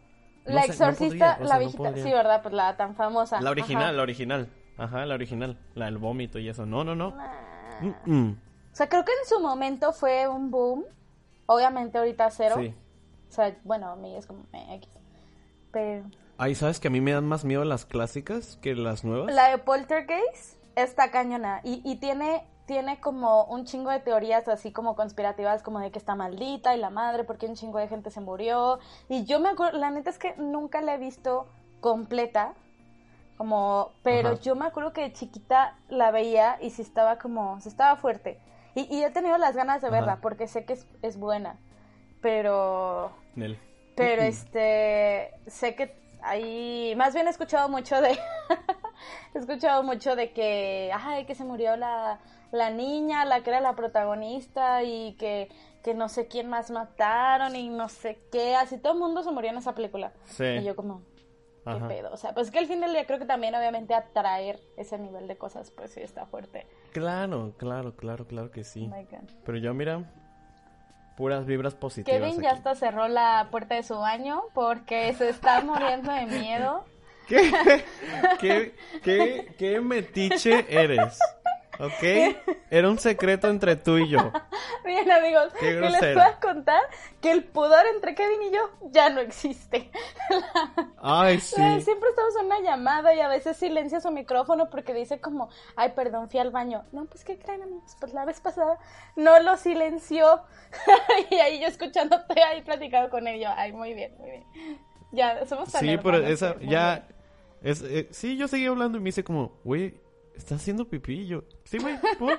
no 0.45 0.53
la 0.53 0.61
sé, 0.61 0.67
no 0.67 0.73
exorcista, 0.73 1.37
podría, 1.37 1.39
la 1.39 1.47
sea, 1.47 1.57
viejita, 1.59 1.93
sí, 1.95 2.11
¿verdad? 2.11 2.41
Pues 2.41 2.53
la 2.53 2.77
tan 2.77 2.95
famosa. 2.95 3.41
La 3.41 3.51
original, 3.51 3.83
Ajá. 3.83 3.93
la 3.93 4.03
original. 4.03 4.49
Ajá, 4.77 5.05
la 5.05 5.15
original. 5.15 5.57
La 5.73 5.85
del 5.85 5.97
vómito 5.97 6.39
y 6.39 6.49
eso. 6.49 6.65
No, 6.65 6.83
no, 6.83 6.95
no. 6.95 7.13
Ah. 7.17 7.33
Mm, 7.81 8.11
mm. 8.11 8.39
O 8.71 8.75
sea, 8.75 8.89
creo 8.89 9.05
que 9.05 9.11
en 9.11 9.29
su 9.29 9.39
momento 9.39 9.93
fue 9.93 10.27
un 10.27 10.51
boom. 10.51 10.85
Obviamente 11.45 11.97
ahorita 11.97 12.29
cero. 12.31 12.55
Sí. 12.59 12.73
O 13.29 13.31
sea, 13.31 13.55
bueno, 13.63 13.89
a 13.89 13.95
mí 13.95 14.15
es 14.15 14.25
como 14.25 14.43
eh, 14.53 14.75
X. 14.75 14.89
Pero 15.71 16.05
Ay, 16.37 16.55
¿sabes 16.55 16.79
que 16.79 16.89
a 16.89 16.91
mí 16.91 16.99
me 16.99 17.13
dan 17.13 17.25
más 17.25 17.45
miedo 17.45 17.63
las 17.63 17.85
clásicas 17.85 18.57
que 18.61 18.75
las 18.75 19.05
nuevas? 19.05 19.33
la 19.33 19.49
de 19.49 19.57
Poltergeist 19.57 20.57
está 20.75 21.09
cañona 21.09 21.61
y, 21.63 21.81
y 21.85 21.95
tiene 21.95 22.45
tiene 22.65 22.99
como 22.99 23.45
un 23.45 23.65
chingo 23.65 23.91
de 23.91 23.99
teorías 23.99 24.47
así 24.47 24.71
como 24.71 24.95
conspirativas 24.95 25.61
como 25.63 25.79
de 25.79 25.91
que 25.91 25.99
está 25.99 26.15
maldita 26.15 26.75
y 26.75 26.79
la 26.79 26.89
madre 26.89 27.23
porque 27.23 27.45
un 27.45 27.55
chingo 27.55 27.77
de 27.77 27.87
gente 27.87 28.09
se 28.09 28.21
murió 28.21 28.79
y 29.07 29.25
yo 29.25 29.39
me 29.39 29.49
acuerdo 29.49 29.77
la 29.77 29.91
neta 29.91 30.09
es 30.09 30.17
que 30.17 30.35
nunca 30.37 30.81
la 30.81 30.95
he 30.95 30.97
visto 30.97 31.47
completa 31.79 32.53
como 33.37 33.91
pero 34.03 34.29
Ajá. 34.29 34.39
yo 34.41 34.55
me 34.55 34.65
acuerdo 34.65 34.93
que 34.93 35.01
de 35.01 35.13
chiquita 35.13 35.77
la 35.89 36.11
veía 36.11 36.57
y 36.61 36.71
sí 36.71 36.81
estaba 36.81 37.17
como 37.17 37.59
sí 37.61 37.69
estaba 37.69 37.95
fuerte 37.97 38.39
y, 38.73 38.93
y 38.93 39.03
he 39.03 39.11
tenido 39.11 39.37
las 39.37 39.55
ganas 39.55 39.81
de 39.81 39.87
Ajá. 39.87 39.97
verla 39.97 40.19
porque 40.21 40.47
sé 40.47 40.65
que 40.65 40.73
es, 40.73 40.87
es 41.01 41.17
buena 41.17 41.57
pero 42.21 43.11
Nel. 43.35 43.59
pero 43.95 44.23
este, 44.23 45.31
sé 45.47 45.75
que 45.75 45.95
ahí, 46.25 46.95
más 46.97 47.13
bien 47.13 47.27
he 47.27 47.29
escuchado 47.29 47.69
mucho 47.69 48.01
de, 48.01 48.11
he 49.35 49.37
escuchado 49.37 49.83
mucho 49.83 50.15
de 50.15 50.31
que, 50.33 50.91
ay, 50.93 51.25
que 51.25 51.35
se 51.35 51.43
murió 51.43 51.77
la, 51.77 52.19
la 52.55 52.69
niña, 52.71 53.25
la 53.25 53.41
que 53.41 53.51
era 53.51 53.61
la 53.61 53.75
protagonista 53.75 54.83
y 54.83 55.13
que, 55.13 55.49
que 55.83 55.93
no 55.93 56.09
sé 56.09 56.27
quién 56.27 56.49
más 56.49 56.71
mataron 56.71 57.55
y 57.55 57.69
no 57.69 57.89
sé 57.89 58.19
qué, 58.31 58.55
así 58.55 58.77
todo 58.77 58.93
el 58.93 58.99
mundo 58.99 59.23
se 59.23 59.31
murió 59.31 59.51
en 59.51 59.57
esa 59.57 59.73
película. 59.75 60.13
Sí. 60.25 60.45
Y 60.45 60.63
yo 60.63 60.75
como, 60.75 61.03
qué 61.63 61.71
Ajá. 61.71 61.87
pedo, 61.87 62.11
o 62.11 62.17
sea, 62.17 62.33
pues 62.33 62.51
que 62.51 62.59
al 62.59 62.67
fin 62.67 62.81
del 62.81 62.91
día 62.91 63.05
creo 63.05 63.19
que 63.19 63.25
también 63.25 63.55
obviamente 63.55 63.93
atraer 63.93 64.59
ese 64.77 64.97
nivel 64.97 65.27
de 65.27 65.37
cosas, 65.37 65.71
pues 65.71 65.91
sí 65.91 66.01
está 66.01 66.25
fuerte. 66.25 66.65
Claro, 66.91 67.53
claro, 67.57 67.95
claro, 67.95 68.25
claro 68.27 68.51
que 68.51 68.63
sí. 68.63 68.89
Oh 68.91 68.95
my 68.95 69.03
God. 69.05 69.29
Pero 69.45 69.57
yo, 69.57 69.73
mira, 69.73 70.03
puras 71.17 71.45
vibras 71.45 71.75
positivas. 71.75 72.19
Kevin 72.19 72.41
ya 72.41 72.49
aquí. 72.49 72.57
hasta 72.57 72.75
cerró 72.75 73.07
la 73.07 73.47
puerta 73.51 73.75
de 73.75 73.83
su 73.83 73.95
baño 73.97 74.43
porque 74.53 75.13
se 75.13 75.29
está 75.29 75.61
muriendo 75.65 76.11
de 76.11 76.25
miedo. 76.25 76.85
¿Qué, 77.27 77.51
qué, 78.39 78.75
qué, 79.01 79.55
qué 79.57 79.81
metiche 79.81 80.65
eres? 80.69 81.17
¿Ok? 81.79 82.37
Era 82.69 82.89
un 82.89 82.99
secreto 82.99 83.47
entre 83.47 83.75
tú 83.75 83.97
y 83.97 84.09
yo. 84.09 84.31
Bien, 84.85 85.09
amigos, 85.11 85.51
Qué 85.59 85.79
que 85.79 85.89
les 85.89 86.17
a 86.17 86.39
contar 86.39 86.81
que 87.21 87.31
el 87.31 87.43
pudor 87.43 87.85
entre 87.93 88.15
Kevin 88.15 88.41
y 88.43 88.51
yo 88.51 88.69
ya 88.91 89.09
no 89.09 89.19
existe. 89.19 89.91
Ay, 91.01 91.39
sí. 91.39 91.55
Siempre 91.81 92.09
estamos 92.09 92.35
en 92.39 92.45
una 92.45 92.59
llamada 92.61 93.13
y 93.13 93.19
a 93.19 93.27
veces 93.27 93.57
silencia 93.57 93.99
su 93.99 94.11
micrófono 94.11 94.69
porque 94.69 94.93
dice 94.93 95.19
como, 95.19 95.49
ay, 95.75 95.91
perdón, 95.95 96.29
fui 96.29 96.39
al 96.39 96.51
baño. 96.51 96.83
No, 96.91 97.05
pues, 97.05 97.23
¿qué 97.23 97.37
creen, 97.37 97.63
amigos? 97.63 97.95
Pues 97.99 98.13
la 98.13 98.25
vez 98.25 98.39
pasada 98.39 98.79
no 99.15 99.39
lo 99.39 99.57
silenció. 99.57 100.41
y 101.29 101.35
ahí 101.35 101.59
yo 101.59 101.67
escuchándote 101.67 102.41
ahí 102.41 102.61
platicado 102.61 103.09
con 103.09 103.27
él, 103.27 103.41
yo, 103.41 103.49
ay, 103.55 103.71
muy 103.71 103.93
bien, 103.93 104.15
muy 104.19 104.31
bien. 104.31 104.45
Ya, 105.11 105.45
somos 105.45 105.71
tan 105.71 105.81
Sí, 105.81 105.97
pero 106.01 106.17
esa, 106.17 106.55
muy 106.55 106.67
ya. 106.67 107.07
Es, 107.61 107.81
eh, 107.81 108.07
sí, 108.11 108.37
yo 108.37 108.47
seguí 108.47 108.65
hablando 108.67 108.97
y 108.97 109.01
me 109.01 109.05
dice 109.05 109.23
como, 109.23 109.59
güey, 109.63 110.04
¿estás 110.37 110.61
haciendo 110.61 110.87
yo, 111.27 111.43
sí, 111.63 111.77
güey. 111.77 111.95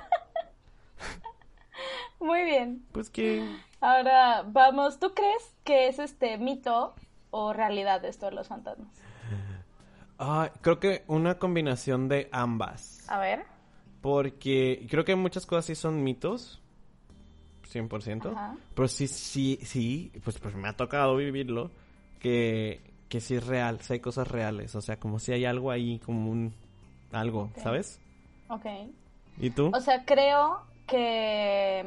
Muy 2.20 2.44
bien. 2.44 2.84
Pues 2.92 3.10
que. 3.10 3.46
Ahora, 3.80 4.42
vamos, 4.46 4.98
¿tú 4.98 5.12
crees 5.14 5.54
que 5.64 5.88
es 5.88 5.98
este 5.98 6.38
mito 6.38 6.94
o 7.30 7.52
realidad 7.52 8.04
esto 8.04 8.26
de 8.26 8.32
los 8.32 8.48
fantasmas? 8.48 8.88
Ah, 10.18 10.50
creo 10.62 10.80
que 10.80 11.04
una 11.08 11.38
combinación 11.38 12.08
de 12.08 12.28
ambas. 12.32 13.04
A 13.08 13.18
ver. 13.18 13.44
Porque 14.00 14.86
creo 14.88 15.04
que 15.04 15.14
muchas 15.14 15.46
cosas 15.46 15.66
sí 15.66 15.74
son 15.74 16.02
mitos. 16.02 16.62
100%. 17.70 18.32
Ajá. 18.32 18.56
Pero 18.74 18.88
sí, 18.88 19.08
sí, 19.08 19.58
sí, 19.62 20.12
pues, 20.24 20.38
pues 20.38 20.54
me 20.54 20.68
ha 20.68 20.76
tocado 20.76 21.16
vivirlo. 21.16 21.70
Que, 22.18 22.80
que 23.08 23.20
sí 23.20 23.34
es 23.34 23.46
real, 23.46 23.80
sí 23.80 23.94
hay 23.94 24.00
cosas 24.00 24.28
reales. 24.28 24.74
O 24.74 24.80
sea, 24.80 24.98
como 24.98 25.18
si 25.18 25.32
hay 25.32 25.44
algo 25.44 25.70
ahí, 25.70 25.98
como 25.98 26.30
un. 26.30 26.54
Algo. 27.12 27.50
¿sabes? 27.62 28.00
Ok. 28.48 28.66
¿Y 29.38 29.50
tú? 29.50 29.70
O 29.74 29.80
sea, 29.80 30.04
creo 30.04 30.62
que 30.86 31.80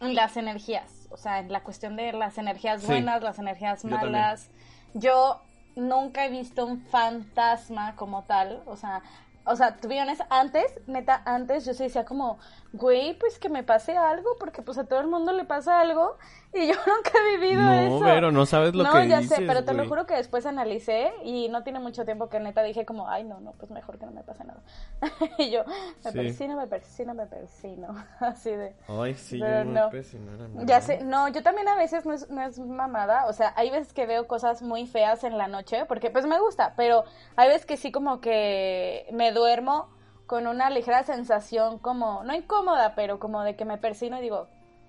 en 0.00 0.14
las 0.14 0.36
energías, 0.36 1.08
o 1.10 1.16
sea, 1.16 1.40
en 1.40 1.50
la 1.52 1.62
cuestión 1.62 1.96
de 1.96 2.12
las 2.12 2.38
energías 2.38 2.82
Sí. 2.82 2.86
buenas, 2.86 3.22
las 3.22 3.38
energías 3.38 3.84
malas, 3.84 4.50
yo 4.94 5.42
nunca 5.76 6.24
he 6.24 6.30
visto 6.30 6.64
un 6.66 6.80
fantasma 6.82 7.94
como 7.96 8.24
tal, 8.24 8.62
o 8.66 8.76
sea, 8.76 9.02
o 9.44 9.56
sea, 9.56 9.76
tú 9.76 9.88
vienes 9.88 10.18
antes, 10.28 10.64
neta, 10.86 11.22
antes 11.24 11.64
yo 11.64 11.72
sí 11.72 11.84
decía 11.84 12.04
como, 12.04 12.38
güey, 12.74 13.18
pues 13.18 13.38
que 13.38 13.48
me 13.48 13.62
pase 13.62 13.96
algo, 13.96 14.28
porque 14.38 14.60
pues 14.62 14.76
a 14.76 14.84
todo 14.84 15.00
el 15.00 15.06
mundo 15.06 15.32
le 15.32 15.44
pasa 15.44 15.80
algo, 15.80 16.18
y 16.54 16.66
yo 16.66 16.74
nunca 16.86 17.10
he 17.18 17.36
vivido 17.36 17.62
no, 17.62 17.72
eso. 17.72 18.00
pero 18.04 18.32
no 18.32 18.46
sabes 18.46 18.74
lo 18.74 18.84
no, 18.84 18.92
que 18.92 19.08
ya 19.08 19.20
dices, 19.20 19.38
sé, 19.38 19.44
pero 19.46 19.64
te 19.64 19.74
lo 19.74 19.86
juro 19.86 20.06
que 20.06 20.14
después 20.14 20.46
analicé 20.46 21.12
y 21.22 21.48
no 21.48 21.62
tiene 21.62 21.78
mucho 21.78 22.04
tiempo 22.04 22.28
que 22.28 22.40
neta 22.40 22.62
dije 22.62 22.86
como, 22.86 23.08
ay, 23.08 23.24
no, 23.24 23.40
no, 23.40 23.52
pues 23.52 23.70
mejor 23.70 23.98
que 23.98 24.06
no 24.06 24.12
me 24.12 24.22
pase 24.22 24.44
nada. 24.44 24.62
y 25.38 25.50
yo, 25.50 25.64
me 26.04 26.10
Sí. 26.10 26.18
persino, 26.18 26.56
me 26.56 26.66
persino, 26.66 27.14
me 27.14 27.26
persino. 27.26 27.88
Así 28.20 28.50
de... 28.50 28.74
Ay, 28.88 29.14
sí, 29.14 29.38
Pero 29.40 29.58
yo 29.58 29.64
no. 29.64 29.90
no. 29.90 29.90
no 29.90 30.48
nada. 30.48 30.66
Ya 30.66 30.80
sé, 30.80 31.00
no, 31.04 31.28
yo 31.28 31.42
también 31.42 31.68
a 31.68 31.76
veces 31.76 32.06
no 32.06 32.14
es, 32.14 32.28
no 32.30 32.42
es 32.42 32.58
mamada, 32.58 33.26
o 33.26 33.32
sea, 33.32 33.52
hay 33.56 33.70
veces 33.70 33.92
que 33.92 34.06
veo 34.06 34.26
cosas 34.26 34.62
muy 34.62 34.86
feas 34.86 35.24
en 35.24 35.36
la 35.36 35.48
noche, 35.48 35.84
porque 35.86 36.10
pues 36.10 36.26
me 36.26 36.38
gusta, 36.40 36.74
pero 36.76 37.04
hay 37.36 37.48
veces 37.48 37.66
que 37.66 37.76
sí 37.76 37.92
como 37.92 38.20
que 38.20 39.06
me 39.12 39.32
duermo 39.32 39.90
con 40.26 40.46
una 40.46 40.68
ligera 40.70 41.04
sensación 41.04 41.78
como, 41.78 42.22
no 42.24 42.34
incómoda, 42.34 42.94
pero 42.94 43.18
como 43.18 43.42
de 43.42 43.56
que 43.56 43.64
me 43.64 43.78
persino 43.78 44.18
y 44.18 44.20
digo, 44.22 44.48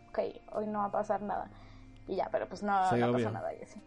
ok, 0.09 0.19
hoy 0.53 0.67
no 0.67 0.79
va 0.79 0.85
a 0.85 0.91
pasar 0.91 1.21
nada. 1.21 1.49
Y 2.07 2.15
ya, 2.15 2.29
pero 2.31 2.47
pues 2.47 2.63
no, 2.63 2.89
Sí, 2.89 2.97
no 2.97 3.07
obvio. 3.07 3.25
pasa 3.27 3.31
nada 3.31 3.53
y 3.53 3.61
así. 3.61 3.81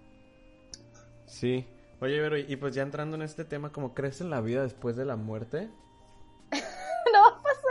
Sí. 1.26 1.68
Oye, 2.00 2.20
pero 2.20 2.36
y 2.36 2.56
pues 2.56 2.74
ya 2.74 2.82
entrando 2.82 3.16
en 3.16 3.22
este 3.22 3.44
tema, 3.44 3.70
como 3.72 3.94
crees 3.94 4.20
en 4.20 4.30
la 4.30 4.40
vida 4.40 4.62
después 4.62 4.96
de 4.96 5.04
la 5.04 5.16
muerte? 5.16 5.70
no 7.12 7.20
va 7.22 7.38
a 7.38 7.42
pasar 7.42 7.62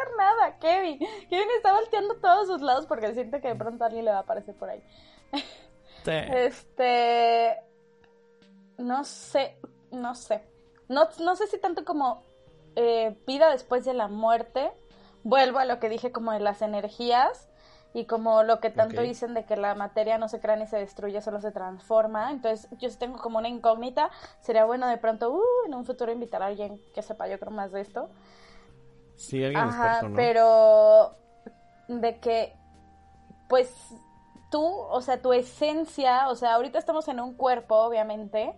Kevin. 0.60 1.00
Kevin 1.30 1.48
está 1.58 1.74
volteando 1.74 2.16
todos 2.16 2.48
sus 2.48 2.62
lados 2.62 2.86
porque 2.86 3.14
siente 3.14 3.42
que 3.42 3.50
de 3.50 3.56
pronto 3.56 3.84
alguien 3.84 4.06
le 4.06 4.12
va 4.12 4.18
a 4.18 4.22
aparecer 4.22 4.56
por 4.56 4.70
ahí. 4.70 4.82
Este. 6.04 7.58
No 8.80 9.04
sé, 9.04 9.56
no 9.92 10.16
sé. 10.16 10.42
No, 10.88 11.08
no 11.20 11.36
sé 11.36 11.46
si 11.46 11.60
tanto 11.60 11.86
como 11.86 12.24
eh, 12.76 13.16
vida 13.28 13.52
después 13.52 13.86
de 13.86 13.94
la 13.94 14.08
muerte. 14.08 14.72
Vuelvo 15.24 15.60
a 15.60 15.66
lo 15.66 15.80
que 15.80 15.90
dije 15.90 16.12
como 16.12 16.32
de 16.32 16.40
las 16.40 16.64
energías 16.64 17.51
y 17.94 18.06
como 18.06 18.44
lo 18.44 18.60
que 18.60 18.70
tanto 18.70 19.02
dicen 19.02 19.34
de 19.34 19.44
que 19.44 19.58
la 19.58 19.76
materia 19.76 20.18
no 20.18 20.30
se 20.30 20.40
crea 20.40 20.56
ni 20.56 20.66
se 20.66 20.78
destruye, 20.78 21.22
solo 21.22 21.42
se 21.42 21.52
transforma. 21.52 22.32
Entonces 22.32 22.70
yo 22.80 22.90
sí 22.90 22.98
tengo 22.98 23.18
como 23.18 23.40
una 23.40 23.50
incógnita. 23.50 24.10
Sería 24.40 24.66
bueno 24.66 24.88
de 24.88 24.98
pronto 24.98 25.32
uh, 25.32 25.68
en 25.68 25.74
un 25.74 25.86
futuro 25.86 26.12
invitar 26.12 26.42
a 26.42 26.48
alguien 26.48 26.82
que 26.94 27.02
sepa 27.02 27.28
yo 27.28 27.40
creo 27.40 27.52
más 27.52 27.72
de 27.72 27.82
esto. 27.82 28.10
Sí, 29.16 29.44
alguien 29.44 29.64
Ajá, 29.64 30.00
experto, 30.00 30.10
¿no? 30.10 30.16
pero 30.16 31.16
de 31.88 32.20
que, 32.20 32.56
pues, 33.50 33.74
tú, 34.50 34.64
o 34.64 35.02
sea, 35.02 35.22
tu 35.22 35.34
esencia, 35.34 36.30
o 36.30 36.36
sea, 36.36 36.56
ahorita 36.56 36.80
estamos 36.80 37.08
en 37.08 37.20
un 37.20 37.34
cuerpo, 37.34 37.76
obviamente, 37.76 38.56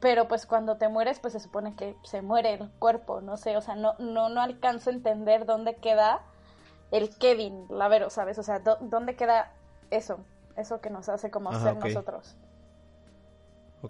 pero 0.00 0.28
pues 0.28 0.46
cuando 0.46 0.76
te 0.76 0.88
mueres, 0.88 1.18
pues 1.18 1.32
se 1.32 1.40
supone 1.40 1.74
que 1.74 1.96
se 2.04 2.22
muere 2.22 2.54
el 2.54 2.70
cuerpo, 2.78 3.20
no 3.20 3.36
sé, 3.36 3.56
o 3.56 3.60
sea, 3.60 3.74
no, 3.74 3.94
no, 3.98 4.28
no 4.28 4.40
alcanzo 4.40 4.90
a 4.90 4.92
entender 4.92 5.44
dónde 5.44 5.76
queda 5.76 6.22
el 6.90 7.16
Kevin, 7.18 7.66
la 7.70 7.88
Vero, 7.88 8.10
¿sabes? 8.10 8.38
O 8.38 8.42
sea, 8.42 8.62
dó- 8.62 8.78
dónde 8.80 9.16
queda 9.16 9.52
eso, 9.90 10.20
eso 10.56 10.80
que 10.80 10.90
nos 10.90 11.08
hace 11.08 11.30
como 11.30 11.50
Ajá, 11.50 11.60
ser 11.60 11.76
nosotros. 11.76 12.36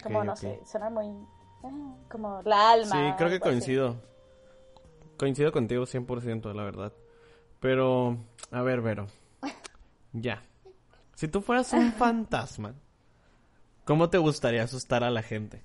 Como, 0.02 0.22
no 0.24 0.32
ok. 0.32 0.38
sé, 0.38 0.60
suena 0.66 0.90
muy... 0.90 1.06
eh, 1.06 1.94
como 2.10 2.42
la 2.42 2.70
alma. 2.72 2.90
Sí, 2.90 3.14
creo 3.16 3.28
que 3.30 3.36
así. 3.36 3.40
coincido. 3.40 3.96
Coincido 5.16 5.50
contigo 5.52 5.84
100%, 5.86 6.52
la 6.54 6.62
verdad. 6.62 6.92
Pero, 7.60 8.18
a 8.50 8.62
ver, 8.62 8.80
Vero. 8.80 9.06
Ya. 10.12 10.42
Si 11.14 11.28
tú 11.28 11.40
fueras 11.42 11.72
un 11.72 11.92
fantasma, 11.92 12.74
¿cómo 13.84 14.08
te 14.10 14.18
gustaría 14.18 14.62
asustar 14.62 15.02
a 15.04 15.10
la 15.10 15.22
gente? 15.22 15.62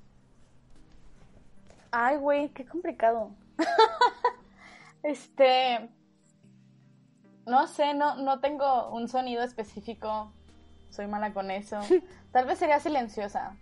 Ay, 1.92 2.18
güey, 2.18 2.50
qué 2.50 2.66
complicado. 2.66 3.32
este. 5.04 5.90
No 7.46 7.68
sé, 7.68 7.94
no, 7.94 8.16
no 8.16 8.39
tengo 8.39 8.89
un 8.89 9.08
sonido 9.08 9.44
específico. 9.44 10.32
Soy 10.89 11.08
mala 11.08 11.34
con 11.34 11.52
eso. 11.52 11.80
Tal 12.32 12.46
vez 12.46 12.60
sería 12.60 12.80
silenciosa. 12.80 13.56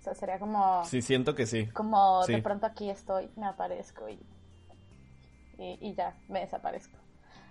O 0.00 0.02
sea, 0.04 0.14
sería 0.14 0.38
como. 0.38 0.84
Sí, 0.84 1.02
siento 1.02 1.34
que 1.34 1.46
sí. 1.46 1.66
Como 1.68 2.24
de 2.26 2.42
pronto 2.42 2.66
aquí 2.66 2.90
estoy, 2.90 3.30
me 3.36 3.46
aparezco 3.46 4.08
y. 4.08 4.18
Y, 5.58 5.78
y 5.80 5.94
ya, 5.94 6.14
me 6.28 6.40
desaparezco. 6.40 6.98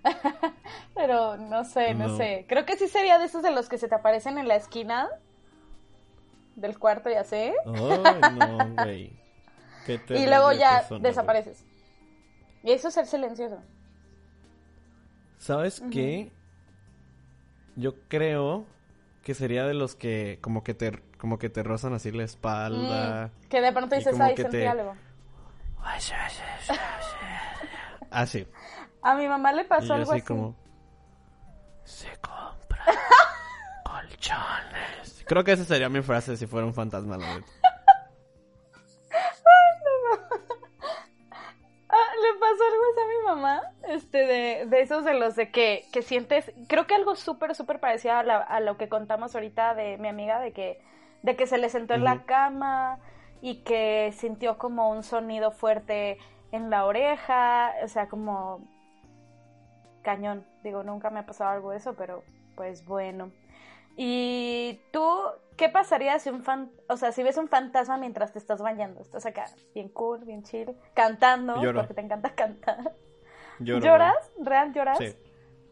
Pero 0.94 1.36
no 1.36 1.64
sé, 1.64 1.94
no, 1.94 2.08
No. 2.08 2.16
sé. 2.16 2.44
Creo 2.48 2.64
que 2.66 2.76
sí 2.76 2.88
sería 2.88 3.18
de 3.18 3.24
esos 3.24 3.42
de 3.42 3.50
los 3.50 3.68
que 3.68 3.78
se 3.78 3.88
te 3.88 3.94
aparecen 3.94 4.38
en 4.38 4.46
la 4.46 4.56
esquina 4.56 5.08
del 6.56 6.78
cuarto, 6.78 7.10
ya 7.10 7.24
sé. 7.24 7.54
Ay, 7.66 8.38
no, 8.38 8.74
güey. 8.74 9.12
Qué 9.86 10.00
y 10.10 10.26
luego 10.26 10.52
ya 10.52 10.78
persona, 10.78 11.08
desapareces. 11.08 11.64
Y 12.62 12.72
eso 12.72 12.88
es 12.88 12.94
ser 12.94 13.06
silencioso. 13.06 13.58
¿Sabes 15.44 15.82
qué? 15.92 16.32
Yo 17.76 17.96
creo 18.08 18.64
que 19.22 19.34
sería 19.34 19.66
de 19.66 19.74
los 19.74 19.94
que 19.94 20.38
como 20.40 20.64
que 20.64 20.72
te 20.72 21.02
como 21.18 21.38
que 21.38 21.50
te 21.50 21.62
rozan 21.62 21.92
así 21.92 22.10
la 22.12 22.24
espalda. 22.24 23.26
Mm, 23.26 23.48
que 23.50 23.60
de 23.60 23.70
pronto 23.72 23.94
dices, 23.94 24.18
ay, 24.18 24.34
sentí 24.36 24.50
te- 24.52 24.66
algo. 24.68 24.94
Así. 28.10 28.46
A 29.02 29.14
mi 29.16 29.28
mamá 29.28 29.52
le 29.52 29.62
Y 29.62 29.64
pasó 29.66 29.84
yo 29.88 29.94
algo 29.94 30.12
así 30.12 30.20
así. 30.20 30.26
como 30.28 30.56
se 31.84 32.08
compra 32.22 32.84
colchones. 33.84 35.24
Creo 35.26 35.44
que 35.44 35.52
esa 35.52 35.64
sería 35.66 35.90
mi 35.90 36.00
frase 36.00 36.38
si 36.38 36.46
fuera 36.46 36.66
un 36.66 36.72
fantasma, 36.72 37.18
la 37.18 37.42
le 42.32 42.38
pasó 42.40 42.64
algo 42.64 42.82
así 42.92 43.00
a 43.02 43.06
mi 43.20 43.26
mamá, 43.26 43.62
este, 43.88 44.18
de, 44.26 44.66
de 44.66 44.80
esos 44.80 45.04
de 45.04 45.14
los 45.14 45.36
de 45.36 45.50
que, 45.50 45.84
que 45.92 46.02
sientes, 46.02 46.52
creo 46.68 46.86
que 46.86 46.94
algo 46.94 47.16
súper, 47.16 47.54
súper 47.54 47.80
parecido 47.80 48.14
a, 48.14 48.22
la- 48.22 48.38
a 48.42 48.60
lo 48.60 48.76
que 48.76 48.88
contamos 48.88 49.34
ahorita 49.34 49.74
de 49.74 49.98
mi 49.98 50.08
amiga, 50.08 50.40
de 50.40 50.52
que, 50.52 50.80
de 51.22 51.36
que 51.36 51.46
se 51.46 51.58
le 51.58 51.68
sentó 51.70 51.94
en 51.94 52.04
la 52.04 52.24
cama 52.24 52.98
y 53.40 53.62
que 53.64 54.12
sintió 54.16 54.58
como 54.58 54.90
un 54.90 55.02
sonido 55.04 55.50
fuerte 55.52 56.18
en 56.52 56.70
la 56.70 56.86
oreja, 56.86 57.74
o 57.84 57.88
sea, 57.88 58.08
como 58.08 58.60
cañón. 60.02 60.44
Digo, 60.62 60.82
nunca 60.82 61.10
me 61.10 61.20
ha 61.20 61.26
pasado 61.26 61.50
algo 61.50 61.70
de 61.70 61.78
eso, 61.78 61.94
pero 61.94 62.22
pues 62.56 62.84
bueno. 62.84 63.30
¿Y 63.96 64.80
tú 64.92 65.06
qué 65.56 65.68
pasaría 65.68 66.18
si 66.18 66.30
un 66.30 66.42
fan, 66.42 66.70
o 66.88 66.96
sea, 66.96 67.12
si 67.12 67.22
ves 67.22 67.36
un 67.36 67.48
fantasma 67.48 67.96
mientras 67.96 68.32
te 68.32 68.38
estás 68.38 68.60
bañando? 68.60 69.00
Estás 69.00 69.24
acá, 69.26 69.46
bien 69.74 69.88
cool, 69.88 70.24
bien 70.24 70.42
chill, 70.42 70.74
cantando, 70.94 71.62
Lloro. 71.62 71.80
porque 71.80 71.94
te 71.94 72.00
encanta 72.00 72.34
cantar. 72.34 72.94
Lloro. 73.60 73.84
¿Lloras? 73.84 74.16
¿Real 74.40 74.72
lloras? 74.72 74.98
Sí. 74.98 75.14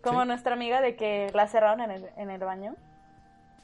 Como 0.02 0.22
Sí. 0.22 0.26
nuestra 0.28 0.54
amiga 0.54 0.80
de 0.80 0.96
que 0.96 1.30
la 1.34 1.46
cerraron 1.48 1.80
en 1.80 1.90
el, 1.90 2.08
en 2.16 2.30
el 2.30 2.40
baño. 2.40 2.76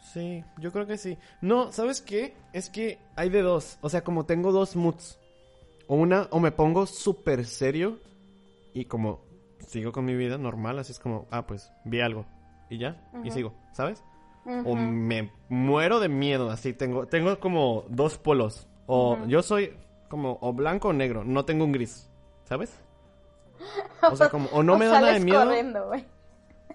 Sí, 0.01 0.45
yo 0.59 0.73
creo 0.73 0.87
que 0.87 0.97
sí. 0.97 1.19
No, 1.41 1.73
¿sabes 1.73 2.01
qué? 2.01 2.35
Es 2.53 2.71
que 2.71 2.99
hay 3.17 3.31
de 3.31 3.43
dos. 3.43 3.79
O 3.81 3.89
sea, 3.89 4.03
como 4.05 4.27
tengo 4.27 4.53
dos 4.53 4.77
moods. 4.77 5.19
O 5.89 5.97
una, 5.97 6.29
o 6.31 6.39
me 6.41 6.53
pongo 6.53 6.87
súper 6.87 7.45
serio 7.47 7.99
y 8.75 8.85
como 8.85 9.21
sigo 9.67 9.91
con 9.91 10.05
mi 10.05 10.15
vida 10.15 10.37
normal, 10.39 10.79
así 10.79 10.93
es 10.93 10.99
como, 11.01 11.27
ah, 11.31 11.47
pues 11.47 11.73
vi 11.85 12.01
algo 12.01 12.27
y 12.71 12.79
ya, 12.79 13.03
y 13.25 13.31
sigo, 13.31 13.55
¿sabes? 13.73 14.05
O 14.65 14.75
me 14.75 15.31
muero 15.49 16.01
de 16.01 16.09
miedo, 16.09 16.51
así 16.51 16.73
tengo, 16.73 17.07
tengo 17.07 17.39
como 17.39 17.85
dos 17.89 18.17
polos. 18.17 18.67
O 18.87 19.19
yo 19.27 19.43
soy 19.43 19.75
como 20.09 20.39
o 20.41 20.53
blanco 20.55 20.89
o 20.89 20.93
negro, 20.93 21.23
no 21.25 21.45
tengo 21.45 21.65
un 21.65 21.73
gris, 21.73 22.09
¿sabes? 22.45 22.81
O 24.11 24.17
sea, 24.17 24.31
como, 24.31 24.49
o 24.51 24.63
no 24.63 24.79
me 24.79 24.89
O 24.89 24.93
da 24.93 25.01
nada 25.01 25.13
de 25.13 25.21
miedo. 25.21 25.45
corriendo. 25.45 25.93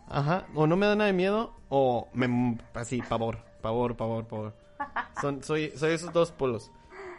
Ajá, 0.07 0.45
o 0.53 0.67
no 0.67 0.75
me 0.75 0.85
da 0.85 0.95
nada 0.95 1.07
de 1.07 1.13
miedo, 1.13 1.53
o 1.69 2.07
me 2.13 2.57
así, 2.75 3.01
pavor, 3.01 3.37
pavor, 3.61 3.95
pavor, 3.95 4.27
pavor. 4.27 4.53
Son, 5.19 5.41
soy, 5.43 5.71
soy 5.75 5.93
esos 5.93 6.13
dos 6.13 6.31
polos. 6.31 6.71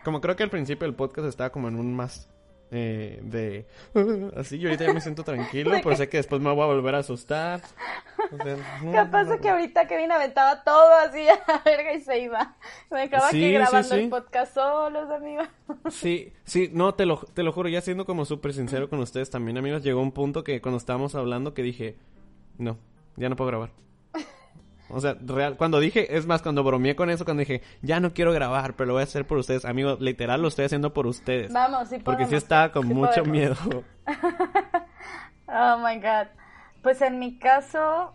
Como 0.04 0.20
creo 0.20 0.36
que 0.36 0.42
al 0.42 0.50
principio 0.50 0.86
del 0.86 0.94
podcast 0.94 1.26
estaba 1.26 1.50
como 1.50 1.66
en 1.66 1.76
un 1.76 1.96
más 1.96 2.28
eh, 2.70 3.20
de 3.22 3.66
así, 4.36 4.58
yo 4.58 4.68
ahorita 4.68 4.86
ya 4.86 4.92
me 4.92 5.00
siento 5.00 5.22
tranquilo, 5.24 5.72
pero 5.82 5.96
sé 5.96 6.08
que 6.08 6.18
después 6.18 6.40
me 6.40 6.52
voy 6.52 6.62
a 6.62 6.66
volver 6.66 6.94
a 6.94 6.98
asustar. 6.98 7.62
O 8.34 8.42
sea, 8.42 8.56
no, 8.82 8.92
Capaz 8.92 9.24
no, 9.24 9.30
de 9.30 9.36
no. 9.36 9.42
que 9.42 9.48
ahorita 9.50 9.86
Kevin 9.86 10.10
aventaba 10.12 10.62
todo 10.64 10.92
así 11.06 11.26
a 11.28 11.34
la 11.46 11.62
verga 11.64 11.92
y 11.94 12.00
se 12.00 12.18
iba. 12.20 12.56
Me 12.90 13.02
acaba 13.02 13.30
Sí, 13.30 13.36
aquí 13.44 13.52
grabando 13.52 13.88
sí. 13.88 13.94
el 14.00 14.08
podcast 14.08 14.54
solos, 14.54 15.10
amigos. 15.10 15.48
Sí, 15.90 16.32
sí, 16.44 16.70
no, 16.72 16.94
te 16.94 17.06
lo, 17.06 17.18
te 17.18 17.42
lo 17.42 17.52
juro, 17.52 17.68
ya 17.68 17.80
siendo 17.80 18.04
como 18.06 18.24
súper 18.24 18.52
sincero 18.52 18.88
con 18.90 18.98
ustedes 19.00 19.30
también, 19.30 19.58
amigos, 19.58 19.82
llegó 19.82 20.00
un 20.00 20.12
punto 20.12 20.44
que 20.44 20.60
cuando 20.60 20.78
estábamos 20.78 21.14
hablando 21.14 21.54
que 21.54 21.62
dije, 21.62 21.96
no, 22.58 22.78
ya 23.16 23.28
no 23.28 23.36
puedo 23.36 23.48
grabar. 23.48 23.70
O 24.90 25.00
sea, 25.00 25.16
real, 25.24 25.56
cuando 25.56 25.80
dije, 25.80 26.14
es 26.16 26.26
más, 26.26 26.42
cuando 26.42 26.62
bromeé 26.62 26.94
con 26.94 27.08
eso, 27.08 27.24
cuando 27.24 27.40
dije, 27.40 27.62
ya 27.80 28.00
no 28.00 28.12
quiero 28.12 28.32
grabar, 28.32 28.74
pero 28.76 28.88
lo 28.88 28.92
voy 28.92 29.00
a 29.00 29.04
hacer 29.04 29.26
por 29.26 29.38
ustedes, 29.38 29.64
amigos, 29.64 29.98
literal 30.00 30.42
lo 30.42 30.48
estoy 30.48 30.66
haciendo 30.66 30.92
por 30.92 31.06
ustedes. 31.06 31.52
Vamos, 31.52 31.88
sí 31.88 31.98
porque 32.04 32.24
sí 32.24 32.26
podemos, 32.26 32.42
estaba 32.42 32.70
con 32.70 32.86
mucho 32.88 33.22
podemos. 33.24 33.28
miedo. 33.28 33.56
Oh 35.46 35.78
my 35.78 35.96
god. 36.00 36.28
Pues 36.82 37.00
en 37.02 37.18
mi 37.18 37.38
caso, 37.38 38.14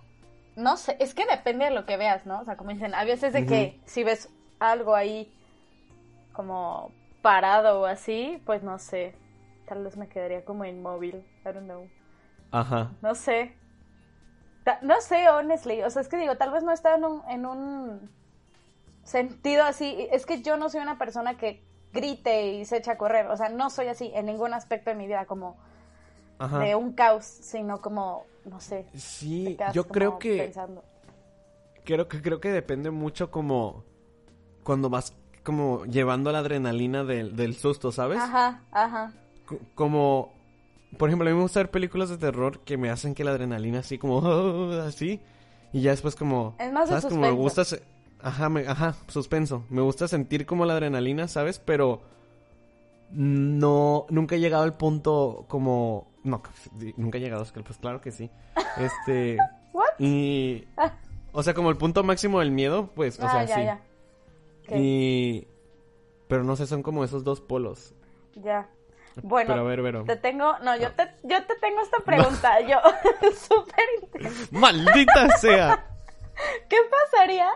no 0.59 0.77
sé, 0.77 0.95
es 0.99 1.13
que 1.13 1.25
depende 1.25 1.65
de 1.65 1.71
lo 1.71 1.85
que 1.85 1.97
veas, 1.97 2.25
¿no? 2.25 2.41
O 2.41 2.45
sea, 2.45 2.57
como 2.57 2.71
dicen, 2.71 2.93
a 2.93 3.03
veces 3.05 3.33
de 3.33 3.45
que 3.45 3.79
si 3.85 4.03
ves 4.03 4.29
algo 4.59 4.95
ahí 4.95 5.31
como 6.33 6.91
parado 7.21 7.81
o 7.81 7.85
así, 7.85 8.41
pues 8.45 8.63
no 8.63 8.79
sé. 8.79 9.15
Tal 9.67 9.83
vez 9.83 9.97
me 9.97 10.07
quedaría 10.07 10.43
como 10.45 10.65
inmóvil. 10.65 11.15
I 11.45 11.53
don't 11.53 11.63
know. 11.65 11.87
Ajá. 12.51 12.91
No 13.01 13.13
sé. 13.15 13.55
Ta- 14.63 14.79
No 14.81 14.99
sé, 15.01 15.29
honestly. 15.29 15.81
O 15.83 15.89
sea, 15.89 16.01
es 16.01 16.07
que 16.07 16.17
digo, 16.17 16.35
tal 16.37 16.51
vez 16.51 16.63
no 16.63 16.71
está 16.71 16.95
en 16.95 17.03
un, 17.05 17.21
en 17.29 17.45
un 17.45 18.09
sentido 19.03 19.63
así. 19.63 20.07
Es 20.11 20.25
que 20.25 20.41
yo 20.41 20.57
no 20.57 20.69
soy 20.69 20.81
una 20.81 20.97
persona 20.97 21.37
que 21.37 21.63
grite 21.93 22.47
y 22.53 22.65
se 22.65 22.77
echa 22.77 22.93
a 22.93 22.97
correr. 22.97 23.27
O 23.27 23.37
sea, 23.37 23.49
no 23.49 23.69
soy 23.69 23.87
así 23.87 24.11
en 24.15 24.25
ningún 24.25 24.53
aspecto 24.53 24.89
de 24.89 24.95
mi 24.95 25.05
vida, 25.07 25.25
como 25.25 25.57
Ajá. 26.39 26.59
de 26.59 26.75
un 26.75 26.93
caos, 26.93 27.25
sino 27.25 27.81
como, 27.81 28.25
no 28.49 28.59
sé. 28.59 28.85
Sí, 28.95 29.57
yo 29.73 29.87
creo 29.87 30.19
que, 30.19 30.37
pensando. 30.37 30.83
creo 31.85 32.07
que, 32.07 32.21
creo 32.21 32.39
que 32.39 32.49
depende 32.51 32.91
mucho 32.91 33.31
como 33.31 33.83
cuando 34.63 34.89
vas 34.89 35.13
como 35.43 35.85
llevando 35.85 36.31
la 36.31 36.39
adrenalina 36.39 37.03
del, 37.03 37.35
del 37.35 37.55
susto, 37.55 37.91
¿sabes? 37.91 38.19
Ajá, 38.19 38.61
ajá. 38.71 39.13
Co- 39.45 39.59
como 39.75 40.33
por 40.97 41.09
ejemplo 41.09 41.27
a 41.27 41.31
mí 41.31 41.35
me 41.37 41.43
gusta 41.43 41.59
ver 41.61 41.71
películas 41.71 42.09
de 42.09 42.17
terror 42.17 42.59
que 42.61 42.77
me 42.77 42.89
hacen 42.89 43.13
que 43.15 43.23
la 43.23 43.31
adrenalina 43.31 43.79
así 43.79 43.97
como 43.97 44.71
así 44.85 45.21
y 45.71 45.81
ya 45.81 45.91
después 45.91 46.15
como 46.15 46.55
Es 46.59 46.71
más 46.73 46.89
de 46.89 46.95
sabes 46.99 47.13
como 47.13 47.21
me 47.21 47.31
gusta 47.31 47.63
se- 47.63 47.83
ajá 48.21 48.49
me- 48.49 48.67
ajá 48.67 48.95
suspenso 49.07 49.63
me 49.69 49.81
gusta 49.81 50.07
sentir 50.07 50.45
como 50.47 50.65
la 50.65 50.73
adrenalina 50.73 51.27
sabes 51.27 51.59
pero 51.59 52.01
no, 53.11 54.05
nunca 54.09 54.35
he 54.35 54.39
llegado 54.39 54.63
al 54.63 54.75
punto 54.77 55.45
como, 55.47 56.08
no, 56.23 56.41
nunca 56.97 57.17
he 57.17 57.21
llegado, 57.21 57.45
pues 57.65 57.77
claro 57.77 58.01
que 58.01 58.11
sí. 58.11 58.29
Este, 58.77 59.37
¿What? 59.73 59.85
y, 59.99 60.67
Ah. 60.77 60.93
o 61.31 61.43
sea, 61.43 61.53
como 61.53 61.69
el 61.69 61.77
punto 61.77 62.03
máximo 62.03 62.39
del 62.39 62.51
miedo, 62.51 62.91
pues, 62.95 63.19
o 63.19 63.25
ah, 63.25 63.31
sea, 63.31 63.43
ya, 63.45 63.55
sí. 63.55 63.63
ya. 63.63 64.77
Y, 64.77 65.47
pero 66.27 66.43
no 66.43 66.55
sé, 66.55 66.67
son 66.67 66.83
como 66.83 67.03
esos 67.03 67.23
dos 67.23 67.41
polos. 67.41 67.93
ya. 68.35 68.67
Bueno, 69.23 69.49
Pero 69.49 69.61
a 69.61 69.67
ver, 69.67 69.81
Vero. 69.81 70.03
te 70.05 70.15
tengo, 70.15 70.57
no, 70.59 70.77
yo 70.77 70.93
te, 70.93 71.03
yo 71.23 71.43
te 71.45 71.55
tengo 71.55 71.81
esta 71.81 71.97
pregunta, 72.05 72.61
yo, 72.61 72.77
súper 73.49 73.83
interesante. 74.01 74.55
¡Maldita 74.57 75.29
sea! 75.39 75.85
¿Qué 76.69 76.77
pasaría 76.89 77.49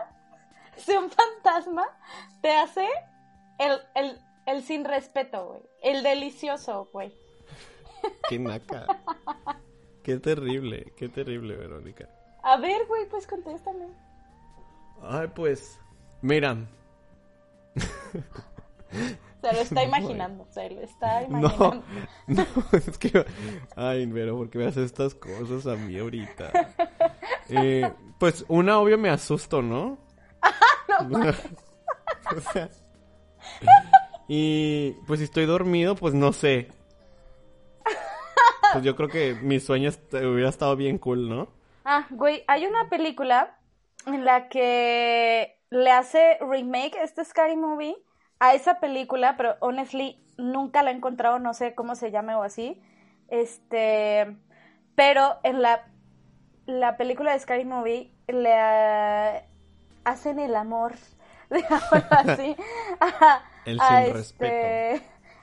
si 0.76 0.92
un 0.92 1.08
fantasma 1.10 1.86
te 2.42 2.52
hace 2.52 2.86
el, 3.58 3.78
el, 3.94 4.18
el 4.44 4.62
sin 4.62 4.84
respeto, 4.84 5.46
güey? 5.46 5.62
El 5.82 6.02
delicioso, 6.02 6.90
güey. 6.92 7.14
¡Qué 8.28 8.38
naca! 8.38 8.86
¡Qué 10.02 10.18
terrible! 10.18 10.92
¡Qué 10.96 11.08
terrible, 11.08 11.56
Verónica! 11.56 12.08
A 12.42 12.56
ver, 12.58 12.86
güey, 12.86 13.08
pues 13.08 13.26
contéstame. 13.26 13.86
Ay, 15.02 15.28
pues, 15.34 15.78
mira, 16.22 16.56
Se 19.40 19.52
lo 19.52 19.60
está 19.60 19.82
imaginando, 19.84 20.46
se 20.50 20.70
lo 20.70 20.80
está 20.80 21.20
no, 21.28 21.38
imaginando. 21.38 21.84
no, 22.28 22.46
es 22.72 22.96
que, 22.96 23.26
ay, 23.76 24.06
Vero, 24.06 24.38
¿por 24.38 24.48
qué 24.48 24.58
me 24.58 24.66
haces 24.66 24.86
estas 24.86 25.14
cosas 25.14 25.66
a 25.66 25.76
mí 25.76 25.98
ahorita? 25.98 26.50
Eh, 27.50 27.92
pues, 28.18 28.46
una, 28.48 28.78
obvio, 28.78 28.96
me 28.96 29.10
asusto, 29.10 29.60
¿no? 29.60 29.98
o 32.34 32.40
sea, 32.52 32.70
y, 34.28 34.92
pues, 35.06 35.20
si 35.20 35.24
estoy 35.24 35.44
dormido, 35.44 35.94
pues, 35.94 36.14
no 36.14 36.32
sé. 36.32 36.68
Pues 38.74 38.84
yo 38.84 38.96
creo 38.96 39.08
que 39.08 39.34
mi 39.34 39.60
sueño 39.60 39.90
hubiera 40.12 40.48
estado 40.50 40.76
bien 40.76 40.98
cool, 40.98 41.28
¿no? 41.28 41.48
Ah, 41.84 42.06
güey, 42.10 42.44
hay 42.48 42.66
una 42.66 42.88
película 42.88 43.58
en 44.06 44.24
la 44.24 44.48
que 44.48 45.58
le 45.70 45.90
hace 45.90 46.38
remake 46.40 46.96
este 47.02 47.24
Scary 47.24 47.56
Movie 47.56 47.96
a 48.38 48.54
esa 48.54 48.80
película, 48.80 49.36
pero 49.36 49.56
honestly 49.60 50.18
nunca 50.38 50.82
la 50.82 50.90
he 50.90 50.94
encontrado, 50.94 51.38
no 51.38 51.52
sé 51.54 51.74
cómo 51.74 51.94
se 51.94 52.10
llame 52.10 52.34
o 52.34 52.42
así. 52.42 52.80
Este, 53.28 54.36
pero 54.94 55.38
en 55.42 55.62
la 55.62 55.86
la 56.66 56.96
película 56.96 57.32
de 57.32 57.40
Scary 57.40 57.64
Movie 57.64 58.12
le 58.28 58.52
ah, 58.54 59.42
hacen 60.04 60.38
el 60.38 60.56
amor, 60.56 60.94
digámoslo 61.50 62.06
así, 62.10 62.56
a- 63.00 63.42
El 63.64 63.80
a 63.80 63.88
sin 63.88 64.06
respeto. 64.06 64.78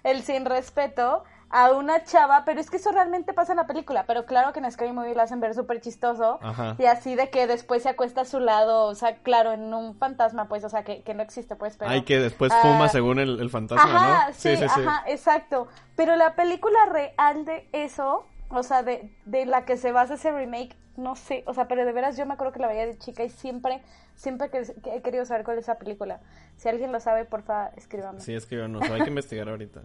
el 0.04 0.24
sin 0.24 0.46
respeto 0.46 1.24
a 1.52 1.72
una 1.74 2.04
chava, 2.04 2.44
pero 2.46 2.60
es 2.60 2.70
que 2.70 2.78
eso 2.78 2.92
realmente 2.92 3.34
pasa 3.34 3.54
en 3.54 3.58
la 3.58 3.68
película, 3.68 4.06
pero 4.08 4.26
claro 4.26 4.54
que 4.54 4.60
en 4.60 4.72
Scary 4.72 4.92
Movie 4.94 5.16
lo 5.16 5.22
hacen 5.22 5.40
ver 5.40 5.54
súper 5.54 5.82
chistoso 5.82 6.40
Ajá. 6.42 6.76
y 6.80 6.86
así 6.86 7.16
de 7.16 7.30
que 7.30 7.48
después 7.48 7.84
se 7.84 7.90
acuesta 7.90 8.22
a 8.22 8.26
su 8.26 8.40
lado, 8.40 8.86
o 8.86 8.96
sea, 8.96 9.18
claro, 9.18 9.52
en 9.52 9.74
un 9.74 9.96
fantasma, 9.96 10.48
pues, 10.48 10.64
o 10.64 10.70
sea, 10.70 10.84
que, 10.84 11.04
que 11.04 11.14
no 11.14 11.22
existe, 11.24 11.56
pues, 11.56 11.78
pero... 11.78 11.92
Ay, 11.92 12.04
que 12.04 12.20
después 12.20 12.52
Ah, 12.54 12.60
fuma 12.62 12.88
según 12.90 13.20
el, 13.20 13.40
el 13.40 13.50
fantasma, 13.50 13.84
Ajá, 13.84 14.28
¿no? 14.30 14.34
sí, 14.34 14.50
ajá, 14.64 15.04
exacto. 15.08 15.68
Pero 15.96 16.16
la 16.16 16.36
película 16.36 16.80
real 16.92 17.46
de 17.46 17.68
eso, 17.74 18.26
o 18.50 18.64
sea, 18.64 18.84
de, 18.84 19.14
de 19.26 19.46
la 19.46 19.66
que 19.66 19.78
se 19.78 19.92
basa 19.92 20.14
ese 20.16 20.32
remake, 20.32 20.76
no 20.98 21.16
sé, 21.16 21.44
o 21.48 21.54
sea, 21.54 21.68
pero 21.68 21.86
de 21.86 21.92
veras 21.94 22.18
yo 22.18 22.26
me 22.26 22.34
acuerdo 22.34 22.54
que 22.54 22.60
la 22.60 22.68
veía 22.68 22.86
de 22.86 22.98
chica 22.98 23.24
y 23.24 23.30
siempre, 23.30 23.82
siempre 24.16 24.50
que, 24.50 24.64
que 24.84 24.96
he 24.96 25.02
querido 25.02 25.26
saber 25.26 25.44
cuál 25.46 25.58
es 25.58 25.64
esa 25.64 25.76
película. 25.76 26.20
Si 26.58 26.68
alguien 26.70 26.92
lo 26.92 27.00
sabe, 27.00 27.26
porfa, 27.26 27.68
escríbame. 27.78 28.20
Sí, 28.20 28.34
es 28.34 28.46
que 28.46 28.58
yo 28.58 28.68
no 28.68 28.82
sé, 28.82 28.94
hay 28.94 29.02
que 29.04 29.10
investigar 29.10 29.48
ahorita. 29.50 29.82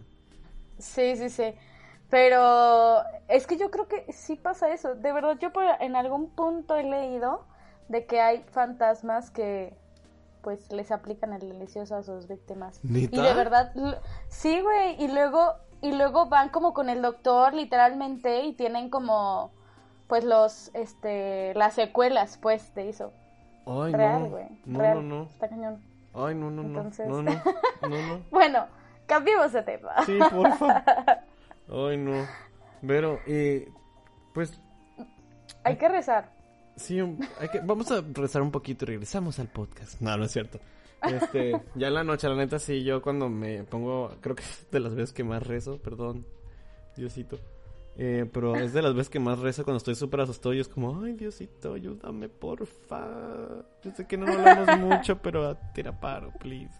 Sí, 0.79 1.15
sí, 1.15 1.29
sí. 1.29 1.53
Pero 2.09 3.01
es 3.27 3.47
que 3.47 3.57
yo 3.57 3.69
creo 3.69 3.87
que 3.87 4.11
sí 4.13 4.35
pasa 4.35 4.69
eso. 4.69 4.95
De 4.95 5.11
verdad, 5.11 5.37
yo 5.39 5.51
por, 5.51 5.63
en 5.79 5.95
algún 5.95 6.29
punto 6.29 6.75
he 6.75 6.83
leído 6.83 7.43
de 7.89 8.05
que 8.05 8.21
hay 8.21 8.43
fantasmas 8.51 9.29
que 9.31 9.75
pues 10.41 10.71
les 10.71 10.91
aplican 10.91 11.33
el 11.33 11.41
delicioso 11.41 11.95
a 11.95 12.03
sus 12.03 12.27
víctimas. 12.27 12.79
Y 12.83 13.07
de 13.07 13.33
verdad, 13.33 13.73
sí, 14.29 14.61
güey, 14.61 15.01
y 15.03 15.09
luego 15.09 15.55
y 15.81 15.91
luego 15.91 16.27
van 16.27 16.49
como 16.49 16.73
con 16.73 16.89
el 16.89 17.01
doctor 17.01 17.53
literalmente 17.53 18.45
y 18.45 18.53
tienen 18.53 18.89
como 18.89 19.51
pues 20.07 20.23
los 20.23 20.71
este 20.73 21.53
las 21.55 21.73
secuelas 21.73 22.37
pues 22.41 22.73
de 22.75 22.89
eso. 22.89 23.11
Ay, 23.65 23.91
Real, 23.91 24.23
no. 24.23 24.29
güey. 24.29 24.47
No, 24.65 24.79
real. 24.79 24.95
no, 24.95 25.01
no. 25.17 25.23
Está 25.23 25.49
cañón. 25.49 25.83
Ay, 26.13 26.33
no, 26.33 26.49
no, 26.49 26.63
no. 26.63 26.67
Entonces- 26.79 27.07
No, 27.09 27.21
no. 27.21 27.31
No, 27.81 27.89
no. 27.89 28.21
Bueno, 28.31 28.65
cambiemos 29.07 29.51
de 29.53 29.63
tema. 29.63 29.91
Sí, 30.05 30.19
porfa. 30.31 30.83
Ay, 31.69 31.97
no. 31.97 32.25
Pero, 32.85 33.19
eh, 33.25 33.69
pues, 34.33 34.59
Hay 35.63 35.77
que 35.77 35.89
rezar. 35.89 36.31
sí, 36.75 36.99
hay 37.39 37.49
que, 37.49 37.59
vamos 37.61 37.91
a 37.91 38.03
rezar 38.13 38.41
un 38.43 38.51
poquito 38.51 38.85
y 38.85 38.89
regresamos 38.89 39.39
al 39.39 39.47
podcast. 39.47 39.99
No, 39.99 40.15
no 40.15 40.25
es 40.25 40.31
cierto. 40.31 40.59
Este, 41.03 41.59
ya 41.75 41.87
en 41.87 41.93
la 41.93 42.03
noche, 42.03 42.27
la 42.29 42.35
neta, 42.35 42.57
sí, 42.59 42.83
yo 42.83 43.01
cuando 43.01 43.29
me 43.29 43.63
pongo, 43.63 44.11
creo 44.21 44.35
que 44.35 44.43
es 44.43 44.69
de 44.71 44.79
las 44.79 44.95
veces 44.95 45.13
que 45.13 45.23
más 45.23 45.45
rezo, 45.45 45.77
perdón, 45.79 46.25
Diosito. 46.95 47.37
Eh, 47.99 48.29
pero 48.31 48.55
es 48.55 48.73
de 48.73 48.81
las 48.83 48.93
veces 48.93 49.09
que 49.09 49.19
más 49.19 49.39
rezo 49.39 49.63
cuando 49.63 49.77
estoy 49.77 49.95
súper 49.95 50.21
asustado 50.21 50.53
y 50.53 50.59
es 50.59 50.67
como, 50.67 51.03
ay, 51.03 51.13
Diosito, 51.13 51.73
ayúdame, 51.73 52.29
porfa. 52.29 53.07
Yo 53.83 53.91
sé 53.91 54.05
que 54.05 54.17
no 54.17 54.27
hablamos 54.31 54.79
mucho, 54.79 55.17
pero 55.19 55.55
tira 55.73 55.99
paro, 55.99 56.31
please. 56.39 56.73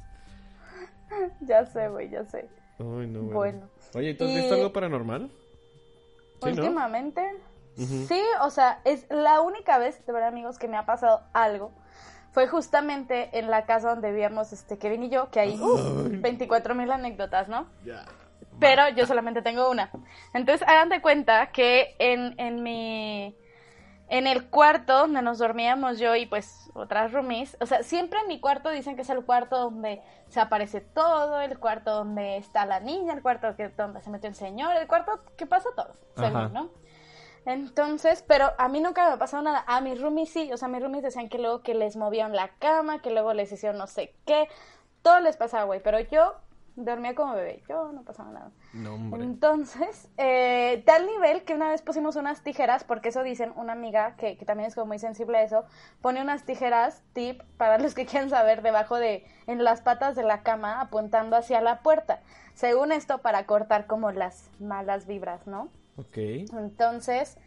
Ya 1.41 1.65
sé, 1.65 1.89
güey, 1.89 2.09
ya 2.09 2.25
sé. 2.25 2.49
Ay, 2.79 3.07
no, 3.07 3.21
Bueno. 3.21 3.69
Oye, 3.95 4.13
¿tú 4.13 4.25
has 4.25 4.31
Y- 4.31 4.35
visto 4.35 4.53
algo 4.55 4.71
paranormal? 4.73 5.29
Sí, 5.29 6.45
¿no? 6.45 6.49
Últimamente, 6.49 7.21
sí, 7.75 8.21
o 8.41 8.49
sea, 8.51 8.79
es 8.85 9.07
la 9.09 9.41
única 9.41 9.79
vez, 9.79 10.05
de 10.05 10.13
verdad, 10.13 10.29
amigos, 10.29 10.59
que 10.59 10.67
me 10.67 10.77
ha 10.77 10.85
pasado 10.85 11.21
algo. 11.33 11.71
Fue 12.31 12.47
justamente 12.47 13.29
en 13.39 13.49
la 13.49 13.65
casa 13.65 13.89
donde 13.89 14.11
vivíamos 14.11 14.53
este, 14.53 14.77
Kevin 14.77 15.03
y 15.03 15.09
yo, 15.09 15.31
que 15.31 15.39
hay 15.39 15.59
uh, 15.59 16.07
24 16.21 16.75
mil 16.75 16.91
anécdotas, 16.91 17.47
¿no? 17.47 17.65
Ya. 17.83 18.05
Pero 18.59 18.87
yo 18.89 19.07
solamente 19.07 19.41
tengo 19.41 19.71
una. 19.71 19.89
Entonces, 20.35 20.67
hagan 20.67 20.89
de 20.89 21.01
cuenta 21.01 21.47
que 21.51 21.95
en, 21.97 22.35
en 22.39 22.61
mi. 22.61 23.35
En 24.09 24.25
el 24.25 24.49
cuarto 24.49 24.99
donde 24.99 25.21
nos 25.21 25.37
dormíamos 25.37 25.99
yo 25.99 26.15
y 26.15 26.25
pues 26.25 26.71
otras 26.73 27.11
roomies, 27.11 27.57
o 27.59 27.65
sea, 27.65 27.83
siempre 27.83 28.19
en 28.21 28.27
mi 28.27 28.39
cuarto 28.39 28.69
dicen 28.69 28.95
que 28.95 29.01
es 29.01 29.09
el 29.09 29.25
cuarto 29.25 29.57
donde 29.57 30.01
se 30.29 30.39
aparece 30.39 30.79
todo, 30.79 31.41
el 31.41 31.59
cuarto 31.59 31.93
donde 31.93 32.37
está 32.37 32.65
la 32.65 32.79
niña, 32.79 33.13
el 33.13 33.21
cuarto 33.21 33.55
que, 33.55 33.69
donde 33.69 34.01
se 34.01 34.09
metió 34.09 34.29
el 34.29 34.35
señor, 34.35 34.75
el 34.77 34.87
cuarto 34.87 35.21
que 35.35 35.45
pasa 35.45 35.69
todo, 35.75 35.93
según, 36.15 36.53
¿no? 36.53 36.69
Entonces, 37.45 38.25
pero 38.27 38.51
a 38.57 38.67
mí 38.67 38.81
nunca 38.81 39.07
me 39.07 39.13
ha 39.13 39.17
pasado 39.17 39.41
nada. 39.41 39.63
A 39.67 39.79
mis 39.79 40.01
roomies 40.01 40.29
sí, 40.29 40.51
o 40.51 40.57
sea, 40.57 40.67
mis 40.67 40.81
roomies 40.81 41.03
decían 41.03 41.29
que 41.29 41.37
luego 41.37 41.61
que 41.61 41.75
les 41.75 41.95
movían 41.95 42.35
la 42.35 42.49
cama, 42.59 43.01
que 43.01 43.09
luego 43.09 43.33
les 43.33 43.51
hicieron 43.51 43.77
no 43.77 43.87
sé 43.87 44.13
qué. 44.25 44.49
Todo 45.01 45.21
les 45.21 45.37
pasaba, 45.37 45.63
güey, 45.63 45.81
pero 45.81 45.97
yo 45.99 46.35
dormía 46.77 47.15
como 47.15 47.33
bebé, 47.33 47.63
yo 47.67 47.91
no 47.91 48.03
pasaba 48.03 48.31
nada. 48.31 48.51
No, 48.73 48.93
hombre. 48.93 49.23
Entonces, 49.23 50.07
eh, 50.17 50.83
tal 50.85 51.07
nivel 51.07 51.43
que 51.43 51.55
una 51.55 51.69
vez 51.69 51.81
pusimos 51.81 52.15
unas 52.15 52.43
tijeras, 52.43 52.83
porque 52.83 53.09
eso 53.09 53.23
dicen 53.23 53.51
una 53.55 53.73
amiga 53.73 54.15
que, 54.15 54.37
que 54.37 54.45
también 54.45 54.67
es 54.67 54.75
como 54.75 54.87
muy 54.87 54.99
sensible 54.99 55.39
a 55.39 55.41
eso, 55.41 55.65
pone 56.01 56.21
unas 56.21 56.43
tijeras, 56.43 57.01
tip, 57.13 57.41
para 57.57 57.79
los 57.79 57.95
que 57.95 58.05
quieran 58.05 58.29
saber, 58.29 58.61
debajo 58.61 58.95
de, 58.97 59.25
en 59.47 59.63
las 59.63 59.81
patas 59.81 60.15
de 60.15 60.23
la 60.23 60.43
cama, 60.43 60.79
apuntando 60.79 61.35
hacia 61.35 61.59
la 61.61 61.81
puerta. 61.81 62.21
Según 62.53 62.91
esto, 62.91 63.19
para 63.19 63.45
cortar 63.45 63.87
como 63.87 64.11
las 64.11 64.49
malas 64.59 65.07
vibras, 65.07 65.47
¿no? 65.47 65.69
Ok. 65.97 66.17
Entonces, 66.17 67.37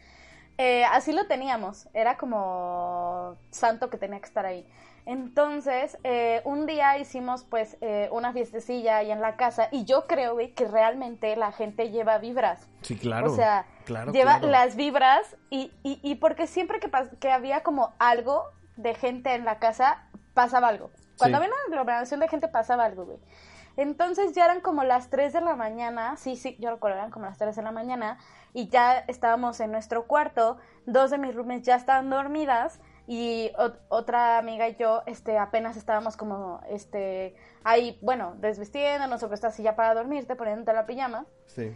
eh, 0.57 0.85
así 0.85 1.11
lo 1.11 1.25
teníamos. 1.27 1.87
Era 1.93 2.17
como 2.17 3.35
santo 3.49 3.89
que 3.89 3.97
tenía 3.97 4.19
que 4.19 4.25
estar 4.27 4.45
ahí. 4.45 4.67
Entonces, 5.05 5.97
eh, 6.03 6.41
un 6.45 6.65
día 6.67 6.97
hicimos 6.99 7.43
pues 7.43 7.75
eh, 7.81 8.07
una 8.11 8.33
fiestecilla 8.33 8.97
ahí 8.97 9.11
en 9.11 9.19
la 9.19 9.35
casa 9.35 9.67
y 9.71 9.83
yo 9.85 10.05
creo, 10.07 10.33
güey, 10.33 10.53
que 10.53 10.67
realmente 10.67 11.35
la 11.35 11.51
gente 11.51 11.89
lleva 11.89 12.19
vibras. 12.19 12.67
Sí, 12.81 12.95
claro. 12.97 13.31
O 13.31 13.35
sea, 13.35 13.65
claro, 13.85 14.11
lleva 14.11 14.37
claro. 14.39 14.47
las 14.51 14.75
vibras 14.75 15.35
y, 15.49 15.71
y, 15.83 15.99
y 16.03 16.15
porque 16.15 16.45
siempre 16.47 16.79
que, 16.79 16.89
que 17.19 17.31
había 17.31 17.63
como 17.63 17.93
algo 17.97 18.45
de 18.77 18.93
gente 18.93 19.33
en 19.33 19.43
la 19.43 19.57
casa, 19.59 20.03
pasaba 20.33 20.67
algo. 20.67 20.91
Cuando 21.17 21.37
Sí. 21.39 21.43
había 21.43 21.49
una 21.55 21.63
aglomeración 21.75 22.19
de 22.19 22.27
gente, 22.27 22.47
pasaba 22.47 22.85
algo, 22.85 23.05
güey. 23.05 23.17
Entonces 23.77 24.33
ya 24.33 24.45
eran 24.45 24.61
como 24.61 24.83
las 24.83 25.09
3 25.09 25.33
de 25.33 25.41
la 25.41 25.55
mañana, 25.55 26.17
sí, 26.17 26.35
sí, 26.35 26.57
yo 26.59 26.71
recuerdo, 26.71 26.97
eran 26.97 27.09
como 27.09 27.25
las 27.25 27.37
3 27.37 27.55
de 27.55 27.61
la 27.61 27.71
mañana, 27.71 28.17
y 28.53 28.67
ya 28.69 28.99
estábamos 29.07 29.59
en 29.59 29.71
nuestro 29.71 30.07
cuarto, 30.07 30.57
dos 30.85 31.11
de 31.11 31.17
mis 31.17 31.33
roomies 31.35 31.63
ya 31.63 31.75
estaban 31.75 32.09
dormidas, 32.09 32.79
y 33.07 33.51
ot- 33.57 33.79
otra 33.89 34.37
amiga 34.37 34.67
y 34.69 34.75
yo, 34.75 35.01
este, 35.05 35.37
apenas 35.37 35.75
estábamos 35.75 36.15
como, 36.15 36.61
este, 36.69 37.35
ahí, 37.63 37.97
bueno, 38.01 38.35
desvistiéndonos 38.37 39.21
o 39.23 39.29
que 39.29 39.35
así 39.45 39.63
ya 39.63 39.75
para 39.75 39.93
dormirte, 39.95 40.35
poniéndote 40.35 40.71
la 40.73 40.85
pijama. 40.85 41.25
Sí. 41.47 41.75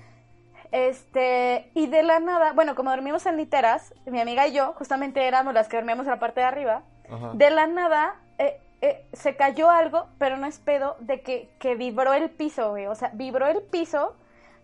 Este, 0.72 1.72
y 1.74 1.88
de 1.88 2.04
la 2.04 2.20
nada, 2.20 2.54
bueno, 2.54 2.76
como 2.76 2.90
dormimos 2.92 3.26
en 3.26 3.38
literas, 3.38 3.94
mi 4.06 4.20
amiga 4.20 4.48
y 4.48 4.54
yo, 4.54 4.74
justamente 4.74 5.26
éramos 5.28 5.54
las 5.54 5.68
que 5.68 5.78
dormíamos 5.78 6.06
en 6.06 6.12
la 6.12 6.20
parte 6.20 6.42
de 6.42 6.46
arriba, 6.48 6.84
Ajá. 7.10 7.32
de 7.34 7.50
la 7.50 7.68
nada, 7.68 8.16
eh, 8.38 8.60
eh, 8.82 9.06
se 9.14 9.36
cayó 9.36 9.70
algo, 9.70 10.08
pero 10.18 10.38
no 10.38 10.48
es 10.48 10.60
pedo 10.60 10.96
de 11.00 11.22
que, 11.22 11.50
que 11.60 11.76
vibró 11.76 12.14
el 12.14 12.30
piso, 12.30 12.72
güey. 12.72 12.88
O 12.88 12.96
sea, 12.96 13.10
vibró 13.14 13.48
el 13.48 13.62
piso, 13.62 14.16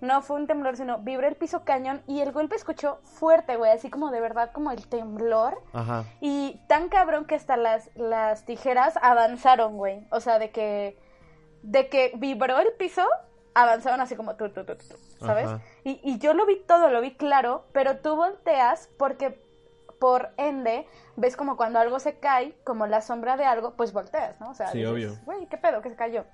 no 0.02 0.22
fue 0.22 0.38
un 0.38 0.48
temblor, 0.48 0.76
sino 0.76 0.98
vibró 0.98 1.28
el 1.28 1.36
piso 1.36 1.64
cañón 1.64 2.02
y 2.08 2.22
el 2.22 2.32
golpe 2.32 2.56
escuchó 2.56 3.00
fuerte, 3.04 3.56
güey, 3.56 3.72
así 3.72 3.90
como 3.90 4.12
de 4.12 4.20
verdad 4.20 4.52
como 4.52 4.72
el 4.72 4.88
temblor. 4.88 5.62
Ajá. 5.74 6.06
Y 6.20 6.60
tan 6.68 6.90
cabrón 6.90 7.26
que 7.26 7.36
hasta 7.36 7.56
las, 7.56 7.90
las 7.96 8.44
tijeras 8.46 8.98
avanzaron, 9.02 9.78
güey. 9.78 10.06
O 10.12 10.20
sea, 10.20 10.40
de 10.40 10.50
que, 10.50 10.98
de 11.62 11.88
que 11.88 12.12
vibró 12.16 12.60
el 12.60 12.74
piso, 12.74 13.08
avanzaron 13.54 14.02
así 14.02 14.16
como 14.16 14.36
tú, 14.36 14.50
tú, 14.50 14.66
tú, 14.66 14.76
tú, 14.76 14.96
¿sabes? 15.20 15.50
Y, 15.84 16.00
y 16.04 16.18
yo 16.18 16.34
lo 16.34 16.46
vi 16.46 16.60
todo, 16.60 16.90
lo 16.90 17.00
vi 17.00 17.16
claro, 17.16 17.66
pero 17.72 17.98
tú 17.98 18.16
volteas 18.16 18.90
porque 18.98 19.40
por 20.00 20.32
ende 20.38 20.88
ves 21.16 21.38
como 21.38 21.58
cuando 21.58 21.78
algo 21.78 22.00
se 22.00 22.18
cae, 22.18 22.56
como 22.64 22.88
la 22.88 23.02
sombra 23.02 23.38
de 23.38 23.46
algo, 23.46 23.76
pues 23.76 23.94
volteas, 23.94 24.40
¿no? 24.42 24.50
O 24.50 24.54
sea, 24.56 24.72
Sí, 24.72 24.80
dices, 24.80 24.92
obvio. 24.92 25.16
Güey, 25.26 25.46
¿qué 25.46 25.58
pedo? 25.58 25.84
que 25.84 25.90
se 25.90 25.96
cayó? 25.96 26.26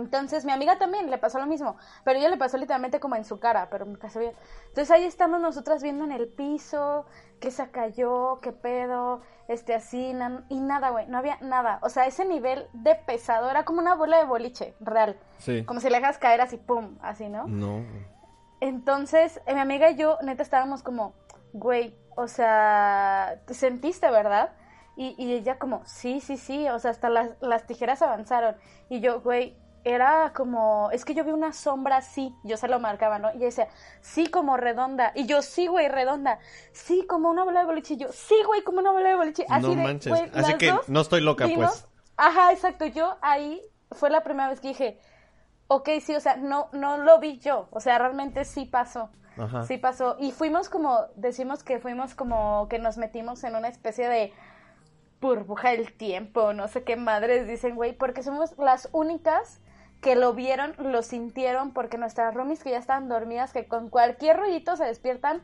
Entonces, 0.00 0.44
mi 0.44 0.52
amiga 0.52 0.78
también 0.78 1.10
le 1.10 1.18
pasó 1.18 1.38
lo 1.38 1.46
mismo, 1.46 1.76
pero 2.04 2.18
ella 2.18 2.28
le 2.28 2.36
pasó 2.36 2.56
literalmente 2.56 3.00
como 3.00 3.16
en 3.16 3.24
su 3.24 3.38
cara, 3.38 3.68
pero 3.70 3.84
nunca 3.84 4.08
se 4.10 4.18
veía. 4.18 4.32
Entonces 4.68 4.90
ahí 4.90 5.04
estamos 5.04 5.40
nosotras 5.40 5.82
viendo 5.82 6.04
en 6.04 6.12
el 6.12 6.28
piso, 6.28 7.06
que 7.40 7.50
se 7.50 7.70
cayó, 7.70 8.40
qué 8.40 8.52
pedo, 8.52 9.20
este 9.48 9.74
así, 9.74 10.12
na- 10.14 10.44
y 10.48 10.60
nada, 10.60 10.90
güey, 10.90 11.06
no 11.06 11.18
había 11.18 11.38
nada. 11.40 11.78
O 11.82 11.88
sea, 11.88 12.06
ese 12.06 12.24
nivel 12.24 12.66
de 12.72 12.94
pesado 12.94 13.50
era 13.50 13.64
como 13.64 13.80
una 13.80 13.94
bola 13.94 14.18
de 14.18 14.24
boliche, 14.24 14.74
real. 14.80 15.18
Sí. 15.38 15.64
Como 15.64 15.80
si 15.80 15.88
le 15.90 15.98
dejas 15.98 16.18
caer 16.18 16.40
así, 16.40 16.56
pum, 16.56 16.96
así, 17.02 17.28
¿no? 17.28 17.46
No. 17.46 17.84
Entonces, 18.60 19.40
eh, 19.46 19.54
mi 19.54 19.60
amiga 19.60 19.90
y 19.90 19.96
yo, 19.96 20.18
neta, 20.22 20.42
estábamos 20.42 20.82
como, 20.82 21.12
güey, 21.52 21.94
o 22.16 22.26
sea, 22.28 23.40
te 23.46 23.54
sentiste, 23.54 24.10
¿verdad? 24.10 24.52
Y, 24.96 25.14
y 25.22 25.34
ella 25.34 25.58
como, 25.58 25.84
sí, 25.84 26.20
sí, 26.20 26.38
sí, 26.38 26.66
o 26.70 26.78
sea, 26.78 26.90
hasta 26.90 27.10
las, 27.10 27.30
las 27.40 27.66
tijeras 27.66 28.00
avanzaron. 28.00 28.56
Y 28.88 29.00
yo, 29.00 29.20
güey, 29.20 29.54
era 29.86 30.32
como, 30.34 30.90
es 30.90 31.04
que 31.04 31.14
yo 31.14 31.22
vi 31.22 31.30
una 31.30 31.52
sombra 31.52 31.98
así, 31.98 32.34
yo 32.42 32.56
se 32.56 32.66
lo 32.66 32.80
marcaba, 32.80 33.20
¿no? 33.20 33.32
Y 33.32 33.36
ella 33.36 33.44
decía, 33.46 33.68
sí, 34.00 34.26
como 34.26 34.56
redonda. 34.56 35.12
Y 35.14 35.26
yo, 35.26 35.42
sí, 35.42 35.68
güey, 35.68 35.86
redonda. 35.88 36.40
Sí, 36.72 37.06
como 37.06 37.30
una 37.30 37.44
bola 37.44 37.60
de 37.60 37.66
boliche. 37.66 37.94
Y 37.94 37.98
yo, 37.98 38.08
sí, 38.10 38.34
güey, 38.44 38.64
como 38.64 38.80
una 38.80 38.90
bola 38.90 39.10
de 39.10 39.14
boliche. 39.14 39.46
Así 39.48 39.62
no 39.62 39.68
de, 39.76 39.76
manches. 39.76 40.12
güey, 40.12 40.28
Así 40.34 40.54
que 40.54 40.72
dos 40.72 40.88
no 40.88 41.00
estoy 41.00 41.20
loca, 41.20 41.46
vimos- 41.46 41.82
pues. 41.82 41.88
Ajá, 42.16 42.50
exacto. 42.50 42.84
Yo 42.86 43.16
ahí 43.22 43.62
fue 43.92 44.10
la 44.10 44.24
primera 44.24 44.48
vez 44.48 44.60
que 44.60 44.68
dije, 44.68 44.98
ok, 45.68 45.88
sí, 46.02 46.16
o 46.16 46.20
sea, 46.20 46.36
no, 46.36 46.68
no 46.72 46.98
lo 46.98 47.20
vi 47.20 47.38
yo. 47.38 47.68
O 47.70 47.78
sea, 47.78 47.96
realmente 47.98 48.44
sí 48.44 48.64
pasó. 48.64 49.10
Ajá. 49.38 49.62
Sí 49.66 49.78
pasó. 49.78 50.16
Y 50.18 50.32
fuimos 50.32 50.68
como, 50.68 50.98
decimos 51.14 51.62
que 51.62 51.78
fuimos 51.78 52.16
como 52.16 52.66
que 52.68 52.80
nos 52.80 52.96
metimos 52.96 53.44
en 53.44 53.54
una 53.54 53.68
especie 53.68 54.08
de 54.08 54.32
burbuja 55.20 55.70
del 55.70 55.96
tiempo, 55.96 56.52
no 56.52 56.66
sé 56.66 56.82
qué 56.82 56.96
madres 56.96 57.46
dicen, 57.46 57.76
güey, 57.76 57.92
porque 57.92 58.22
somos 58.24 58.56
las 58.58 58.88
únicas 58.92 59.60
que 60.00 60.14
lo 60.14 60.34
vieron, 60.34 60.74
lo 60.78 61.02
sintieron, 61.02 61.72
porque 61.72 61.98
nuestras 61.98 62.34
roomies 62.34 62.62
que 62.62 62.70
ya 62.70 62.78
estaban 62.78 63.08
dormidas, 63.08 63.52
que 63.52 63.66
con 63.66 63.88
cualquier 63.88 64.36
ruidito 64.36 64.76
se 64.76 64.84
despiertan, 64.84 65.42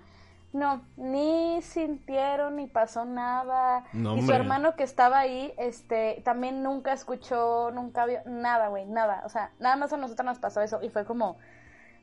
no, 0.53 0.85
ni 0.97 1.63
sintieron, 1.63 2.57
ni 2.57 2.67
pasó 2.67 3.05
nada. 3.05 3.85
No, 3.93 4.17
y 4.17 4.23
su 4.23 4.33
hermano 4.33 4.77
que 4.77 4.83
estaba 4.83 5.19
ahí, 5.19 5.55
este, 5.57 6.21
también 6.25 6.63
nunca 6.63 6.93
escuchó, 6.93 7.71
nunca 7.73 8.05
vio 8.05 8.21
nada, 8.27 8.69
güey, 8.69 8.85
nada. 8.85 9.23
O 9.25 9.31
sea, 9.31 9.53
nada 9.59 9.77
más 9.77 9.93
a 9.93 9.97
nosotros 9.97 10.27
nos 10.27 10.39
pasó 10.39 10.61
eso 10.61 10.81
y 10.83 10.91
fue 10.91 11.07
como, 11.07 11.39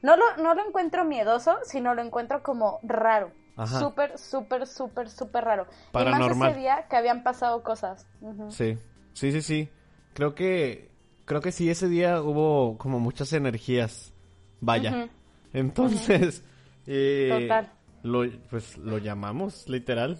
no 0.01 0.15
lo, 0.15 0.37
no 0.37 0.55
lo 0.55 0.65
encuentro 0.65 1.05
miedoso, 1.05 1.59
sino 1.63 1.93
lo 1.93 2.01
encuentro 2.01 2.41
como 2.41 2.79
raro. 2.83 3.31
Súper, 3.67 4.17
súper, 4.17 4.67
súper, 4.67 5.09
súper 5.09 5.43
raro. 5.43 5.67
Y 5.89 5.91
Paranormal. 5.91 6.37
más 6.37 6.49
ese 6.51 6.59
día 6.59 6.85
que 6.89 6.95
habían 6.95 7.23
pasado 7.23 7.61
cosas. 7.61 8.07
Sí. 8.49 8.79
Sí, 9.13 9.31
sí, 9.33 9.41
sí. 9.41 9.69
Creo 10.13 10.33
que 10.33 10.89
creo 11.29 11.41
que 11.41 11.51
sí 11.51 11.69
ese 11.69 11.87
día 11.87 12.23
hubo 12.23 12.75
como 12.79 12.99
muchas 12.99 13.31
energías. 13.33 14.11
Vaya. 14.61 15.09
Entonces, 15.53 16.43
eh, 16.87 17.43
Total. 17.43 17.71
lo 18.01 18.23
pues 18.49 18.77
lo 18.79 18.97
llamamos 18.97 19.69
literal. 19.69 20.17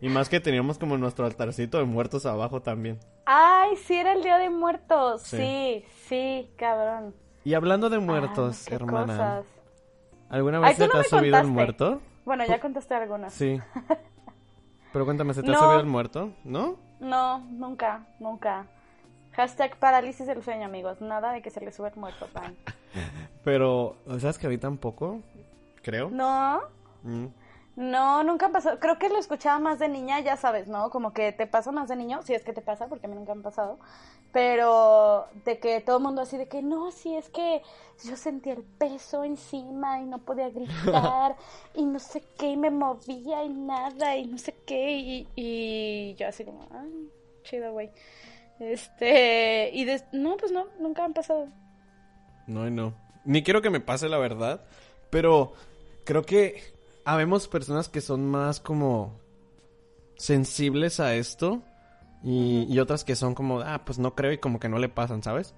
Y 0.00 0.08
más 0.08 0.30
que 0.30 0.40
teníamos 0.40 0.78
como 0.78 0.96
nuestro 0.96 1.26
altarcito 1.26 1.76
de 1.78 1.84
muertos 1.84 2.24
abajo 2.24 2.62
también. 2.62 2.98
Ay, 3.26 3.76
sí, 3.76 3.94
era 3.94 4.14
el 4.14 4.22
día 4.22 4.38
de 4.38 4.48
muertos. 4.48 5.22
Sí. 5.22 5.36
Sí, 5.36 5.84
sí, 6.08 6.50
cabrón. 6.56 7.14
Y 7.44 7.52
hablando 7.52 7.90
de 7.90 7.98
muertos, 7.98 8.66
hermana, 8.70 9.06
cosas. 9.06 9.46
¿alguna 10.30 10.58
vez 10.60 10.76
se 10.78 10.86
no 10.86 10.92
te 10.92 10.98
ha 10.98 11.02
subido 11.04 11.24
el 11.26 11.32
contaste. 11.32 11.52
muerto? 11.52 12.00
Bueno, 12.24 12.44
ya 12.46 12.60
contesté 12.60 12.94
algunas. 12.94 13.32
Sí. 13.34 13.60
Pero 14.92 15.04
cuéntame, 15.04 15.34
¿se 15.34 15.42
te 15.42 15.50
ha 15.50 15.52
No. 15.54 15.58
subido 15.60 15.80
el 15.80 15.86
muerto? 15.86 16.32
¿No? 16.44 16.78
No, 16.98 17.38
nunca, 17.50 18.06
nunca. 18.20 18.66
Hashtag 19.36 19.76
parálisis 19.78 20.26
del 20.26 20.42
sueño, 20.42 20.64
amigos. 20.64 21.00
Nada 21.00 21.32
de 21.32 21.42
que 21.42 21.50
se 21.50 21.60
le 21.60 21.70
sube 21.72 21.88
el 21.88 21.96
muerto, 21.96 22.26
pan. 22.32 22.56
Pero, 23.44 23.96
¿sabes 24.18 24.38
que 24.38 24.46
a 24.46 24.50
mí 24.50 24.58
tampoco? 24.58 25.20
Creo. 25.82 26.08
No, 26.10 26.60
Mm. 27.02 27.26
no, 27.76 28.24
nunca 28.24 28.48
pasó. 28.48 28.80
Creo 28.80 28.98
que 28.98 29.08
lo 29.10 29.18
escuchaba 29.18 29.58
más 29.60 29.78
de 29.78 29.88
niña, 29.88 30.18
ya 30.20 30.36
sabes, 30.36 30.66
¿no? 30.66 30.90
Como 30.90 31.12
que 31.12 31.30
te 31.32 31.46
pasa 31.46 31.70
más 31.70 31.88
de 31.88 31.94
niño, 31.96 32.22
si 32.22 32.34
es 32.34 32.42
que 32.42 32.52
te 32.52 32.62
pasa, 32.62 32.88
porque 32.88 33.06
a 33.06 33.08
mí 33.10 33.14
nunca 33.14 33.34
me 33.34 33.40
ha 33.42 33.44
pasado. 33.44 33.78
Pero 34.32 35.26
de 35.44 35.58
que 35.60 35.80
todo 35.82 35.98
el 35.98 36.02
mundo 36.02 36.22
así 36.22 36.36
de 36.36 36.48
que 36.48 36.62
no, 36.62 36.90
si 36.90 37.14
es 37.14 37.28
que 37.28 37.62
yo 38.04 38.16
sentía 38.16 38.54
el 38.54 38.62
peso 38.64 39.22
encima 39.22 40.00
y 40.00 40.06
no 40.06 40.18
podía 40.18 40.48
gritar 40.50 41.36
y 41.74 41.84
no 41.84 41.98
sé 42.00 42.22
qué, 42.38 42.48
y 42.48 42.56
me 42.56 42.70
movía 42.70 43.44
y 43.44 43.50
nada 43.50 44.16
y 44.16 44.26
no 44.26 44.38
sé 44.38 44.54
qué. 44.66 44.92
Y, 44.96 45.28
y 45.36 46.14
yo 46.16 46.26
así 46.28 46.44
como, 46.44 46.66
ay, 46.72 47.10
chido, 47.44 47.72
güey. 47.72 47.90
Este, 48.58 49.70
y 49.72 49.84
des- 49.84 50.04
no, 50.12 50.36
pues 50.36 50.52
no, 50.52 50.66
nunca 50.80 51.04
han 51.04 51.12
pasado. 51.14 51.48
No, 52.46 52.66
y 52.66 52.70
no. 52.70 52.94
Ni 53.24 53.42
quiero 53.42 53.60
que 53.62 53.70
me 53.70 53.80
pase 53.80 54.08
la 54.08 54.18
verdad, 54.18 54.62
pero 55.10 55.52
creo 56.04 56.22
que 56.22 56.62
habemos 57.04 57.48
personas 57.48 57.88
que 57.88 58.00
son 58.00 58.26
más 58.26 58.60
como 58.60 59.18
sensibles 60.16 61.00
a 61.00 61.14
esto 61.14 61.62
y, 62.22 62.66
y 62.72 62.78
otras 62.78 63.04
que 63.04 63.16
son 63.16 63.34
como, 63.34 63.60
ah, 63.60 63.82
pues 63.84 63.98
no 63.98 64.14
creo 64.14 64.32
y 64.32 64.38
como 64.38 64.58
que 64.58 64.68
no 64.68 64.78
le 64.78 64.88
pasan, 64.88 65.22
¿sabes? 65.22 65.54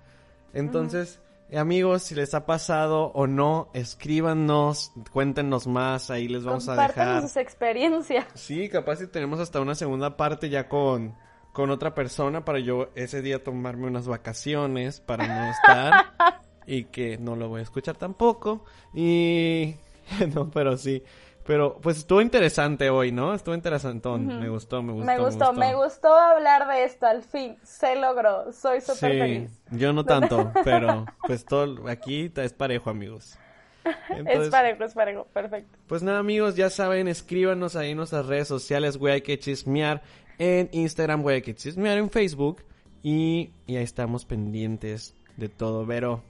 Entonces, 0.55 1.21
amigos, 1.55 2.03
si 2.03 2.15
les 2.15 2.35
ha 2.35 2.47
pasado 2.47 3.13
o 3.15 3.27
no, 3.27 3.69
escríbanos, 3.75 4.93
cuéntenos 5.13 5.67
más, 5.67 6.11
ahí 6.11 6.27
les 6.27 6.45
vamos 6.45 6.69
a 6.69 6.75
dejar. 6.75 7.23
sus 7.23 7.37
experiencias. 7.37 8.27
Sí, 8.35 8.69
capaz 8.69 8.97
si 8.97 9.07
tenemos 9.07 9.41
hasta 9.41 9.61
una 9.61 9.75
segunda 9.75 10.17
parte 10.17 10.49
ya 10.49 10.69
con, 10.69 11.15
con 11.59 11.71
otra 11.71 11.93
persona 11.93 12.45
para 12.45 12.61
yo 12.61 12.91
ese 12.95 13.21
día 13.21 13.43
tomarme 13.43 13.89
unas 13.89 14.07
vacaciones 14.07 15.01
para 15.01 15.27
no 15.27 15.51
estar 15.51 16.15
y 16.69 16.85
que 16.85 17.19
no 17.19 17.35
lo 17.35 17.49
voy 17.49 17.59
a 17.59 17.63
escuchar 17.65 17.97
tampoco. 17.97 18.65
Y 18.95 19.75
no, 20.37 20.49
pero 20.53 20.77
sí. 20.77 21.03
Pero 21.45 21.77
pues 21.83 21.99
estuvo 21.99 22.21
interesante 22.21 22.91
hoy, 22.91 23.11
¿no? 23.11 23.35
Estuvo 23.35 23.57
interesantón. 23.57 24.39
Me 24.39 24.49
gustó, 24.49 24.85
me 24.85 24.93
gustó. 24.93 25.07
Me 25.07 25.19
gustó, 25.19 25.53
me 25.53 25.75
gustó 25.75 26.15
hablar 26.15 26.69
de 26.69 26.85
esto, 26.85 27.07
al 27.07 27.25
fin, 27.25 27.57
se 27.65 27.97
logró, 27.97 28.53
soy 28.53 28.81
súper 28.81 29.11
Sí, 29.15 29.19
feliz. 29.19 29.61
yo 29.73 29.93
no 29.93 30.05
tanto, 30.05 30.53
pero 30.63 31.07
pues 31.27 31.45
todo 31.45 31.89
aquí 31.89 32.31
es 32.37 32.53
parejo, 32.53 32.89
amigos. 32.89 33.37
es 34.27 34.49
parejo, 34.49 34.85
es 34.85 34.95
parejo, 34.95 35.27
perfecto. 35.33 35.79
Pues 35.87 36.03
nada, 36.03 36.19
amigos, 36.19 36.57
ya 36.57 36.71
saben, 36.71 37.09
escríbanos 37.09 37.77
ahí 37.77 37.91
en 37.91 37.97
nuestras 37.97 38.27
redes 38.27 38.49
sociales, 38.49 38.97
güey, 38.97 39.15
hay 39.15 39.23
que 39.23 39.39
chismear 39.39 40.03
en 40.39 40.69
Instagram, 40.73 41.23
güey, 41.23 41.37
hay 41.37 41.43
que 41.43 41.55
chismear 41.55 41.99
en 41.99 42.11
Facebook. 42.11 42.63
Y, 43.03 43.53
y 43.67 43.77
ahí 43.77 43.85
estamos 43.85 44.25
pendientes 44.25 45.15
de 45.37 45.49
todo, 45.49 45.87
Vero. 45.87 46.23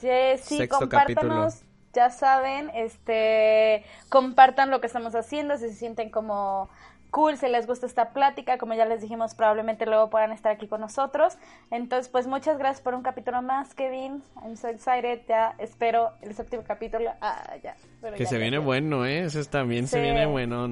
Jessy, 0.00 0.58
Sexto 0.58 0.78
compártanos, 0.78 1.62
ya 1.92 2.10
saben, 2.10 2.70
este, 2.74 3.84
compartan 4.08 4.70
lo 4.70 4.80
que 4.80 4.86
estamos 4.86 5.14
haciendo, 5.14 5.56
si 5.56 5.68
se 5.68 5.74
sienten 5.74 6.10
como 6.10 6.68
cool, 7.10 7.36
si 7.36 7.48
les 7.48 7.66
gusta 7.66 7.86
esta 7.86 8.10
plática, 8.12 8.58
como 8.58 8.74
ya 8.74 8.84
les 8.84 9.00
dijimos, 9.00 9.34
probablemente 9.34 9.86
luego 9.86 10.10
puedan 10.10 10.32
estar 10.32 10.52
aquí 10.52 10.68
con 10.68 10.80
nosotros. 10.80 11.36
Entonces, 11.70 12.08
pues 12.08 12.26
muchas 12.26 12.58
gracias 12.58 12.80
por 12.82 12.94
un 12.94 13.02
capítulo 13.02 13.42
más, 13.42 13.74
Kevin. 13.74 14.22
I'm 14.42 14.56
so 14.56 14.68
excited, 14.68 15.20
ya 15.28 15.54
espero 15.58 16.12
el 16.22 16.34
séptimo 16.34 16.62
capítulo. 16.64 17.10
Ah, 17.20 17.54
ya. 17.62 17.74
Que 18.14 18.24
ya, 18.24 18.26
se 18.28 18.34
ya, 18.34 18.40
viene 18.40 18.58
ya. 18.58 18.62
bueno, 18.64 19.04
¿eh? 19.06 19.24
Ese 19.24 19.44
también 19.44 19.86
se 19.88 19.96
Sí. 19.96 20.02
viene 20.02 20.26
bueno. 20.26 20.68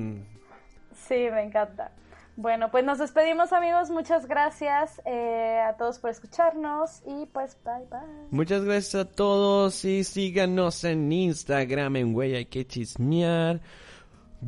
Sí, 0.94 1.28
me 1.32 1.42
encanta. 1.42 1.90
Bueno, 2.36 2.68
pues 2.72 2.84
nos 2.84 2.98
despedimos 2.98 3.52
amigos, 3.52 3.90
muchas 3.90 4.26
gracias 4.26 5.00
eh, 5.04 5.60
a 5.64 5.74
todos 5.76 6.00
por 6.00 6.10
escucharnos 6.10 7.00
y 7.06 7.26
pues 7.26 7.56
bye 7.64 7.86
bye. 7.88 8.00
Muchas 8.30 8.64
gracias 8.64 8.94
a 8.96 9.04
todos 9.08 9.84
y 9.84 10.02
síganos 10.02 10.82
en 10.82 11.12
Instagram 11.12 11.94
en 11.94 12.12
güey 12.12 12.34
hay 12.34 12.46
que 12.46 12.66
chismear. 12.66 13.60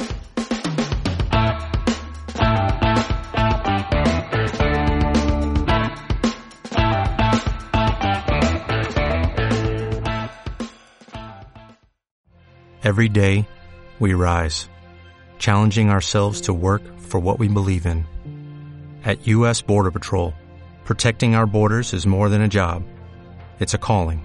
Every 12.85 13.09
day, 13.11 13.47
we 13.99 14.15
rise, 14.15 14.69
challenging 15.39 15.91
ourselves 15.91 16.41
to 16.43 16.55
work 16.55 16.83
for 16.99 17.21
what 17.21 17.39
we 17.39 17.49
believe 17.49 17.85
in. 17.87 18.07
At 19.05 19.27
U.S. 19.27 19.61
Border 19.61 19.91
Patrol, 19.91 20.33
protecting 20.85 21.35
our 21.35 21.47
borders 21.47 21.93
is 21.93 22.07
more 22.07 22.29
than 22.31 22.41
a 22.41 22.49
job, 22.49 22.85
it's 23.59 23.75
a 23.75 23.79
calling. 23.79 24.25